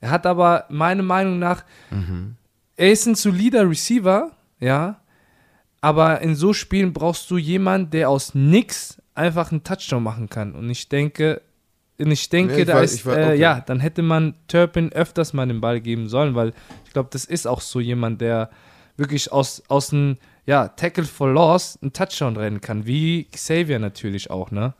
Er 0.00 0.10
hat 0.10 0.26
aber 0.26 0.66
meiner 0.68 1.02
Meinung 1.02 1.38
nach, 1.38 1.64
mhm. 1.90 2.36
er 2.76 2.92
ist 2.92 3.06
ein 3.06 3.14
solider 3.14 3.68
Receiver, 3.68 4.32
ja, 4.58 5.00
aber 5.80 6.20
in 6.20 6.34
so 6.34 6.52
Spielen 6.52 6.92
brauchst 6.92 7.30
du 7.30 7.36
jemanden, 7.36 7.90
der 7.90 8.08
aus 8.08 8.34
nix 8.34 9.02
einfach 9.14 9.50
einen 9.50 9.64
Touchdown 9.64 10.02
machen 10.02 10.28
kann. 10.28 10.54
Und 10.54 10.70
ich 10.70 10.88
denke, 10.88 11.42
und 11.98 12.10
ich 12.10 12.28
denke, 12.28 12.54
nee, 12.54 12.60
ich 12.60 12.66
da 12.66 12.74
war, 12.74 12.82
ist, 12.82 13.04
war, 13.04 13.16
äh, 13.16 13.24
okay. 13.24 13.36
ja, 13.36 13.60
dann 13.60 13.80
hätte 13.80 14.02
man 14.02 14.34
Turpin 14.48 14.92
öfters 14.92 15.32
mal 15.32 15.46
den 15.46 15.60
Ball 15.60 15.80
geben 15.80 16.08
sollen, 16.08 16.34
weil 16.34 16.52
ich 16.86 16.92
glaube, 16.92 17.10
das 17.12 17.24
ist 17.24 17.46
auch 17.46 17.60
so 17.60 17.80
jemand, 17.80 18.20
der 18.20 18.50
wirklich 18.96 19.30
aus, 19.30 19.62
aus 19.68 19.92
einem 19.92 20.16
ja, 20.46 20.68
Tackle 20.68 21.04
for 21.04 21.30
Loss 21.30 21.78
einen 21.80 21.92
Touchdown 21.92 22.36
rennen 22.36 22.60
kann, 22.60 22.86
wie 22.86 23.24
Xavier 23.24 23.78
natürlich 23.78 24.30
auch, 24.30 24.50
ne? 24.50 24.74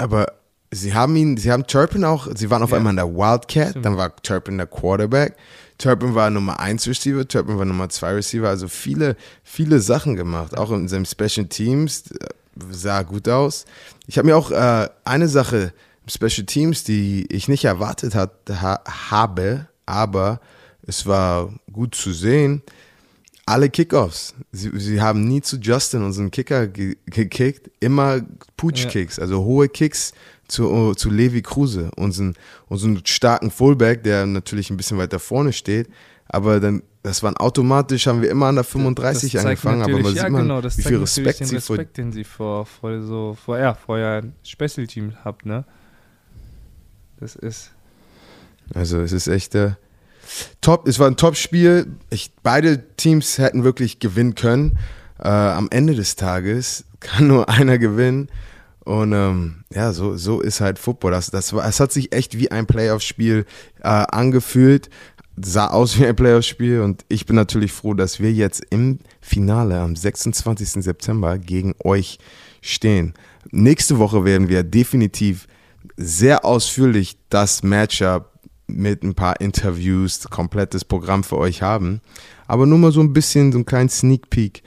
Aber 0.00 0.32
sie 0.70 0.94
haben 0.94 1.14
ihn, 1.14 1.36
sie 1.36 1.52
haben 1.52 1.66
Turpin 1.66 2.04
auch, 2.04 2.26
sie 2.34 2.48
waren 2.48 2.62
auf 2.62 2.70
ja. 2.70 2.78
einmal 2.78 2.92
in 2.92 2.96
der 2.96 3.14
Wildcat, 3.14 3.70
Stimmt. 3.70 3.84
dann 3.84 3.98
war 3.98 4.16
Turpin 4.16 4.56
der 4.56 4.66
Quarterback. 4.66 5.36
Turpin 5.76 6.14
war 6.14 6.30
Nummer 6.30 6.58
1 6.58 6.86
Receiver, 6.86 7.28
Turpin 7.28 7.58
war 7.58 7.66
Nummer 7.66 7.90
2 7.90 8.14
Receiver, 8.14 8.48
also 8.48 8.66
viele, 8.66 9.14
viele 9.42 9.80
Sachen 9.80 10.16
gemacht, 10.16 10.56
auch 10.56 10.70
in 10.70 10.88
seinem 10.88 11.04
Special 11.04 11.46
Teams, 11.46 12.12
äh, 12.12 12.28
sah 12.70 13.02
gut 13.02 13.28
aus. 13.28 13.66
Ich 14.06 14.16
habe 14.16 14.26
mir 14.28 14.38
auch 14.38 14.50
äh, 14.50 14.88
eine 15.04 15.28
Sache 15.28 15.74
im 16.02 16.08
Special 16.08 16.46
Teams, 16.46 16.82
die 16.82 17.26
ich 17.30 17.46
nicht 17.46 17.66
erwartet 17.66 18.14
hat, 18.14 18.32
ha, 18.48 18.80
habe, 19.10 19.66
aber 19.84 20.40
es 20.82 21.04
war 21.04 21.52
gut 21.70 21.94
zu 21.94 22.14
sehen 22.14 22.62
alle 23.50 23.68
Kickoffs. 23.68 24.34
Sie, 24.52 24.70
sie 24.78 25.00
haben 25.00 25.26
nie 25.26 25.40
zu 25.40 25.58
Justin, 25.58 26.02
unseren 26.02 26.30
Kicker, 26.30 26.66
ge 26.66 26.96
gekickt. 27.06 27.70
Immer 27.80 28.20
Pooch-Kicks, 28.56 29.16
ja. 29.16 29.22
also 29.22 29.44
hohe 29.44 29.68
Kicks 29.68 30.12
zu, 30.48 30.94
zu 30.94 31.10
Levi 31.10 31.42
Kruse, 31.42 31.90
unseren, 31.96 32.34
unseren 32.68 33.04
starken 33.04 33.50
Fullback, 33.50 34.02
der 34.02 34.26
natürlich 34.26 34.70
ein 34.70 34.76
bisschen 34.76 34.98
weiter 34.98 35.18
vorne 35.18 35.52
steht. 35.52 35.88
Aber 36.28 36.60
dann, 36.60 36.82
das 37.02 37.22
waren 37.22 37.36
automatisch, 37.36 38.06
haben 38.06 38.22
wir 38.22 38.30
immer 38.30 38.46
an 38.46 38.54
der 38.54 38.64
35 38.64 39.38
angefangen, 39.38 39.82
aber 39.82 39.98
man 39.98 40.14
ja, 40.14 40.22
sieht 40.22 40.30
man, 40.30 40.42
genau, 40.42 40.62
wie 40.62 40.82
viel 40.82 40.98
Respekt 40.98 41.40
den 41.40 41.46
sie 41.46 41.56
Respekt, 41.56 41.96
vor, 41.96 42.04
den 42.04 42.12
sie 42.12 42.24
vor, 42.24 42.66
vor 42.66 43.02
so, 43.02 43.36
vor, 43.44 43.58
ja, 43.58 43.74
vor 43.74 43.96
euer 43.96 44.22
Special 44.44 44.86
Team 44.86 45.14
habt, 45.24 45.44
ne? 45.44 45.64
Das 47.18 47.36
ist. 47.36 47.72
Also 48.72 49.00
es 49.00 49.12
ist 49.12 49.26
echt, 49.26 49.54
äh, 49.56 49.72
top, 50.60 50.86
es 50.86 50.98
war 50.98 51.06
ein 51.06 51.16
Top-Spiel. 51.16 51.86
Beide 52.42 52.96
Teams 52.96 53.38
hätten 53.38 53.64
wirklich 53.64 53.98
gewinnen 53.98 54.34
können. 54.34 54.78
Äh, 55.18 55.28
am 55.28 55.68
Ende 55.70 55.94
des 55.94 56.16
Tages 56.16 56.84
kann 57.00 57.26
nur 57.26 57.48
einer 57.48 57.78
gewinnen. 57.78 58.28
Und 58.84 59.12
ähm, 59.12 59.64
ja, 59.72 59.92
so, 59.92 60.16
so 60.16 60.40
ist 60.40 60.60
halt 60.60 60.78
Football. 60.78 61.12
Das, 61.12 61.30
das, 61.30 61.52
es 61.52 61.80
hat 61.80 61.92
sich 61.92 62.12
echt 62.12 62.38
wie 62.38 62.50
ein 62.50 62.66
Playoff-Spiel 62.66 63.44
äh, 63.80 63.88
angefühlt, 63.88 64.88
sah 65.40 65.68
aus 65.68 65.98
wie 65.98 66.06
ein 66.06 66.16
Playoff-Spiel. 66.16 66.80
Und 66.80 67.04
ich 67.08 67.26
bin 67.26 67.36
natürlich 67.36 67.72
froh, 67.72 67.94
dass 67.94 68.20
wir 68.20 68.32
jetzt 68.32 68.64
im 68.70 68.98
Finale 69.20 69.78
am 69.78 69.96
26. 69.96 70.82
September 70.82 71.38
gegen 71.38 71.74
euch 71.84 72.18
stehen. 72.62 73.14
Nächste 73.50 73.98
Woche 73.98 74.24
werden 74.24 74.48
wir 74.48 74.62
definitiv 74.62 75.46
sehr 75.96 76.44
ausführlich 76.44 77.18
das 77.28 77.62
Matchup 77.62 78.29
mit 78.76 79.02
ein 79.02 79.14
paar 79.14 79.40
Interviews, 79.40 80.28
komplettes 80.30 80.84
Programm 80.84 81.24
für 81.24 81.38
euch 81.38 81.62
haben. 81.62 82.00
Aber 82.46 82.66
nur 82.66 82.78
mal 82.78 82.92
so 82.92 83.00
ein 83.00 83.12
bisschen, 83.12 83.52
so 83.52 83.58
einen 83.58 83.66
kleinen 83.66 83.88
Sneak 83.88 84.30
Peek. 84.30 84.62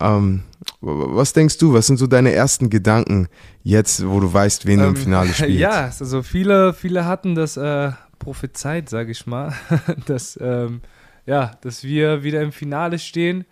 Ähm, 0.00 0.42
was 0.80 1.32
denkst 1.32 1.58
du, 1.58 1.72
was 1.72 1.86
sind 1.86 1.98
so 1.98 2.06
deine 2.06 2.32
ersten 2.32 2.70
Gedanken 2.70 3.28
jetzt, 3.62 4.06
wo 4.06 4.20
du 4.20 4.32
weißt, 4.32 4.66
wen 4.66 4.80
ähm, 4.80 4.80
du 4.80 4.84
im 4.86 4.96
ähm, 4.96 5.02
Finale 5.02 5.28
spielst? 5.34 5.58
Ja, 5.58 5.92
also 5.98 6.22
viele, 6.22 6.74
viele 6.74 7.04
hatten 7.04 7.34
das 7.34 7.56
äh, 7.56 7.92
prophezeit, 8.18 8.88
sage 8.88 9.12
ich 9.12 9.26
mal, 9.26 9.52
dass, 10.06 10.38
ähm, 10.40 10.80
ja, 11.26 11.52
dass 11.60 11.84
wir 11.84 12.22
wieder 12.22 12.42
im 12.42 12.52
Finale 12.52 12.98
stehen. 12.98 13.44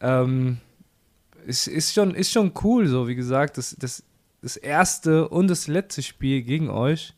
Ähm, 0.00 0.58
ist, 1.46 1.66
ist, 1.66 1.94
schon, 1.94 2.14
ist 2.14 2.30
schon 2.30 2.52
cool, 2.62 2.86
so 2.86 3.08
wie 3.08 3.14
gesagt, 3.14 3.58
das, 3.58 3.74
das, 3.78 4.02
das 4.42 4.56
erste 4.56 5.28
und 5.28 5.48
das 5.48 5.66
letzte 5.66 6.02
Spiel 6.02 6.42
gegen 6.42 6.70
euch. 6.70 7.14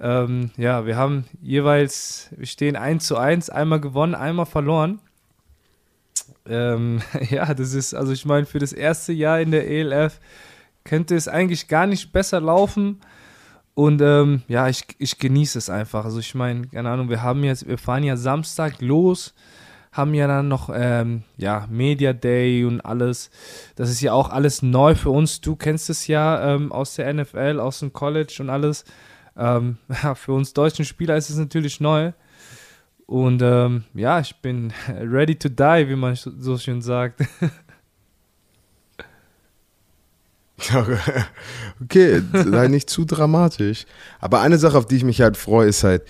Ähm, 0.00 0.50
ja, 0.56 0.86
wir 0.86 0.96
haben 0.96 1.24
jeweils, 1.40 2.28
wir 2.36 2.46
stehen 2.46 2.76
1 2.76 3.06
zu 3.06 3.16
1, 3.16 3.50
einmal 3.50 3.80
gewonnen, 3.80 4.14
einmal 4.14 4.46
verloren. 4.46 5.00
Ähm, 6.46 7.02
ja, 7.30 7.52
das 7.54 7.74
ist, 7.74 7.94
also 7.94 8.12
ich 8.12 8.24
meine, 8.24 8.46
für 8.46 8.58
das 8.58 8.72
erste 8.72 9.12
Jahr 9.12 9.40
in 9.40 9.50
der 9.50 9.68
ELF 9.68 10.20
könnte 10.84 11.16
es 11.16 11.28
eigentlich 11.28 11.68
gar 11.68 11.86
nicht 11.86 12.12
besser 12.12 12.40
laufen. 12.40 13.00
Und 13.74 14.00
ähm, 14.02 14.42
ja, 14.48 14.68
ich, 14.68 14.84
ich 14.98 15.18
genieße 15.18 15.58
es 15.58 15.70
einfach. 15.70 16.04
Also 16.04 16.18
ich 16.18 16.34
meine, 16.34 16.66
keine 16.66 16.90
Ahnung, 16.90 17.10
wir 17.10 17.22
haben 17.22 17.44
jetzt, 17.44 17.68
wir 17.68 17.78
fahren 17.78 18.02
ja 18.02 18.16
Samstag 18.16 18.80
los, 18.80 19.34
haben 19.92 20.14
ja 20.14 20.26
dann 20.26 20.48
noch 20.48 20.70
ähm, 20.74 21.22
ja, 21.36 21.66
Media 21.70 22.12
Day 22.12 22.64
und 22.64 22.80
alles. 22.80 23.30
Das 23.76 23.88
ist 23.88 24.00
ja 24.00 24.12
auch 24.12 24.30
alles 24.30 24.62
neu 24.62 24.94
für 24.96 25.10
uns. 25.10 25.40
Du 25.40 25.54
kennst 25.54 25.90
es 25.90 26.08
ja 26.08 26.54
ähm, 26.54 26.72
aus 26.72 26.94
der 26.94 27.12
NFL, 27.12 27.60
aus 27.60 27.80
dem 27.80 27.92
College 27.92 28.38
und 28.40 28.50
alles. 28.50 28.84
Ähm, 29.38 29.78
ja, 30.02 30.14
für 30.14 30.32
uns 30.32 30.52
deutschen 30.52 30.84
Spieler 30.84 31.16
ist 31.16 31.30
es 31.30 31.36
natürlich 31.36 31.80
neu. 31.80 32.12
Und 33.06 33.40
ähm, 33.42 33.84
ja, 33.94 34.20
ich 34.20 34.36
bin 34.36 34.72
ready 34.88 35.34
to 35.36 35.48
die, 35.48 35.88
wie 35.88 35.96
man 35.96 36.14
so 36.14 36.58
schön 36.58 36.82
sagt. 36.82 37.22
okay, 41.80 42.20
halt 42.34 42.68
nicht 42.68 42.90
zu 42.90 43.06
dramatisch. 43.06 43.86
Aber 44.20 44.40
eine 44.40 44.58
Sache, 44.58 44.76
auf 44.76 44.86
die 44.86 44.96
ich 44.96 45.04
mich 45.04 45.22
halt 45.22 45.38
freue, 45.38 45.68
ist 45.68 45.84
halt 45.84 46.02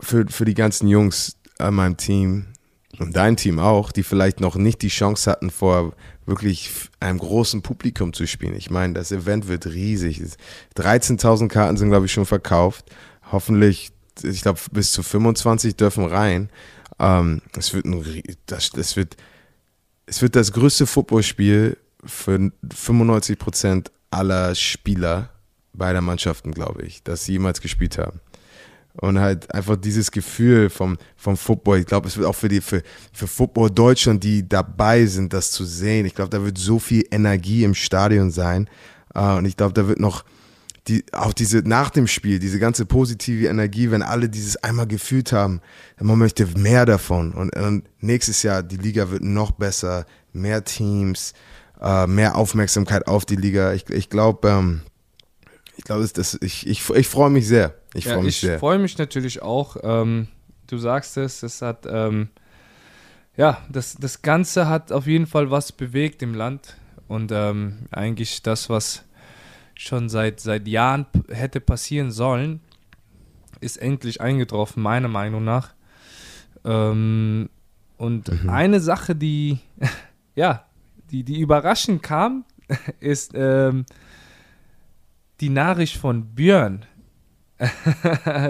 für, 0.00 0.26
für 0.28 0.44
die 0.44 0.54
ganzen 0.54 0.88
Jungs 0.88 1.36
an 1.58 1.74
meinem 1.74 1.96
Team 1.96 2.46
und 2.98 3.16
dein 3.16 3.36
Team 3.36 3.58
auch, 3.58 3.92
die 3.92 4.02
vielleicht 4.02 4.40
noch 4.40 4.56
nicht 4.56 4.82
die 4.82 4.88
Chance 4.88 5.30
hatten, 5.30 5.50
vor 5.50 5.92
wirklich 6.24 6.70
einem 7.00 7.18
großen 7.18 7.62
Publikum 7.62 8.12
zu 8.12 8.26
spielen. 8.26 8.56
Ich 8.56 8.70
meine, 8.70 8.94
das 8.94 9.12
Event 9.12 9.48
wird 9.48 9.66
riesig. 9.66 10.22
13.000 10.76 11.48
Karten 11.48 11.76
sind, 11.76 11.90
glaube 11.90 12.06
ich, 12.06 12.12
schon 12.12 12.26
verkauft. 12.26 12.86
Hoffentlich 13.30 13.92
ich 14.22 14.42
glaube, 14.42 14.60
bis 14.72 14.92
zu 14.92 15.02
25 15.02 15.76
dürfen 15.76 16.06
rein. 16.06 16.50
Ähm, 16.98 17.42
es, 17.56 17.74
wird 17.74 17.84
ein, 17.84 18.22
das, 18.46 18.70
das 18.70 18.96
wird, 18.96 19.16
es 20.06 20.22
wird 20.22 20.36
das 20.36 20.52
größte 20.52 20.86
Footballspiel 20.86 21.76
für 22.04 22.52
95 22.72 23.38
Prozent 23.38 23.92
aller 24.10 24.54
Spieler 24.54 25.30
beider 25.72 26.00
Mannschaften, 26.00 26.52
glaube 26.52 26.82
ich, 26.84 27.02
dass 27.02 27.24
sie 27.24 27.32
jemals 27.32 27.60
gespielt 27.60 27.98
haben. 27.98 28.20
Und 28.98 29.20
halt 29.20 29.52
einfach 29.54 29.76
dieses 29.76 30.10
Gefühl 30.10 30.70
vom, 30.70 30.96
vom 31.16 31.36
Football. 31.36 31.78
Ich 31.80 31.86
glaube, 31.86 32.08
es 32.08 32.16
wird 32.16 32.26
auch 32.26 32.34
für 32.34 32.48
die, 32.48 32.60
für, 32.62 32.82
für 33.12 33.26
Football 33.26 33.70
Deutschland, 33.70 34.24
die 34.24 34.48
dabei 34.48 35.04
sind, 35.04 35.32
das 35.32 35.50
zu 35.50 35.64
sehen. 35.64 36.06
Ich 36.06 36.14
glaube, 36.14 36.30
da 36.30 36.42
wird 36.42 36.56
so 36.56 36.78
viel 36.78 37.06
Energie 37.10 37.64
im 37.64 37.74
Stadion 37.74 38.30
sein. 38.30 38.68
Uh, 39.14 39.36
und 39.38 39.44
ich 39.46 39.56
glaube, 39.56 39.72
da 39.72 39.88
wird 39.88 39.98
noch, 39.98 40.24
die, 40.88 41.04
auch 41.12 41.32
diese 41.32 41.58
nach 41.58 41.90
dem 41.90 42.06
Spiel, 42.06 42.38
diese 42.38 42.58
ganze 42.58 42.86
positive 42.86 43.48
Energie, 43.48 43.90
wenn 43.90 44.02
alle 44.02 44.28
dieses 44.28 44.56
einmal 44.62 44.86
gefühlt 44.86 45.32
haben, 45.32 45.60
man 46.00 46.18
möchte 46.18 46.46
mehr 46.58 46.86
davon. 46.86 47.32
Und, 47.32 47.56
und 47.56 47.84
nächstes 48.00 48.42
Jahr, 48.42 48.62
die 48.62 48.76
Liga 48.76 49.10
wird 49.10 49.22
noch 49.22 49.52
besser, 49.52 50.06
mehr 50.32 50.64
Teams, 50.64 51.32
äh, 51.80 52.06
mehr 52.06 52.36
Aufmerksamkeit 52.36 53.06
auf 53.06 53.24
die 53.24 53.36
Liga. 53.36 53.72
Ich, 53.72 53.88
ich 53.90 54.10
glaube, 54.10 54.48
ähm, 54.48 54.82
ich 55.76 55.84
glaube, 55.84 56.08
ich, 56.40 56.66
ich, 56.66 56.90
ich 56.90 57.08
freue 57.08 57.30
mich 57.30 57.46
sehr. 57.46 57.74
Ich 57.96 58.04
freue 58.04 58.16
ja, 58.16 58.22
mich 58.22 58.40
sehr. 58.40 58.54
Ich 58.54 58.60
freue 58.60 58.78
mich 58.78 58.98
natürlich 58.98 59.42
auch. 59.42 59.76
Ähm, 59.82 60.28
du 60.66 60.78
sagst 60.78 61.16
es, 61.16 61.42
es 61.42 61.62
hat, 61.62 61.86
ähm, 61.88 62.28
ja, 63.36 63.58
das, 63.68 63.94
das 63.94 64.22
Ganze 64.22 64.68
hat 64.68 64.92
auf 64.92 65.06
jeden 65.06 65.26
Fall 65.26 65.50
was 65.50 65.72
bewegt 65.72 66.22
im 66.22 66.34
Land. 66.34 66.76
Und 67.08 67.30
ähm, 67.32 67.86
eigentlich 67.90 68.42
das, 68.42 68.68
was 68.68 69.04
schon 69.74 70.08
seit, 70.08 70.40
seit 70.40 70.66
Jahren 70.66 71.06
hätte 71.28 71.60
passieren 71.60 72.10
sollen, 72.10 72.60
ist 73.60 73.76
endlich 73.76 74.20
eingetroffen, 74.20 74.82
meiner 74.82 75.08
Meinung 75.08 75.44
nach. 75.44 75.74
Ähm, 76.64 77.48
und 77.96 78.42
mhm. 78.42 78.50
eine 78.50 78.80
Sache, 78.80 79.14
die, 79.14 79.58
ja, 80.34 80.64
die, 81.10 81.22
die 81.22 81.40
überraschend 81.40 82.02
kam, 82.02 82.44
ist 83.00 83.32
ähm, 83.34 83.86
die 85.40 85.50
Nachricht 85.50 85.96
von 85.96 86.34
Björn. 86.34 86.84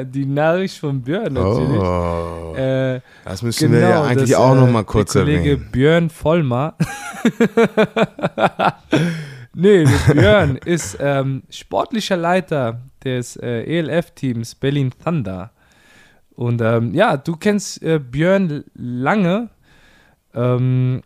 Die 0.06 0.26
Nachricht 0.26 0.78
von 0.78 1.02
Björn 1.02 1.32
natürlich. 1.32 1.80
Oh, 1.80 2.54
äh, 2.56 3.00
das 3.24 3.42
müssen 3.42 3.70
genau, 3.70 3.80
wir 3.80 3.88
ja 3.88 4.02
eigentlich 4.02 4.30
das, 4.30 4.38
auch 4.38 4.54
noch 4.54 4.68
mal 4.68 4.84
kurz 4.84 5.12
der 5.12 5.22
Kollege 5.22 5.50
erwähnen. 5.50 5.68
Björn 5.70 6.10
Vollmer 6.10 6.74
Nee, 9.58 9.86
Björn 10.12 10.56
ist 10.66 10.98
ähm, 11.00 11.42
sportlicher 11.48 12.18
Leiter 12.18 12.82
des 13.02 13.36
äh, 13.36 13.62
ELF-Teams 13.62 14.54
Berlin 14.54 14.92
Thunder. 15.02 15.50
Und 16.34 16.60
ähm, 16.60 16.92
ja, 16.92 17.16
du 17.16 17.36
kennst 17.36 17.82
äh, 17.82 17.98
Björn 17.98 18.64
lange. 18.74 19.48
Ähm, 20.34 21.00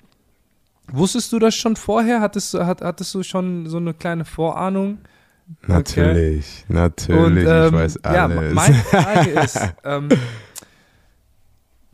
wusstest 0.89 1.33
du 1.33 1.39
das 1.39 1.55
schon 1.55 1.77
vorher? 1.77 2.21
Hattest, 2.21 2.55
hat, 2.55 2.83
hattest 2.83 3.15
du 3.15 3.23
schon 3.23 3.69
so 3.69 3.77
eine 3.77 3.95
kleine 3.95 4.25
Vorahnung? 4.25 4.99
Natürlich, 5.67 6.65
okay. 6.65 6.73
natürlich, 6.73 7.19
Und, 7.19 7.37
ähm, 7.39 7.67
ich 7.67 7.73
weiß 7.73 8.05
alles. 8.05 8.17
Ja, 8.17 8.29
meine 8.53 8.75
Frage 8.85 9.31
ist, 9.31 9.61
ähm, 9.85 10.09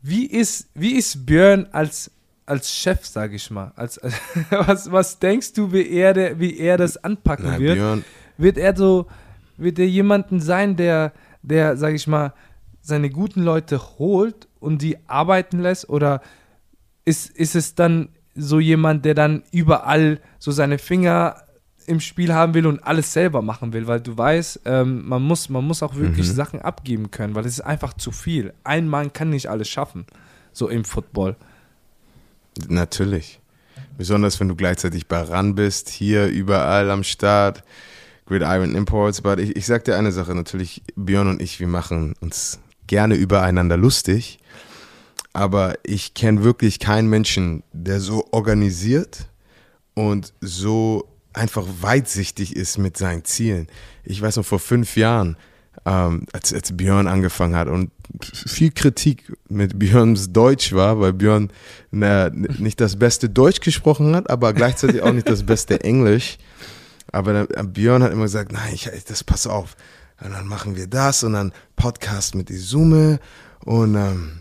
wie 0.02 0.26
ist, 0.26 0.68
wie 0.74 0.96
ist 0.96 1.26
Björn 1.26 1.66
als 1.72 2.10
als 2.46 2.72
Chef, 2.72 3.04
sage 3.04 3.36
ich 3.36 3.50
mal, 3.50 3.72
als, 3.74 4.00
was, 4.50 4.90
was 4.90 5.18
denkst 5.18 5.52
du, 5.52 5.72
wie 5.72 5.90
er, 5.90 6.38
wie 6.38 6.56
er 6.58 6.76
das 6.78 6.96
anpacken 6.96 7.46
Na, 7.46 7.58
wird? 7.58 7.74
Björn. 7.74 8.04
Wird 8.38 8.56
er 8.56 8.76
so, 8.76 9.06
wird 9.56 9.78
er 9.78 9.86
jemanden 9.86 10.40
sein, 10.40 10.76
der, 10.76 11.12
der, 11.42 11.76
sage 11.76 11.96
ich 11.96 12.06
mal, 12.06 12.32
seine 12.80 13.10
guten 13.10 13.42
Leute 13.42 13.80
holt 13.98 14.46
und 14.60 14.80
die 14.80 14.96
arbeiten 15.08 15.58
lässt? 15.58 15.88
Oder 15.88 16.22
ist, 17.04 17.30
ist 17.30 17.56
es 17.56 17.74
dann 17.74 18.10
so 18.36 18.60
jemand, 18.60 19.04
der 19.04 19.14
dann 19.14 19.42
überall 19.50 20.20
so 20.38 20.52
seine 20.52 20.78
Finger 20.78 21.42
im 21.86 22.00
Spiel 22.00 22.32
haben 22.32 22.54
will 22.54 22.66
und 22.66 22.82
alles 22.84 23.12
selber 23.12 23.42
machen 23.42 23.72
will, 23.72 23.86
weil 23.86 24.00
du 24.00 24.16
weißt, 24.16 24.60
ähm, 24.64 25.06
man, 25.06 25.22
muss, 25.22 25.48
man 25.48 25.64
muss 25.64 25.82
auch 25.82 25.94
wirklich 25.96 26.28
mhm. 26.28 26.34
Sachen 26.34 26.62
abgeben 26.62 27.10
können, 27.10 27.34
weil 27.34 27.46
es 27.46 27.52
ist 27.52 27.60
einfach 27.60 27.94
zu 27.94 28.12
viel. 28.12 28.52
Ein 28.64 28.88
Mann 28.88 29.12
kann 29.12 29.30
nicht 29.30 29.48
alles 29.48 29.68
schaffen, 29.68 30.06
so 30.52 30.68
im 30.68 30.84
Football. 30.84 31.36
Natürlich. 32.68 33.40
Besonders 33.96 34.40
wenn 34.40 34.48
du 34.48 34.56
gleichzeitig 34.56 35.06
bei 35.06 35.22
RAN 35.22 35.54
bist, 35.54 35.88
hier 35.88 36.26
überall 36.26 36.90
am 36.90 37.02
Start, 37.02 37.62
Gridiron 38.26 38.74
Imports. 38.74 39.20
Aber 39.20 39.38
ich, 39.38 39.56
ich 39.56 39.66
sag 39.66 39.84
dir 39.84 39.96
eine 39.96 40.12
Sache, 40.12 40.34
natürlich, 40.34 40.82
Björn 40.96 41.28
und 41.28 41.40
ich, 41.40 41.60
wir 41.60 41.68
machen 41.68 42.14
uns 42.20 42.58
gerne 42.86 43.14
übereinander 43.14 43.76
lustig. 43.76 44.38
Aber 45.32 45.74
ich 45.82 46.14
kenne 46.14 46.44
wirklich 46.44 46.78
keinen 46.78 47.08
Menschen, 47.08 47.62
der 47.72 48.00
so 48.00 48.26
organisiert 48.32 49.28
und 49.94 50.32
so 50.40 51.08
einfach 51.36 51.64
weitsichtig 51.80 52.56
ist 52.56 52.78
mit 52.78 52.96
seinen 52.96 53.24
Zielen. 53.24 53.68
Ich 54.04 54.20
weiß 54.20 54.36
noch, 54.36 54.44
vor 54.46 54.58
fünf 54.58 54.96
Jahren, 54.96 55.36
ähm, 55.84 56.26
als, 56.32 56.52
als 56.52 56.76
Björn 56.76 57.06
angefangen 57.06 57.54
hat 57.54 57.68
und 57.68 57.90
viel 58.22 58.70
Kritik 58.72 59.32
mit 59.48 59.78
Björns 59.78 60.32
Deutsch 60.32 60.72
war, 60.72 61.00
weil 61.00 61.12
Björn 61.12 61.50
na, 61.90 62.30
nicht 62.30 62.80
das 62.80 62.98
beste 62.98 63.28
Deutsch 63.28 63.60
gesprochen 63.60 64.16
hat, 64.16 64.30
aber 64.30 64.52
gleichzeitig 64.52 65.02
auch 65.02 65.12
nicht 65.12 65.28
das 65.28 65.44
beste 65.44 65.82
Englisch. 65.82 66.38
Aber 67.12 67.32
dann, 67.32 67.72
Björn 67.72 68.02
hat 68.02 68.12
immer 68.12 68.24
gesagt, 68.24 68.52
nein, 68.52 68.72
ich, 68.72 68.90
das 69.06 69.22
pass 69.22 69.46
auf. 69.46 69.76
Und 70.22 70.32
dann 70.32 70.46
machen 70.46 70.76
wir 70.76 70.86
das 70.86 71.22
und 71.24 71.34
dann 71.34 71.52
Podcast 71.76 72.34
mit 72.34 72.48
Isume 72.50 73.20
und 73.64 73.94
ähm, 73.96 74.40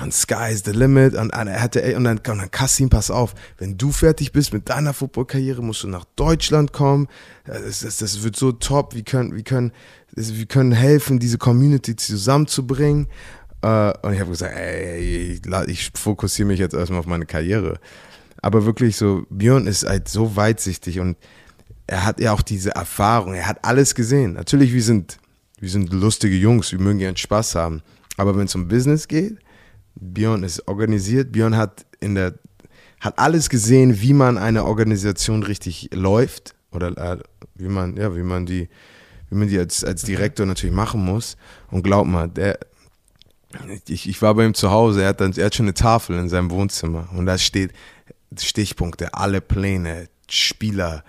und 0.00 0.12
sky's 0.12 0.62
the 0.64 0.72
limit. 0.72 1.14
Und, 1.14 1.30
er 1.30 1.62
hatte, 1.62 1.96
und 1.96 2.04
dann, 2.04 2.18
und 2.18 2.26
dann 2.26 2.50
Kassim, 2.50 2.90
pass 2.90 3.10
auf, 3.10 3.34
wenn 3.58 3.78
du 3.78 3.92
fertig 3.92 4.32
bist 4.32 4.52
mit 4.52 4.68
deiner 4.68 4.92
Footballkarriere, 4.92 5.62
musst 5.62 5.82
du 5.82 5.88
nach 5.88 6.04
Deutschland 6.16 6.72
kommen. 6.72 7.08
Das, 7.44 7.80
das, 7.80 7.98
das 7.98 8.22
wird 8.22 8.36
so 8.36 8.52
top. 8.52 8.94
Wir 8.94 9.04
können, 9.04 9.36
wir 9.36 9.44
können, 9.44 9.72
wir 10.12 10.46
können 10.46 10.72
helfen, 10.72 11.18
diese 11.18 11.38
Community 11.38 11.96
zusammenzubringen. 11.96 13.06
Uh, 13.64 13.92
und 14.02 14.12
ich 14.12 14.20
habe 14.20 14.28
gesagt, 14.28 14.54
ey, 14.54 15.40
ich, 15.68 15.90
fokussiere 15.94 16.46
mich 16.46 16.58
jetzt 16.58 16.74
erstmal 16.74 17.00
auf 17.00 17.06
meine 17.06 17.24
Karriere. 17.24 17.78
Aber 18.42 18.66
wirklich 18.66 18.96
so, 18.96 19.24
Björn 19.30 19.66
ist 19.66 19.88
halt 19.88 20.06
so 20.06 20.36
weitsichtig 20.36 21.00
und 21.00 21.16
er 21.86 22.04
hat 22.04 22.20
ja 22.20 22.34
auch 22.34 22.42
diese 22.42 22.74
Erfahrung, 22.74 23.32
er 23.32 23.46
hat 23.46 23.64
alles 23.64 23.94
gesehen. 23.94 24.34
Natürlich, 24.34 24.74
wir 24.74 24.82
sind, 24.82 25.18
wir 25.60 25.70
sind 25.70 25.94
lustige 25.94 26.36
Jungs, 26.36 26.72
wir 26.72 26.78
mögen 26.78 26.98
gerne 26.98 27.16
Spaß 27.16 27.54
haben. 27.54 27.80
Aber 28.18 28.36
wenn 28.36 28.44
es 28.44 28.54
um 28.54 28.68
Business 28.68 29.08
geht, 29.08 29.38
Björn 29.94 30.42
ist 30.42 30.66
organisiert. 30.68 31.32
Björn 31.32 31.56
hat 31.56 31.86
in 32.00 32.14
der 32.14 32.34
hat 33.00 33.18
alles 33.18 33.50
gesehen, 33.50 34.00
wie 34.00 34.14
man 34.14 34.38
eine 34.38 34.64
Organisation 34.64 35.42
richtig 35.42 35.90
läuft 35.92 36.54
oder 36.70 36.96
äh, 36.96 37.18
wie 37.54 37.68
man 37.68 37.96
ja 37.96 38.16
wie 38.16 38.22
man 38.22 38.46
die 38.46 38.68
wie 39.30 39.36
man 39.36 39.48
die 39.48 39.58
als, 39.58 39.84
als 39.84 40.02
Direktor 40.02 40.46
natürlich 40.46 40.74
machen 40.74 41.04
muss. 41.04 41.36
Und 41.70 41.82
glaub 41.82 42.06
mal, 42.06 42.28
der 42.28 42.58
ich, 43.88 44.08
ich 44.08 44.20
war 44.22 44.34
bei 44.34 44.44
ihm 44.44 44.54
zu 44.54 44.70
Hause, 44.70 45.02
er 45.02 45.10
hat, 45.10 45.20
dann, 45.20 45.32
er 45.32 45.46
hat 45.46 45.54
schon 45.54 45.66
eine 45.66 45.74
Tafel 45.74 46.18
in 46.18 46.28
seinem 46.28 46.50
Wohnzimmer 46.50 47.08
und 47.14 47.26
da 47.26 47.38
steht 47.38 47.72
Stichpunkte, 48.36 49.14
alle 49.14 49.40
Pläne, 49.40 50.08
Spieler, 50.28 51.04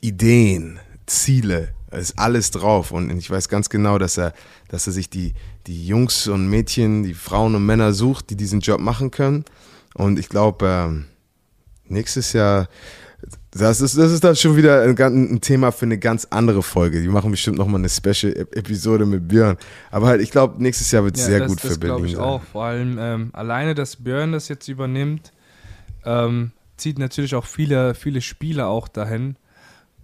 Ideen, 0.00 0.78
Ziele, 1.06 1.74
ist 1.92 2.18
alles 2.18 2.50
drauf. 2.50 2.90
Und 2.90 3.10
ich 3.16 3.30
weiß 3.30 3.48
ganz 3.48 3.70
genau, 3.70 3.98
dass 3.98 4.18
er, 4.18 4.34
dass 4.68 4.86
er 4.86 4.92
sich 4.92 5.08
die, 5.08 5.34
die 5.66 5.86
Jungs 5.86 6.28
und 6.28 6.48
Mädchen, 6.48 7.02
die 7.02 7.14
Frauen 7.14 7.54
und 7.54 7.64
Männer 7.64 7.92
sucht, 7.92 8.30
die 8.30 8.36
diesen 8.36 8.60
Job 8.60 8.80
machen 8.80 9.10
können. 9.10 9.44
Und 9.94 10.18
ich 10.18 10.28
glaube, 10.28 10.66
ähm, 10.66 11.04
nächstes 11.86 12.32
Jahr, 12.32 12.68
das 13.50 13.80
ist, 13.80 13.96
das 13.96 14.12
ist 14.12 14.22
dann 14.22 14.36
schon 14.36 14.56
wieder 14.56 14.82
ein, 14.82 14.96
ein, 14.98 15.40
Thema 15.40 15.72
für 15.72 15.86
eine 15.86 15.98
ganz 15.98 16.26
andere 16.30 16.62
Folge. 16.62 17.00
Die 17.00 17.08
machen 17.08 17.30
bestimmt 17.30 17.58
nochmal 17.58 17.80
eine 17.80 17.88
Special-Episode 17.88 19.06
mit 19.06 19.26
Björn. 19.26 19.56
Aber 19.90 20.06
halt, 20.06 20.20
ich 20.20 20.30
glaube, 20.30 20.62
nächstes 20.62 20.90
Jahr 20.90 21.04
wird 21.04 21.16
es 21.16 21.22
ja, 21.22 21.28
sehr 21.28 21.38
das, 21.40 21.48
gut 21.48 21.64
das 21.64 21.72
für 21.72 21.78
Berlin. 21.78 22.04
Ich 22.06 22.16
auch. 22.16 22.42
Vor 22.42 22.64
allem 22.64 22.98
ähm, 23.00 23.30
alleine, 23.32 23.74
dass 23.74 23.96
Björn 23.96 24.32
das 24.32 24.48
jetzt 24.48 24.68
übernimmt, 24.68 25.32
ähm, 26.04 26.52
zieht 26.76 26.98
natürlich 26.98 27.34
auch 27.34 27.46
viele, 27.46 27.94
viele 27.94 28.20
Spieler 28.20 28.68
auch 28.68 28.86
dahin. 28.86 29.36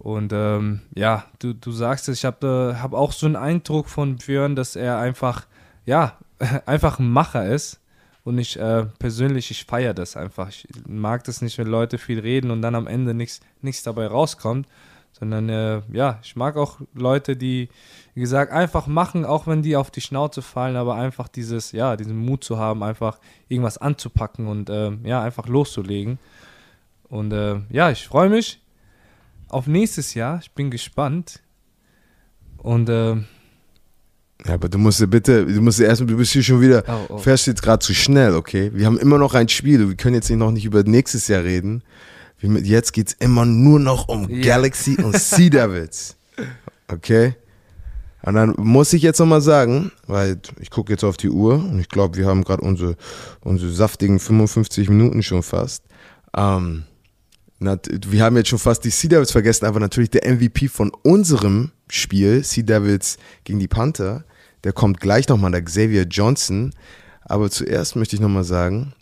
Und 0.05 0.33
ähm, 0.33 0.81
ja, 0.93 1.25
du, 1.39 1.53
du 1.53 1.71
sagst 1.71 2.09
es, 2.09 2.19
ich 2.19 2.25
habe 2.25 2.75
äh, 2.75 2.79
hab 2.79 2.93
auch 2.93 3.11
so 3.11 3.25
einen 3.25 3.35
Eindruck 3.35 3.89
von 3.89 4.17
Björn, 4.17 4.55
dass 4.55 4.75
er 4.75 4.99
einfach, 4.99 5.47
ja, 5.83 6.19
einfach 6.67 6.99
ein 6.99 7.09
Macher 7.09 7.47
ist. 7.47 7.81
Und 8.23 8.37
ich 8.37 8.59
äh, 8.59 8.85
persönlich, 8.99 9.49
ich 9.49 9.65
feiere 9.65 9.95
das 9.95 10.15
einfach. 10.15 10.49
Ich 10.49 10.67
mag 10.87 11.23
das 11.23 11.41
nicht, 11.41 11.57
wenn 11.57 11.65
Leute 11.65 11.97
viel 11.97 12.19
reden 12.19 12.51
und 12.51 12.61
dann 12.61 12.75
am 12.75 12.85
Ende 12.85 13.15
nichts 13.15 13.83
dabei 13.83 14.05
rauskommt. 14.05 14.67
Sondern 15.11 15.49
äh, 15.49 15.81
ja, 15.91 16.19
ich 16.21 16.35
mag 16.35 16.55
auch 16.55 16.77
Leute, 16.93 17.35
die, 17.35 17.69
wie 18.13 18.21
gesagt, 18.21 18.51
einfach 18.51 18.85
machen, 18.85 19.25
auch 19.25 19.47
wenn 19.47 19.63
die 19.63 19.75
auf 19.75 19.89
die 19.89 20.01
Schnauze 20.01 20.43
fallen, 20.43 20.75
aber 20.75 20.93
einfach 20.93 21.27
dieses, 21.27 21.71
ja, 21.71 21.95
diesen 21.95 22.15
Mut 22.15 22.43
zu 22.43 22.59
haben, 22.59 22.83
einfach 22.83 23.17
irgendwas 23.47 23.79
anzupacken 23.79 24.45
und 24.45 24.69
äh, 24.69 24.91
ja, 25.03 25.23
einfach 25.23 25.47
loszulegen. 25.47 26.19
Und 27.09 27.31
äh, 27.31 27.61
ja, 27.71 27.89
ich 27.89 28.07
freue 28.07 28.29
mich 28.29 28.59
auf 29.49 29.67
nächstes 29.67 30.13
Jahr. 30.13 30.39
Ich 30.41 30.51
bin 30.51 30.71
gespannt. 30.71 31.41
Und 32.57 32.89
äh, 32.89 33.15
ja, 34.45 34.53
aber 34.53 34.69
du 34.69 34.77
musst 34.77 35.07
bitte, 35.09 35.45
du 35.45 35.61
musst 35.61 35.79
erstmal, 35.79 36.07
du 36.07 36.17
bist 36.17 36.33
hier 36.33 36.43
schon 36.43 36.61
wieder, 36.61 36.83
oh, 36.87 37.13
oh. 37.13 37.17
fährst 37.17 37.47
jetzt 37.47 37.61
gerade 37.61 37.79
zu 37.79 37.93
schnell, 37.93 38.35
okay? 38.35 38.71
Wir 38.73 38.85
haben 38.85 38.99
immer 38.99 39.17
noch 39.17 39.33
ein 39.33 39.47
Spiel, 39.49 39.87
wir 39.87 39.95
können 39.95 40.15
jetzt 40.15 40.29
noch 40.29 40.51
nicht 40.51 40.65
über 40.65 40.83
nächstes 40.83 41.27
Jahr 41.27 41.43
reden. 41.43 41.83
Jetzt 42.41 42.91
geht 42.91 43.07
es 43.07 43.13
immer 43.13 43.45
nur 43.45 43.79
noch 43.79 44.07
um 44.07 44.29
yeah. 44.29 44.41
Galaxy 44.41 44.97
und 45.01 45.17
Sea 45.17 45.49
Devils. 45.49 46.15
Okay? 46.87 47.33
Und 48.21 48.35
dann 48.35 48.53
muss 48.57 48.93
ich 48.93 49.01
jetzt 49.01 49.19
nochmal 49.19 49.41
sagen, 49.41 49.91
weil 50.05 50.39
ich 50.59 50.69
gucke 50.69 50.91
jetzt 50.91 51.03
auf 51.03 51.17
die 51.17 51.31
Uhr 51.31 51.55
und 51.55 51.79
ich 51.79 51.89
glaube, 51.89 52.15
wir 52.15 52.27
haben 52.27 52.43
gerade 52.43 52.61
unsere, 52.61 52.95
unsere 53.41 53.71
saftigen 53.71 54.19
55 54.19 54.89
Minuten 54.89 55.23
schon 55.23 55.41
fast. 55.41 55.83
Ähm, 56.37 56.83
wir 57.59 58.23
haben 58.23 58.35
jetzt 58.37 58.49
schon 58.49 58.59
fast 58.59 58.83
die 58.83 58.89
Sea 58.89 59.09
Devils 59.09 59.31
vergessen, 59.31 59.65
aber 59.65 59.79
natürlich 59.79 60.09
der 60.09 60.29
MVP 60.29 60.67
von 60.67 60.91
unserem 61.03 61.71
Spiel, 61.89 62.43
Sea 62.43 62.63
Devils 62.63 63.17
gegen 63.43 63.59
die 63.59 63.67
Panther, 63.67 64.25
der 64.63 64.73
kommt 64.73 64.99
gleich 64.99 65.27
nochmal, 65.29 65.51
der 65.51 65.63
Xavier 65.63 66.03
Johnson. 66.03 66.73
Aber 67.21 67.49
zuerst 67.49 67.95
möchte 67.95 68.15
ich 68.15 68.21
nochmal 68.21 68.43
sagen, 68.43 68.93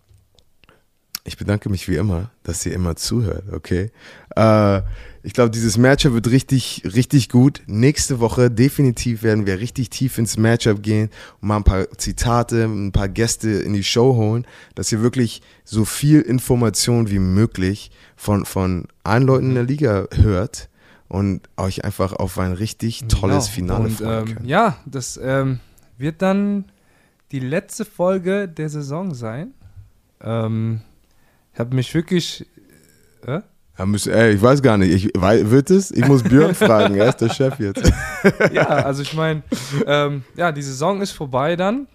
ich 1.25 1.37
bedanke 1.37 1.69
mich 1.69 1.87
wie 1.87 1.95
immer, 1.95 2.31
dass 2.43 2.65
ihr 2.65 2.73
immer 2.73 2.95
zuhört, 2.95 3.45
okay? 3.53 3.91
Äh, 4.35 4.81
ich 5.25 5.31
glaube, 5.31 5.51
dieses 5.51 5.77
Matchup 5.77 6.13
wird 6.13 6.29
richtig, 6.29 6.83
richtig 6.83 7.29
gut. 7.29 7.61
Nächste 7.65 8.19
Woche 8.19 8.51
definitiv 8.51 9.23
werden 9.23 9.45
wir 9.45 9.59
richtig 9.59 9.89
tief 9.89 10.17
ins 10.17 10.37
Matchup 10.37 10.83
gehen 10.83 11.09
und 11.39 11.47
mal 11.47 11.57
ein 11.57 11.63
paar 11.63 11.89
Zitate, 11.97 12.65
ein 12.65 12.91
paar 12.91 13.07
Gäste 13.07 13.49
in 13.49 13.73
die 13.73 13.85
Show 13.85 14.15
holen, 14.15 14.45
dass 14.75 14.91
ihr 14.91 15.01
wirklich 15.01 15.41
so 15.63 15.85
viel 15.85 16.19
Information 16.19 17.09
wie 17.09 17.19
möglich 17.19 17.91
von, 18.17 18.45
von 18.45 18.87
allen 19.05 19.23
Leuten 19.23 19.49
in 19.49 19.55
der 19.55 19.63
Liga 19.63 20.07
hört 20.13 20.67
und 21.07 21.47
euch 21.55 21.85
einfach 21.85 22.11
auf 22.11 22.37
ein 22.37 22.51
richtig 22.51 23.05
tolles 23.07 23.45
genau. 23.45 23.77
Finale 23.77 23.83
und, 23.85 23.91
freuen 23.91 24.27
ähm, 24.27 24.37
Ja, 24.45 24.77
das 24.85 25.17
ähm, 25.23 25.61
wird 25.97 26.21
dann 26.21 26.65
die 27.31 27.39
letzte 27.39 27.85
Folge 27.85 28.49
der 28.49 28.67
Saison 28.67 29.13
sein. 29.13 29.53
Ähm, 30.21 30.81
ich 31.53 31.59
habe 31.59 31.75
mich 31.75 31.93
wirklich. 31.93 32.45
Äh? 33.25 33.41
Ja, 33.77 33.85
müssen, 33.85 34.13
ey, 34.13 34.33
ich 34.33 34.41
weiß 34.41 34.61
gar 34.61 34.77
nicht. 34.77 34.91
Ich, 34.91 35.13
wird 35.15 35.69
es? 35.69 35.91
Ich 35.91 36.07
muss 36.07 36.23
Björn 36.23 36.53
fragen, 36.53 36.95
er 36.95 37.09
ist 37.09 37.21
der 37.21 37.29
Chef 37.29 37.59
jetzt. 37.59 37.91
ja, 38.51 38.67
also 38.67 39.01
ich 39.01 39.13
meine, 39.13 39.41
ähm, 39.87 40.23
ja, 40.35 40.51
die 40.51 40.61
Saison 40.61 41.01
ist 41.01 41.11
vorbei 41.11 41.55
dann. 41.55 41.87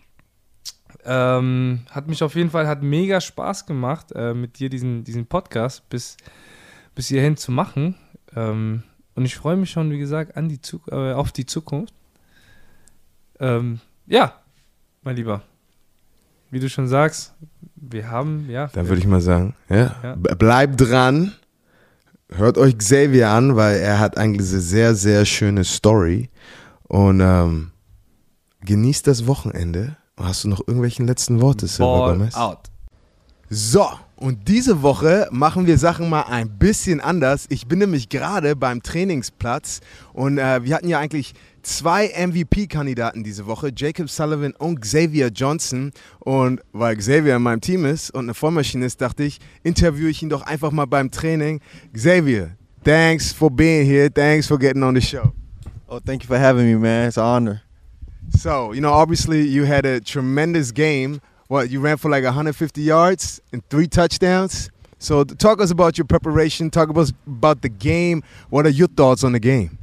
Ähm, 1.04 1.80
hat 1.90 2.08
mich 2.08 2.22
auf 2.22 2.34
jeden 2.34 2.50
Fall, 2.50 2.66
hat 2.66 2.82
mega 2.82 3.20
Spaß 3.20 3.66
gemacht, 3.66 4.12
äh, 4.12 4.34
mit 4.34 4.58
dir 4.58 4.68
diesen, 4.68 5.04
diesen 5.04 5.26
Podcast 5.26 5.88
bis, 5.88 6.16
bis 6.94 7.08
hierhin 7.08 7.36
zu 7.36 7.52
machen. 7.52 7.94
Ähm, 8.34 8.82
und 9.14 9.24
ich 9.24 9.36
freue 9.36 9.56
mich 9.56 9.70
schon, 9.70 9.90
wie 9.90 9.98
gesagt, 9.98 10.36
an 10.36 10.48
die 10.48 10.60
äh, 10.90 11.12
auf 11.12 11.32
die 11.32 11.46
Zukunft. 11.46 11.94
Ähm, 13.38 13.80
ja, 14.06 14.34
mein 15.02 15.16
Lieber. 15.16 15.42
Wie 16.50 16.60
du 16.60 16.68
schon 16.68 16.88
sagst, 16.88 17.34
wir 17.76 18.10
haben, 18.10 18.48
ja. 18.48 18.68
Dann 18.72 18.88
würde 18.88 19.00
ich 19.00 19.06
mal 19.06 19.20
sagen, 19.20 19.54
ja, 19.68 19.94
ja. 20.02 20.14
bleibt 20.14 20.80
dran. 20.80 21.32
Hört 22.30 22.58
euch 22.58 22.76
Xavier 22.76 23.30
an, 23.30 23.56
weil 23.56 23.78
er 23.78 24.00
hat 24.00 24.18
eigentlich 24.18 24.50
eine 24.50 24.60
sehr, 24.60 24.94
sehr 24.94 25.24
schöne 25.24 25.64
Story. 25.64 26.30
Und 26.84 27.20
ähm, 27.20 27.70
genießt 28.62 29.06
das 29.06 29.26
Wochenende. 29.26 29.96
Hast 30.16 30.44
du 30.44 30.48
noch 30.48 30.60
irgendwelchen 30.60 31.06
letzten 31.06 31.40
Worte, 31.40 31.66
Silver 31.66 32.12
Gomez? 32.12 32.34
out. 32.34 32.70
So, 33.50 33.86
und 34.18 34.48
diese 34.48 34.82
Woche 34.82 35.28
machen 35.30 35.66
wir 35.66 35.78
Sachen 35.78 36.10
mal 36.10 36.22
ein 36.22 36.58
bisschen 36.58 37.00
anders. 37.00 37.46
Ich 37.50 37.68
bin 37.68 37.78
nämlich 37.78 38.08
gerade 38.08 38.56
beim 38.56 38.82
Trainingsplatz 38.82 39.80
und 40.12 40.38
äh, 40.38 40.64
wir 40.64 40.74
hatten 40.74 40.88
ja 40.88 40.98
eigentlich 40.98 41.34
zwei 41.62 42.08
MVP-Kandidaten 42.08 43.22
diese 43.22 43.46
Woche, 43.46 43.70
Jacob 43.74 44.10
Sullivan 44.10 44.54
und 44.54 44.80
Xavier 44.80 45.28
Johnson. 45.28 45.92
Und 46.18 46.60
weil 46.72 46.96
Xavier 46.96 47.36
in 47.36 47.42
meinem 47.42 47.60
Team 47.60 47.84
ist 47.84 48.10
und 48.10 48.24
eine 48.24 48.34
Vollmaschine 48.34 48.86
ist, 48.86 49.00
dachte 49.00 49.22
ich, 49.22 49.38
interviewe 49.62 50.10
ich 50.10 50.20
ihn 50.20 50.30
doch 50.30 50.42
einfach 50.42 50.72
mal 50.72 50.86
beim 50.86 51.12
Training. 51.12 51.60
Xavier, 51.92 52.56
thanks 52.82 53.32
for 53.32 53.50
being 53.50 53.86
here. 53.86 54.12
Thanks 54.12 54.48
for 54.48 54.58
getting 54.58 54.82
on 54.82 54.96
the 54.96 55.00
show. 55.00 55.32
Oh, 55.86 56.00
thank 56.04 56.24
you 56.24 56.26
for 56.26 56.38
having 56.38 56.66
me, 56.66 56.76
man. 56.76 57.08
It's 57.08 57.18
an 57.18 57.24
honor. 57.24 57.62
So, 58.36 58.72
you 58.72 58.80
know, 58.80 58.92
obviously 58.92 59.42
you 59.42 59.64
had 59.64 59.86
a 59.86 60.00
tremendous 60.00 60.72
game. 60.72 61.20
What, 61.48 61.70
you 61.70 61.80
ran 61.80 61.96
for 61.96 62.10
like 62.10 62.24
150 62.24 62.82
yards 62.82 63.40
and 63.52 63.66
three 63.70 63.86
touchdowns? 63.86 64.70
So, 64.98 65.24
talk 65.24 65.60
us 65.62 65.70
about 65.70 65.96
your 65.96 66.04
preparation. 66.04 66.70
Talk 66.70 66.90
about 66.90 67.10
about 67.26 67.62
the 67.62 67.70
game. 67.70 68.22
What 68.50 68.66
are 68.66 68.70
your 68.70 68.88
thoughts 68.88 69.24
on 69.24 69.32
the 69.32 69.40
game? 69.40 69.78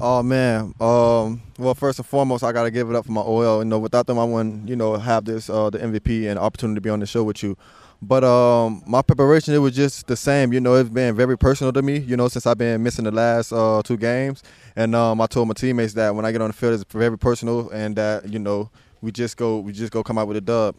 Oh 0.00 0.22
man. 0.22 0.74
Um, 0.80 1.42
well, 1.58 1.74
first 1.74 2.00
and 2.00 2.06
foremost, 2.06 2.42
I 2.42 2.50
gotta 2.50 2.72
give 2.72 2.90
it 2.90 2.96
up 2.96 3.06
for 3.06 3.12
my 3.12 3.20
OL. 3.20 3.60
You 3.60 3.64
know, 3.66 3.78
without 3.78 4.06
them, 4.08 4.18
I 4.18 4.24
wouldn't, 4.24 4.68
you 4.68 4.74
know, 4.74 4.96
have 4.96 5.24
this 5.24 5.48
uh, 5.48 5.70
the 5.70 5.78
MVP 5.78 6.28
and 6.28 6.38
opportunity 6.38 6.76
to 6.76 6.80
be 6.80 6.90
on 6.90 7.00
the 7.00 7.06
show 7.06 7.22
with 7.22 7.42
you. 7.42 7.56
But 8.02 8.24
um, 8.24 8.82
my 8.86 9.02
preparation 9.02 9.54
it 9.54 9.58
was 9.58 9.76
just 9.76 10.08
the 10.08 10.16
same. 10.16 10.52
You 10.52 10.60
know, 10.60 10.74
it's 10.74 10.90
been 10.90 11.14
very 11.14 11.38
personal 11.38 11.72
to 11.72 11.82
me. 11.82 11.98
You 11.98 12.16
know, 12.16 12.28
since 12.28 12.46
I've 12.46 12.58
been 12.58 12.82
missing 12.82 13.04
the 13.04 13.12
last 13.12 13.52
uh, 13.52 13.82
two 13.84 13.96
games, 13.96 14.42
and 14.74 14.96
um, 14.96 15.20
I 15.20 15.26
told 15.26 15.46
my 15.46 15.54
teammates 15.54 15.94
that 15.94 16.14
when 16.14 16.24
I 16.24 16.32
get 16.32 16.42
on 16.42 16.48
the 16.48 16.54
field, 16.54 16.74
it's 16.74 16.92
very 16.92 17.16
personal, 17.16 17.70
and 17.70 17.94
that 17.96 18.28
you 18.28 18.38
know, 18.38 18.70
we 19.04 19.12
just 19.12 19.36
go, 19.36 19.58
we 19.58 19.72
just 19.72 19.92
go 19.92 20.02
come 20.02 20.16
out 20.16 20.26
with 20.26 20.38
a 20.38 20.40
dub. 20.40 20.74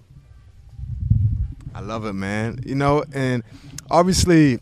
I 1.75 1.81
love 1.81 2.05
it, 2.05 2.13
man. 2.13 2.59
You 2.65 2.73
know, 2.73 3.03
and 3.13 3.43
obviously 3.91 4.59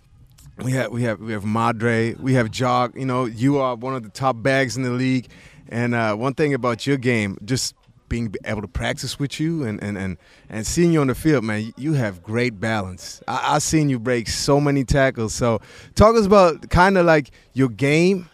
we 0.57 0.74
have 0.74 0.91
we 0.91 1.03
have 1.03 1.20
we 1.20 1.32
have 1.32 1.45
Madre, 1.45 2.14
we 2.16 2.34
have 2.34 2.51
Jog. 2.51 2.97
You 2.97 3.05
know, 3.05 3.26
you 3.26 3.59
are 3.59 3.76
one 3.76 3.95
of 3.95 4.03
the 4.03 4.09
top 4.09 4.43
bags 4.43 4.76
in 4.76 4.84
the 4.84 4.89
league. 4.89 5.30
And 5.70 5.95
uh, 5.95 6.16
one 6.16 6.34
thing 6.34 6.53
about 6.53 6.86
your 6.86 6.97
game, 6.97 7.38
just 7.45 7.74
being 8.09 8.34
able 8.45 8.61
to 8.61 8.68
practice 8.68 9.18
with 9.18 9.39
you 9.39 9.64
and, 9.64 9.82
and, 9.82 9.97
and, 9.97 10.18
and 10.49 10.68
seeing 10.68 10.91
you 10.91 11.01
on 11.01 11.07
the 11.07 11.16
field, 11.16 11.43
man, 11.43 11.74
you 11.78 11.93
have 11.93 12.22
great 12.22 12.59
balance. 12.59 13.24
I, 13.28 13.55
I've 13.55 13.64
seen 13.64 13.89
you 13.89 13.97
break 13.97 14.28
so 14.28 14.59
many 14.59 14.84
tackles. 14.84 15.34
So 15.34 15.61
talk 15.95 16.16
us 16.16 16.26
about 16.26 16.70
kind 16.70 16.97
of 16.97 17.05
like 17.05 17.32
your 17.53 17.70
game 17.70 18.30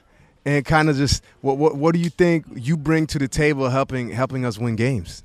and 0.49 0.65
kind 0.65 0.89
of 0.89 0.97
just 0.97 1.23
what, 1.41 1.57
what 1.57 1.75
what 1.75 1.93
do 1.93 1.99
you 1.99 2.09
think 2.09 2.45
you 2.55 2.75
bring 2.75 3.05
to 3.07 3.19
the 3.19 3.27
table 3.27 3.69
helping 3.69 4.09
helping 4.09 4.45
us 4.45 4.57
win 4.57 4.75
games? 4.75 5.23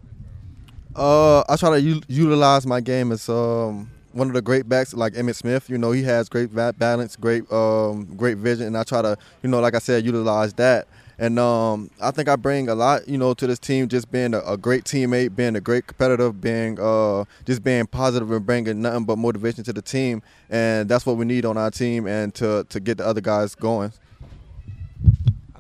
Uh, 0.95 1.41
I 1.49 1.57
try 1.57 1.71
to 1.71 1.81
u- 1.81 2.03
utilize 2.09 2.67
my 2.67 2.81
game 2.83 3.11
as 3.11 3.29
um, 3.29 3.91
one 4.13 4.29
of 4.29 4.35
the 4.35 4.43
great 4.43 4.69
backs 4.69 4.93
like 4.93 5.15
Emmitt 5.15 5.37
Smith. 5.37 5.71
You 5.71 5.79
know, 5.79 5.93
he 5.93 6.03
has 6.03 6.29
great 6.29 6.55
balance, 6.55 7.17
great 7.17 7.51
um, 7.51 8.05
great 8.17 8.37
vision, 8.37 8.67
and 8.67 8.77
I 8.77 8.85
try 8.85 9.01
to, 9.01 9.17
you 9.43 9.49
know, 9.49 9.61
like 9.61 9.75
I 9.75 9.79
said, 9.79 10.05
utilize 10.05 10.53
that. 10.55 10.89
And 11.19 11.39
um, 11.39 11.91
I 12.03 12.11
think 12.11 12.29
I 12.29 12.37
bring 12.37 12.69
a 12.69 12.75
lot, 12.75 13.09
you 13.09 13.17
know, 13.17 13.33
to 13.35 13.47
this 13.47 13.59
team. 13.59 13.89
Just 13.89 14.13
being 14.13 14.35
a, 14.35 14.41
a 14.41 14.57
great 14.59 14.85
teammate, 14.85 15.35
being 15.35 15.57
a 15.57 15.61
great 15.61 15.87
competitor, 15.87 16.33
being 16.33 16.79
uh, 16.79 17.25
just 17.47 17.65
being 17.65 17.87
positive 17.87 18.31
and 18.31 18.45
bringing 18.45 18.83
nothing 18.83 19.05
but 19.05 19.17
motivation 19.17 19.65
to 19.65 19.73
the 19.73 19.81
team. 19.81 20.23
And 20.51 20.87
that's 20.87 21.07
what 21.07 21.17
we 21.17 21.25
need 21.25 21.47
on 21.47 21.57
our 21.57 21.71
team, 21.71 22.07
and 22.07 22.35
to 22.35 22.67
to 22.69 22.79
get 22.79 22.99
the 22.99 23.07
other 23.07 23.23
guys 23.23 23.55
going. 23.55 23.93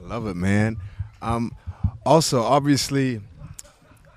Love 0.05 0.27
it, 0.27 0.37
man. 0.37 0.77
Um, 1.23 1.55
also, 2.05 2.43
obviously, 2.43 3.21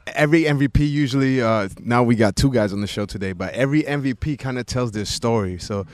every 0.08 0.44
MVP 0.44 0.90
usually. 0.90 1.42
Uh, 1.42 1.70
now 1.80 2.04
we 2.04 2.16
got 2.16 2.36
two 2.36 2.52
guys 2.52 2.74
on 2.74 2.82
the 2.82 2.88
show 2.88 3.06
today, 3.06 3.34
but 3.34 3.54
every 3.54 3.84
MVP 3.84 4.38
kind 4.38 4.60
of 4.60 4.66
tells 4.66 4.92
their 4.92 5.06
story. 5.06 5.58
So, 5.58 5.86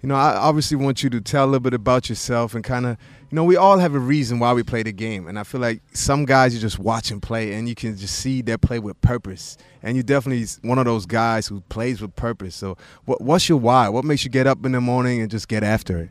you 0.00 0.08
know, 0.08 0.14
I 0.14 0.36
obviously 0.36 0.76
want 0.76 1.02
you 1.02 1.10
to 1.10 1.20
tell 1.20 1.44
a 1.44 1.46
little 1.46 1.60
bit 1.60 1.74
about 1.74 2.08
yourself 2.08 2.54
and 2.54 2.64
kind 2.64 2.86
of 2.86 2.96
you 3.32 3.36
know, 3.36 3.44
we 3.44 3.56
all 3.56 3.78
have 3.78 3.94
a 3.94 3.98
reason 3.98 4.38
why 4.38 4.52
we 4.52 4.62
play 4.62 4.82
the 4.82 4.92
game. 4.92 5.26
And 5.26 5.38
I 5.38 5.42
feel 5.42 5.60
like 5.60 5.80
some 5.94 6.26
guys 6.26 6.52
you 6.52 6.60
just 6.60 6.78
watch 6.78 7.10
and 7.10 7.22
play 7.22 7.54
and 7.54 7.66
you 7.66 7.74
can 7.74 7.96
just 7.96 8.16
see 8.16 8.42
they 8.42 8.58
play 8.58 8.78
with 8.78 9.00
purpose. 9.00 9.56
And 9.82 9.96
you're 9.96 10.02
definitely 10.02 10.46
one 10.60 10.78
of 10.78 10.84
those 10.84 11.06
guys 11.06 11.46
who 11.46 11.62
plays 11.62 12.02
with 12.02 12.14
purpose. 12.14 12.54
So, 12.54 12.76
what, 13.06 13.22
what's 13.22 13.48
your 13.48 13.56
why? 13.56 13.88
What 13.88 14.04
makes 14.04 14.22
you 14.22 14.30
get 14.30 14.46
up 14.46 14.66
in 14.66 14.72
the 14.72 14.82
morning 14.82 15.22
and 15.22 15.30
just 15.30 15.48
get 15.48 15.62
after 15.62 15.96
it? 15.98 16.10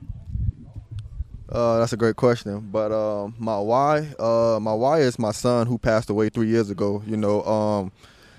Uh, 1.52 1.80
that's 1.80 1.92
a 1.92 1.98
great 1.98 2.16
question. 2.16 2.70
But 2.72 2.92
uh, 2.92 3.30
my 3.38 3.60
why, 3.60 4.08
uh, 4.18 4.60
my 4.62 4.74
why 4.74 5.02
is 5.02 5.20
my 5.20 5.32
son 5.32 5.68
who 5.68 5.78
passed 5.78 6.10
away 6.10 6.30
three 6.30 6.48
years 6.48 6.70
ago. 6.70 7.04
You 7.06 7.18
know, 7.18 7.44
um, 7.44 7.92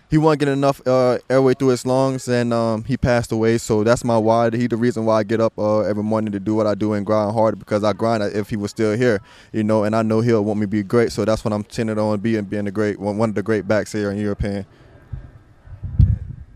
he 0.08 0.16
wasn't 0.16 0.40
getting 0.40 0.54
enough 0.54 0.86
uh, 0.86 1.18
airway 1.28 1.52
through 1.52 1.68
his 1.68 1.84
lungs, 1.84 2.26
and 2.26 2.54
um, 2.54 2.84
he 2.84 2.96
passed 2.96 3.30
away. 3.30 3.58
So 3.58 3.84
that's 3.84 4.02
my 4.02 4.16
why. 4.16 4.50
He 4.50 4.66
the 4.66 4.76
reason 4.76 5.04
why 5.04 5.18
I 5.18 5.22
get 5.24 5.40
up 5.40 5.58
uh, 5.58 5.80
every 5.80 6.02
morning 6.02 6.32
to 6.32 6.40
do 6.40 6.54
what 6.54 6.66
I 6.66 6.74
do 6.74 6.94
and 6.94 7.04
grind 7.04 7.32
hard 7.32 7.58
because 7.58 7.84
I 7.84 7.92
grind 7.92 8.22
if 8.22 8.48
he 8.48 8.56
was 8.56 8.70
still 8.70 8.96
here, 8.96 9.20
you 9.52 9.64
know. 9.64 9.84
And 9.84 9.94
I 9.94 10.00
know 10.00 10.20
he'll 10.20 10.44
want 10.44 10.60
me 10.60 10.64
to 10.64 10.68
be 10.68 10.82
great. 10.82 11.12
So 11.12 11.26
that's 11.26 11.44
what 11.44 11.52
I'm 11.52 11.64
tending 11.64 11.98
on 11.98 12.20
being 12.20 12.44
being 12.44 12.66
a 12.66 12.70
great 12.70 12.98
one, 12.98 13.20
of 13.20 13.34
the 13.34 13.42
great 13.42 13.68
backs 13.68 13.92
here 13.92 14.10
in 14.10 14.18
European. 14.18 14.64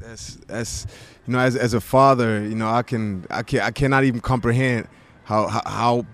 That's 0.00 0.36
that's 0.46 0.86
you 1.26 1.34
know 1.34 1.38
as 1.38 1.54
as 1.54 1.74
a 1.74 1.82
father, 1.82 2.42
you 2.42 2.54
know 2.54 2.70
I 2.70 2.82
can 2.82 3.26
I 3.30 3.42
can 3.42 3.61
I 3.61 3.72
cannot 3.72 4.04
even 4.04 4.20
comprehend 4.20 4.88
how, 5.24 5.48
how 5.48 6.07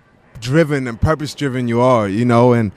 driven 0.42 0.86
and 0.86 1.00
purpose 1.00 1.34
driven 1.34 1.68
you 1.68 1.80
are, 1.80 2.08
you 2.08 2.24
know, 2.26 2.52
and 2.52 2.72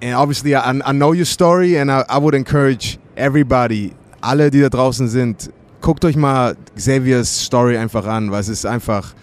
and 0.00 0.14
obviously 0.14 0.54
I, 0.54 0.70
I 0.84 0.92
know 0.92 1.12
your 1.12 1.26
story 1.26 1.76
and 1.76 1.90
I, 1.90 2.04
I 2.08 2.18
would 2.18 2.34
encourage 2.34 2.98
everybody, 3.16 3.94
alle, 4.22 4.50
die 4.50 4.60
da 4.60 4.68
draußen 4.68 5.08
sind, 5.08 5.50
guckt 5.80 6.04
euch 6.04 6.16
mal 6.16 6.56
Xaviers 6.76 7.28
Story 7.28 7.76
einfach 7.76 8.06
an, 8.06 8.30
weil 8.30 8.40
es 8.40 8.48
ist 8.48 8.64
einfach, 8.64 9.14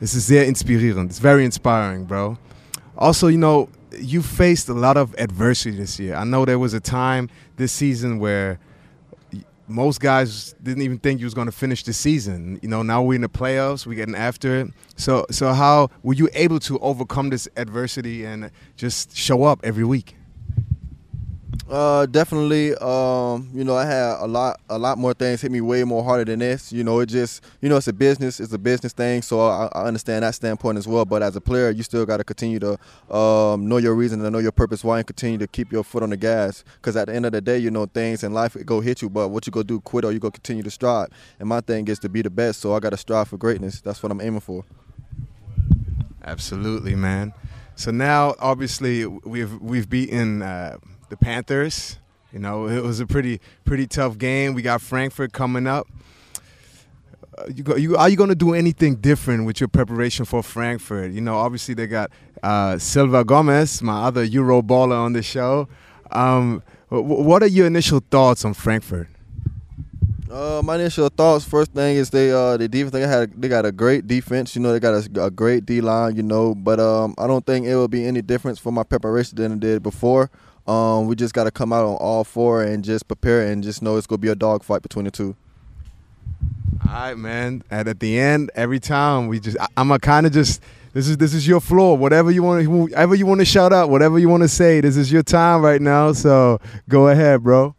es 0.00 0.14
ist 0.14 0.26
sehr 0.26 0.46
inspirierend. 0.46 1.10
It's 1.10 1.20
very 1.20 1.44
inspiring, 1.44 2.04
bro. 2.04 2.36
Also, 2.96 3.28
you 3.28 3.38
know, 3.38 3.68
you 4.00 4.22
faced 4.22 4.68
a 4.68 4.74
lot 4.74 4.96
of 4.96 5.14
adversity 5.18 5.76
this 5.76 5.98
year. 5.98 6.16
I 6.16 6.24
know 6.24 6.44
there 6.44 6.58
was 6.58 6.74
a 6.74 6.80
time 6.80 7.28
this 7.56 7.72
season 7.72 8.18
where 8.20 8.58
most 9.66 10.00
guys 10.00 10.54
didn't 10.62 10.82
even 10.82 10.98
think 10.98 11.20
you 11.20 11.26
was 11.26 11.34
going 11.34 11.46
to 11.46 11.52
finish 11.52 11.84
the 11.84 11.92
season. 11.92 12.58
You 12.62 12.68
know, 12.68 12.82
now 12.82 13.02
we're 13.02 13.14
in 13.14 13.22
the 13.22 13.28
playoffs, 13.28 13.86
we're 13.86 13.94
getting 13.94 14.14
after 14.14 14.60
it. 14.60 14.68
So, 14.96 15.26
so 15.30 15.52
how 15.52 15.90
were 16.02 16.14
you 16.14 16.28
able 16.34 16.60
to 16.60 16.78
overcome 16.80 17.30
this 17.30 17.48
adversity 17.56 18.24
and 18.24 18.50
just 18.76 19.16
show 19.16 19.44
up 19.44 19.60
every 19.64 19.84
week? 19.84 20.16
Uh, 21.68 22.06
definitely. 22.06 22.74
Um, 22.76 23.50
you 23.54 23.64
know, 23.64 23.74
I 23.74 23.84
had 23.86 24.18
a 24.20 24.26
lot, 24.26 24.60
a 24.68 24.78
lot 24.78 24.98
more 24.98 25.14
things 25.14 25.40
hit 25.40 25.50
me 25.50 25.60
way 25.60 25.82
more 25.84 26.04
harder 26.04 26.24
than 26.24 26.40
this. 26.40 26.72
You 26.72 26.84
know, 26.84 27.00
it 27.00 27.06
just, 27.06 27.42
you 27.60 27.68
know, 27.68 27.76
it's 27.76 27.88
a 27.88 27.92
business, 27.92 28.38
it's 28.38 28.52
a 28.52 28.58
business 28.58 28.92
thing. 28.92 29.22
So 29.22 29.40
I, 29.40 29.68
I 29.72 29.84
understand 29.86 30.22
that 30.22 30.34
standpoint 30.34 30.78
as 30.78 30.86
well. 30.86 31.04
But 31.04 31.22
as 31.22 31.36
a 31.36 31.40
player, 31.40 31.70
you 31.70 31.82
still 31.82 32.04
got 32.04 32.18
to 32.18 32.24
continue 32.24 32.58
to 32.60 33.14
um, 33.14 33.66
know 33.68 33.78
your 33.78 33.94
reason 33.94 34.20
and 34.20 34.32
know 34.32 34.38
your 34.38 34.52
purpose 34.52 34.84
why, 34.84 34.98
and 34.98 35.06
continue 35.06 35.38
to 35.38 35.46
keep 35.46 35.72
your 35.72 35.84
foot 35.84 36.02
on 36.02 36.10
the 36.10 36.16
gas. 36.16 36.64
Because 36.76 36.96
at 36.96 37.08
the 37.08 37.14
end 37.14 37.26
of 37.26 37.32
the 37.32 37.40
day, 37.40 37.58
you 37.58 37.70
know, 37.70 37.86
things 37.86 38.22
in 38.22 38.32
life 38.34 38.56
go 38.64 38.80
hit 38.80 39.00
you, 39.02 39.08
but 39.08 39.28
what 39.28 39.46
you 39.46 39.50
go 39.50 39.62
do, 39.62 39.80
quit 39.80 40.04
or 40.04 40.12
you 40.12 40.18
go 40.18 40.30
continue 40.30 40.62
to 40.62 40.70
strive. 40.70 41.08
And 41.40 41.48
my 41.48 41.60
thing 41.60 41.88
is 41.88 41.98
to 42.00 42.08
be 42.08 42.22
the 42.22 42.30
best. 42.30 42.60
So 42.60 42.74
I 42.74 42.80
got 42.80 42.90
to 42.90 42.96
strive 42.96 43.28
for 43.28 43.36
greatness. 43.36 43.80
That's 43.80 44.02
what 44.02 44.12
I'm 44.12 44.20
aiming 44.20 44.40
for. 44.40 44.64
Absolutely, 46.22 46.94
man. 46.94 47.32
So 47.76 47.90
now, 47.90 48.34
obviously, 48.38 49.06
we've 49.06 49.60
we've 49.60 49.88
beaten. 49.88 50.42
Uh, 50.42 50.78
the 51.08 51.16
Panthers. 51.16 51.98
You 52.32 52.40
know, 52.40 52.66
it 52.66 52.82
was 52.82 53.00
a 53.00 53.06
pretty 53.06 53.40
pretty 53.64 53.86
tough 53.86 54.18
game. 54.18 54.54
We 54.54 54.62
got 54.62 54.80
Frankfurt 54.80 55.32
coming 55.32 55.66
up. 55.66 55.86
Uh, 57.36 57.46
you 57.54 57.62
go, 57.62 57.76
you, 57.76 57.96
are 57.96 58.08
you 58.08 58.16
going 58.16 58.28
to 58.28 58.34
do 58.34 58.54
anything 58.54 58.96
different 58.96 59.46
with 59.46 59.60
your 59.60 59.68
preparation 59.68 60.24
for 60.24 60.42
Frankfurt? 60.42 61.12
You 61.12 61.20
know, 61.20 61.36
obviously 61.36 61.74
they 61.74 61.86
got 61.86 62.10
uh, 62.42 62.78
Silva 62.78 63.24
Gomez, 63.24 63.82
my 63.82 64.04
other 64.04 64.22
Euro 64.24 64.62
baller 64.62 64.98
on 64.98 65.12
the 65.12 65.22
show. 65.22 65.68
Um, 66.10 66.62
what 66.90 67.42
are 67.42 67.48
your 67.48 67.66
initial 67.66 68.00
thoughts 68.10 68.44
on 68.44 68.54
Frankfurt? 68.54 69.08
Uh, 70.30 70.60
my 70.64 70.74
initial 70.74 71.08
thoughts. 71.08 71.44
First 71.44 71.72
thing 71.72 71.96
is 71.96 72.10
they 72.10 72.32
uh 72.32 72.56
the 72.56 72.66
defense 72.66 72.90
they 72.90 73.02
had 73.02 73.40
they 73.40 73.48
got 73.48 73.64
a 73.64 73.70
great 73.70 74.08
defense. 74.08 74.56
You 74.56 74.62
know 74.62 74.72
they 74.72 74.80
got 74.80 74.94
a, 74.94 75.24
a 75.26 75.30
great 75.30 75.64
D 75.64 75.80
line. 75.80 76.16
You 76.16 76.24
know, 76.24 76.56
but 76.56 76.80
um 76.80 77.14
I 77.18 77.28
don't 77.28 77.46
think 77.46 77.66
it 77.66 77.76
will 77.76 77.86
be 77.86 78.04
any 78.04 78.20
difference 78.20 78.58
for 78.58 78.72
my 78.72 78.82
preparation 78.82 79.36
than 79.36 79.52
it 79.52 79.60
did 79.60 79.82
before. 79.84 80.30
Um, 80.66 81.06
we 81.06 81.14
just 81.14 81.34
got 81.34 81.44
to 81.44 81.50
come 81.50 81.72
out 81.72 81.84
on 81.84 81.96
all 81.96 82.24
four 82.24 82.62
and 82.62 82.82
just 82.82 83.06
prepare 83.06 83.46
and 83.46 83.62
just 83.62 83.82
know 83.82 83.96
it's 83.96 84.06
gonna 84.06 84.18
be 84.18 84.28
a 84.28 84.34
dog 84.34 84.62
fight 84.64 84.82
between 84.82 85.04
the 85.04 85.10
two. 85.10 85.36
All 86.86 86.92
right, 86.92 87.14
man. 87.14 87.62
And 87.70 87.88
at 87.88 88.00
the 88.00 88.18
end, 88.18 88.50
every 88.54 88.80
time 88.80 89.28
we 89.28 89.40
just, 89.40 89.58
I, 89.58 89.66
am 89.76 89.90
a 89.90 89.98
kind 89.98 90.26
of 90.26 90.32
just. 90.32 90.62
This 90.92 91.08
is 91.08 91.16
this 91.16 91.34
is 91.34 91.48
your 91.48 91.60
floor. 91.60 91.98
Whatever 91.98 92.30
you 92.30 92.44
want, 92.44 92.68
whatever 92.68 93.16
you 93.16 93.26
want 93.26 93.40
to 93.40 93.44
shout 93.44 93.72
out, 93.72 93.90
whatever 93.90 94.16
you 94.16 94.28
want 94.28 94.44
to 94.44 94.48
say. 94.48 94.80
This 94.80 94.96
is 94.96 95.10
your 95.10 95.24
time 95.24 95.60
right 95.60 95.82
now. 95.82 96.12
So 96.12 96.60
go 96.88 97.08
ahead, 97.08 97.42
bro. 97.42 97.74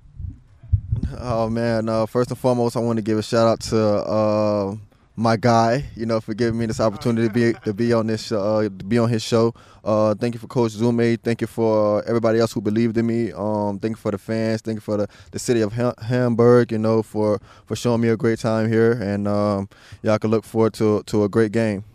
Oh 1.17 1.49
man! 1.49 1.87
Uh, 1.87 2.07
first 2.07 2.29
and 2.29 2.37
foremost, 2.37 2.75
I 2.75 2.81
want 2.81 2.97
to 2.97 3.01
give 3.01 3.17
a 3.17 3.23
shout 3.23 3.47
out 3.47 3.59
to 3.61 3.79
uh, 3.79 4.75
my 5.15 5.37
guy, 5.37 5.85
you 5.95 6.05
know, 6.05 6.19
for 6.19 6.33
giving 6.33 6.59
me 6.59 6.65
this 6.65 6.79
opportunity 6.79 7.27
to 7.27 7.33
be 7.33 7.53
to 7.63 7.73
be 7.73 7.93
on 7.93 8.07
this 8.07 8.31
uh, 8.31 8.63
to 8.63 8.85
be 8.85 8.97
on 8.97 9.09
his 9.09 9.23
show. 9.23 9.53
Uh, 9.83 10.13
thank 10.15 10.33
you 10.33 10.39
for 10.39 10.47
Coach 10.47 10.73
Zume. 10.73 11.17
Thank 11.21 11.41
you 11.41 11.47
for 11.47 12.03
everybody 12.05 12.39
else 12.39 12.51
who 12.51 12.59
believed 12.61 12.97
in 12.97 13.07
me. 13.07 13.31
Um, 13.31 13.79
thank 13.79 13.93
you 13.93 14.01
for 14.01 14.11
the 14.11 14.17
fans. 14.17 14.61
Thank 14.61 14.77
you 14.77 14.81
for 14.81 14.97
the, 14.97 15.07
the 15.31 15.39
city 15.39 15.61
of 15.61 15.73
Hamburg. 15.73 16.71
You 16.71 16.79
know, 16.79 17.01
for 17.01 17.39
for 17.65 17.75
showing 17.75 18.01
me 18.01 18.09
a 18.09 18.17
great 18.17 18.39
time 18.39 18.69
here, 18.69 18.91
and 18.91 19.27
um, 19.27 19.69
I 20.07 20.17
can 20.17 20.31
look 20.31 20.43
forward 20.43 20.73
to 20.75 21.03
to 21.03 21.23
a 21.23 21.29
great 21.29 21.53
game. 21.53 21.85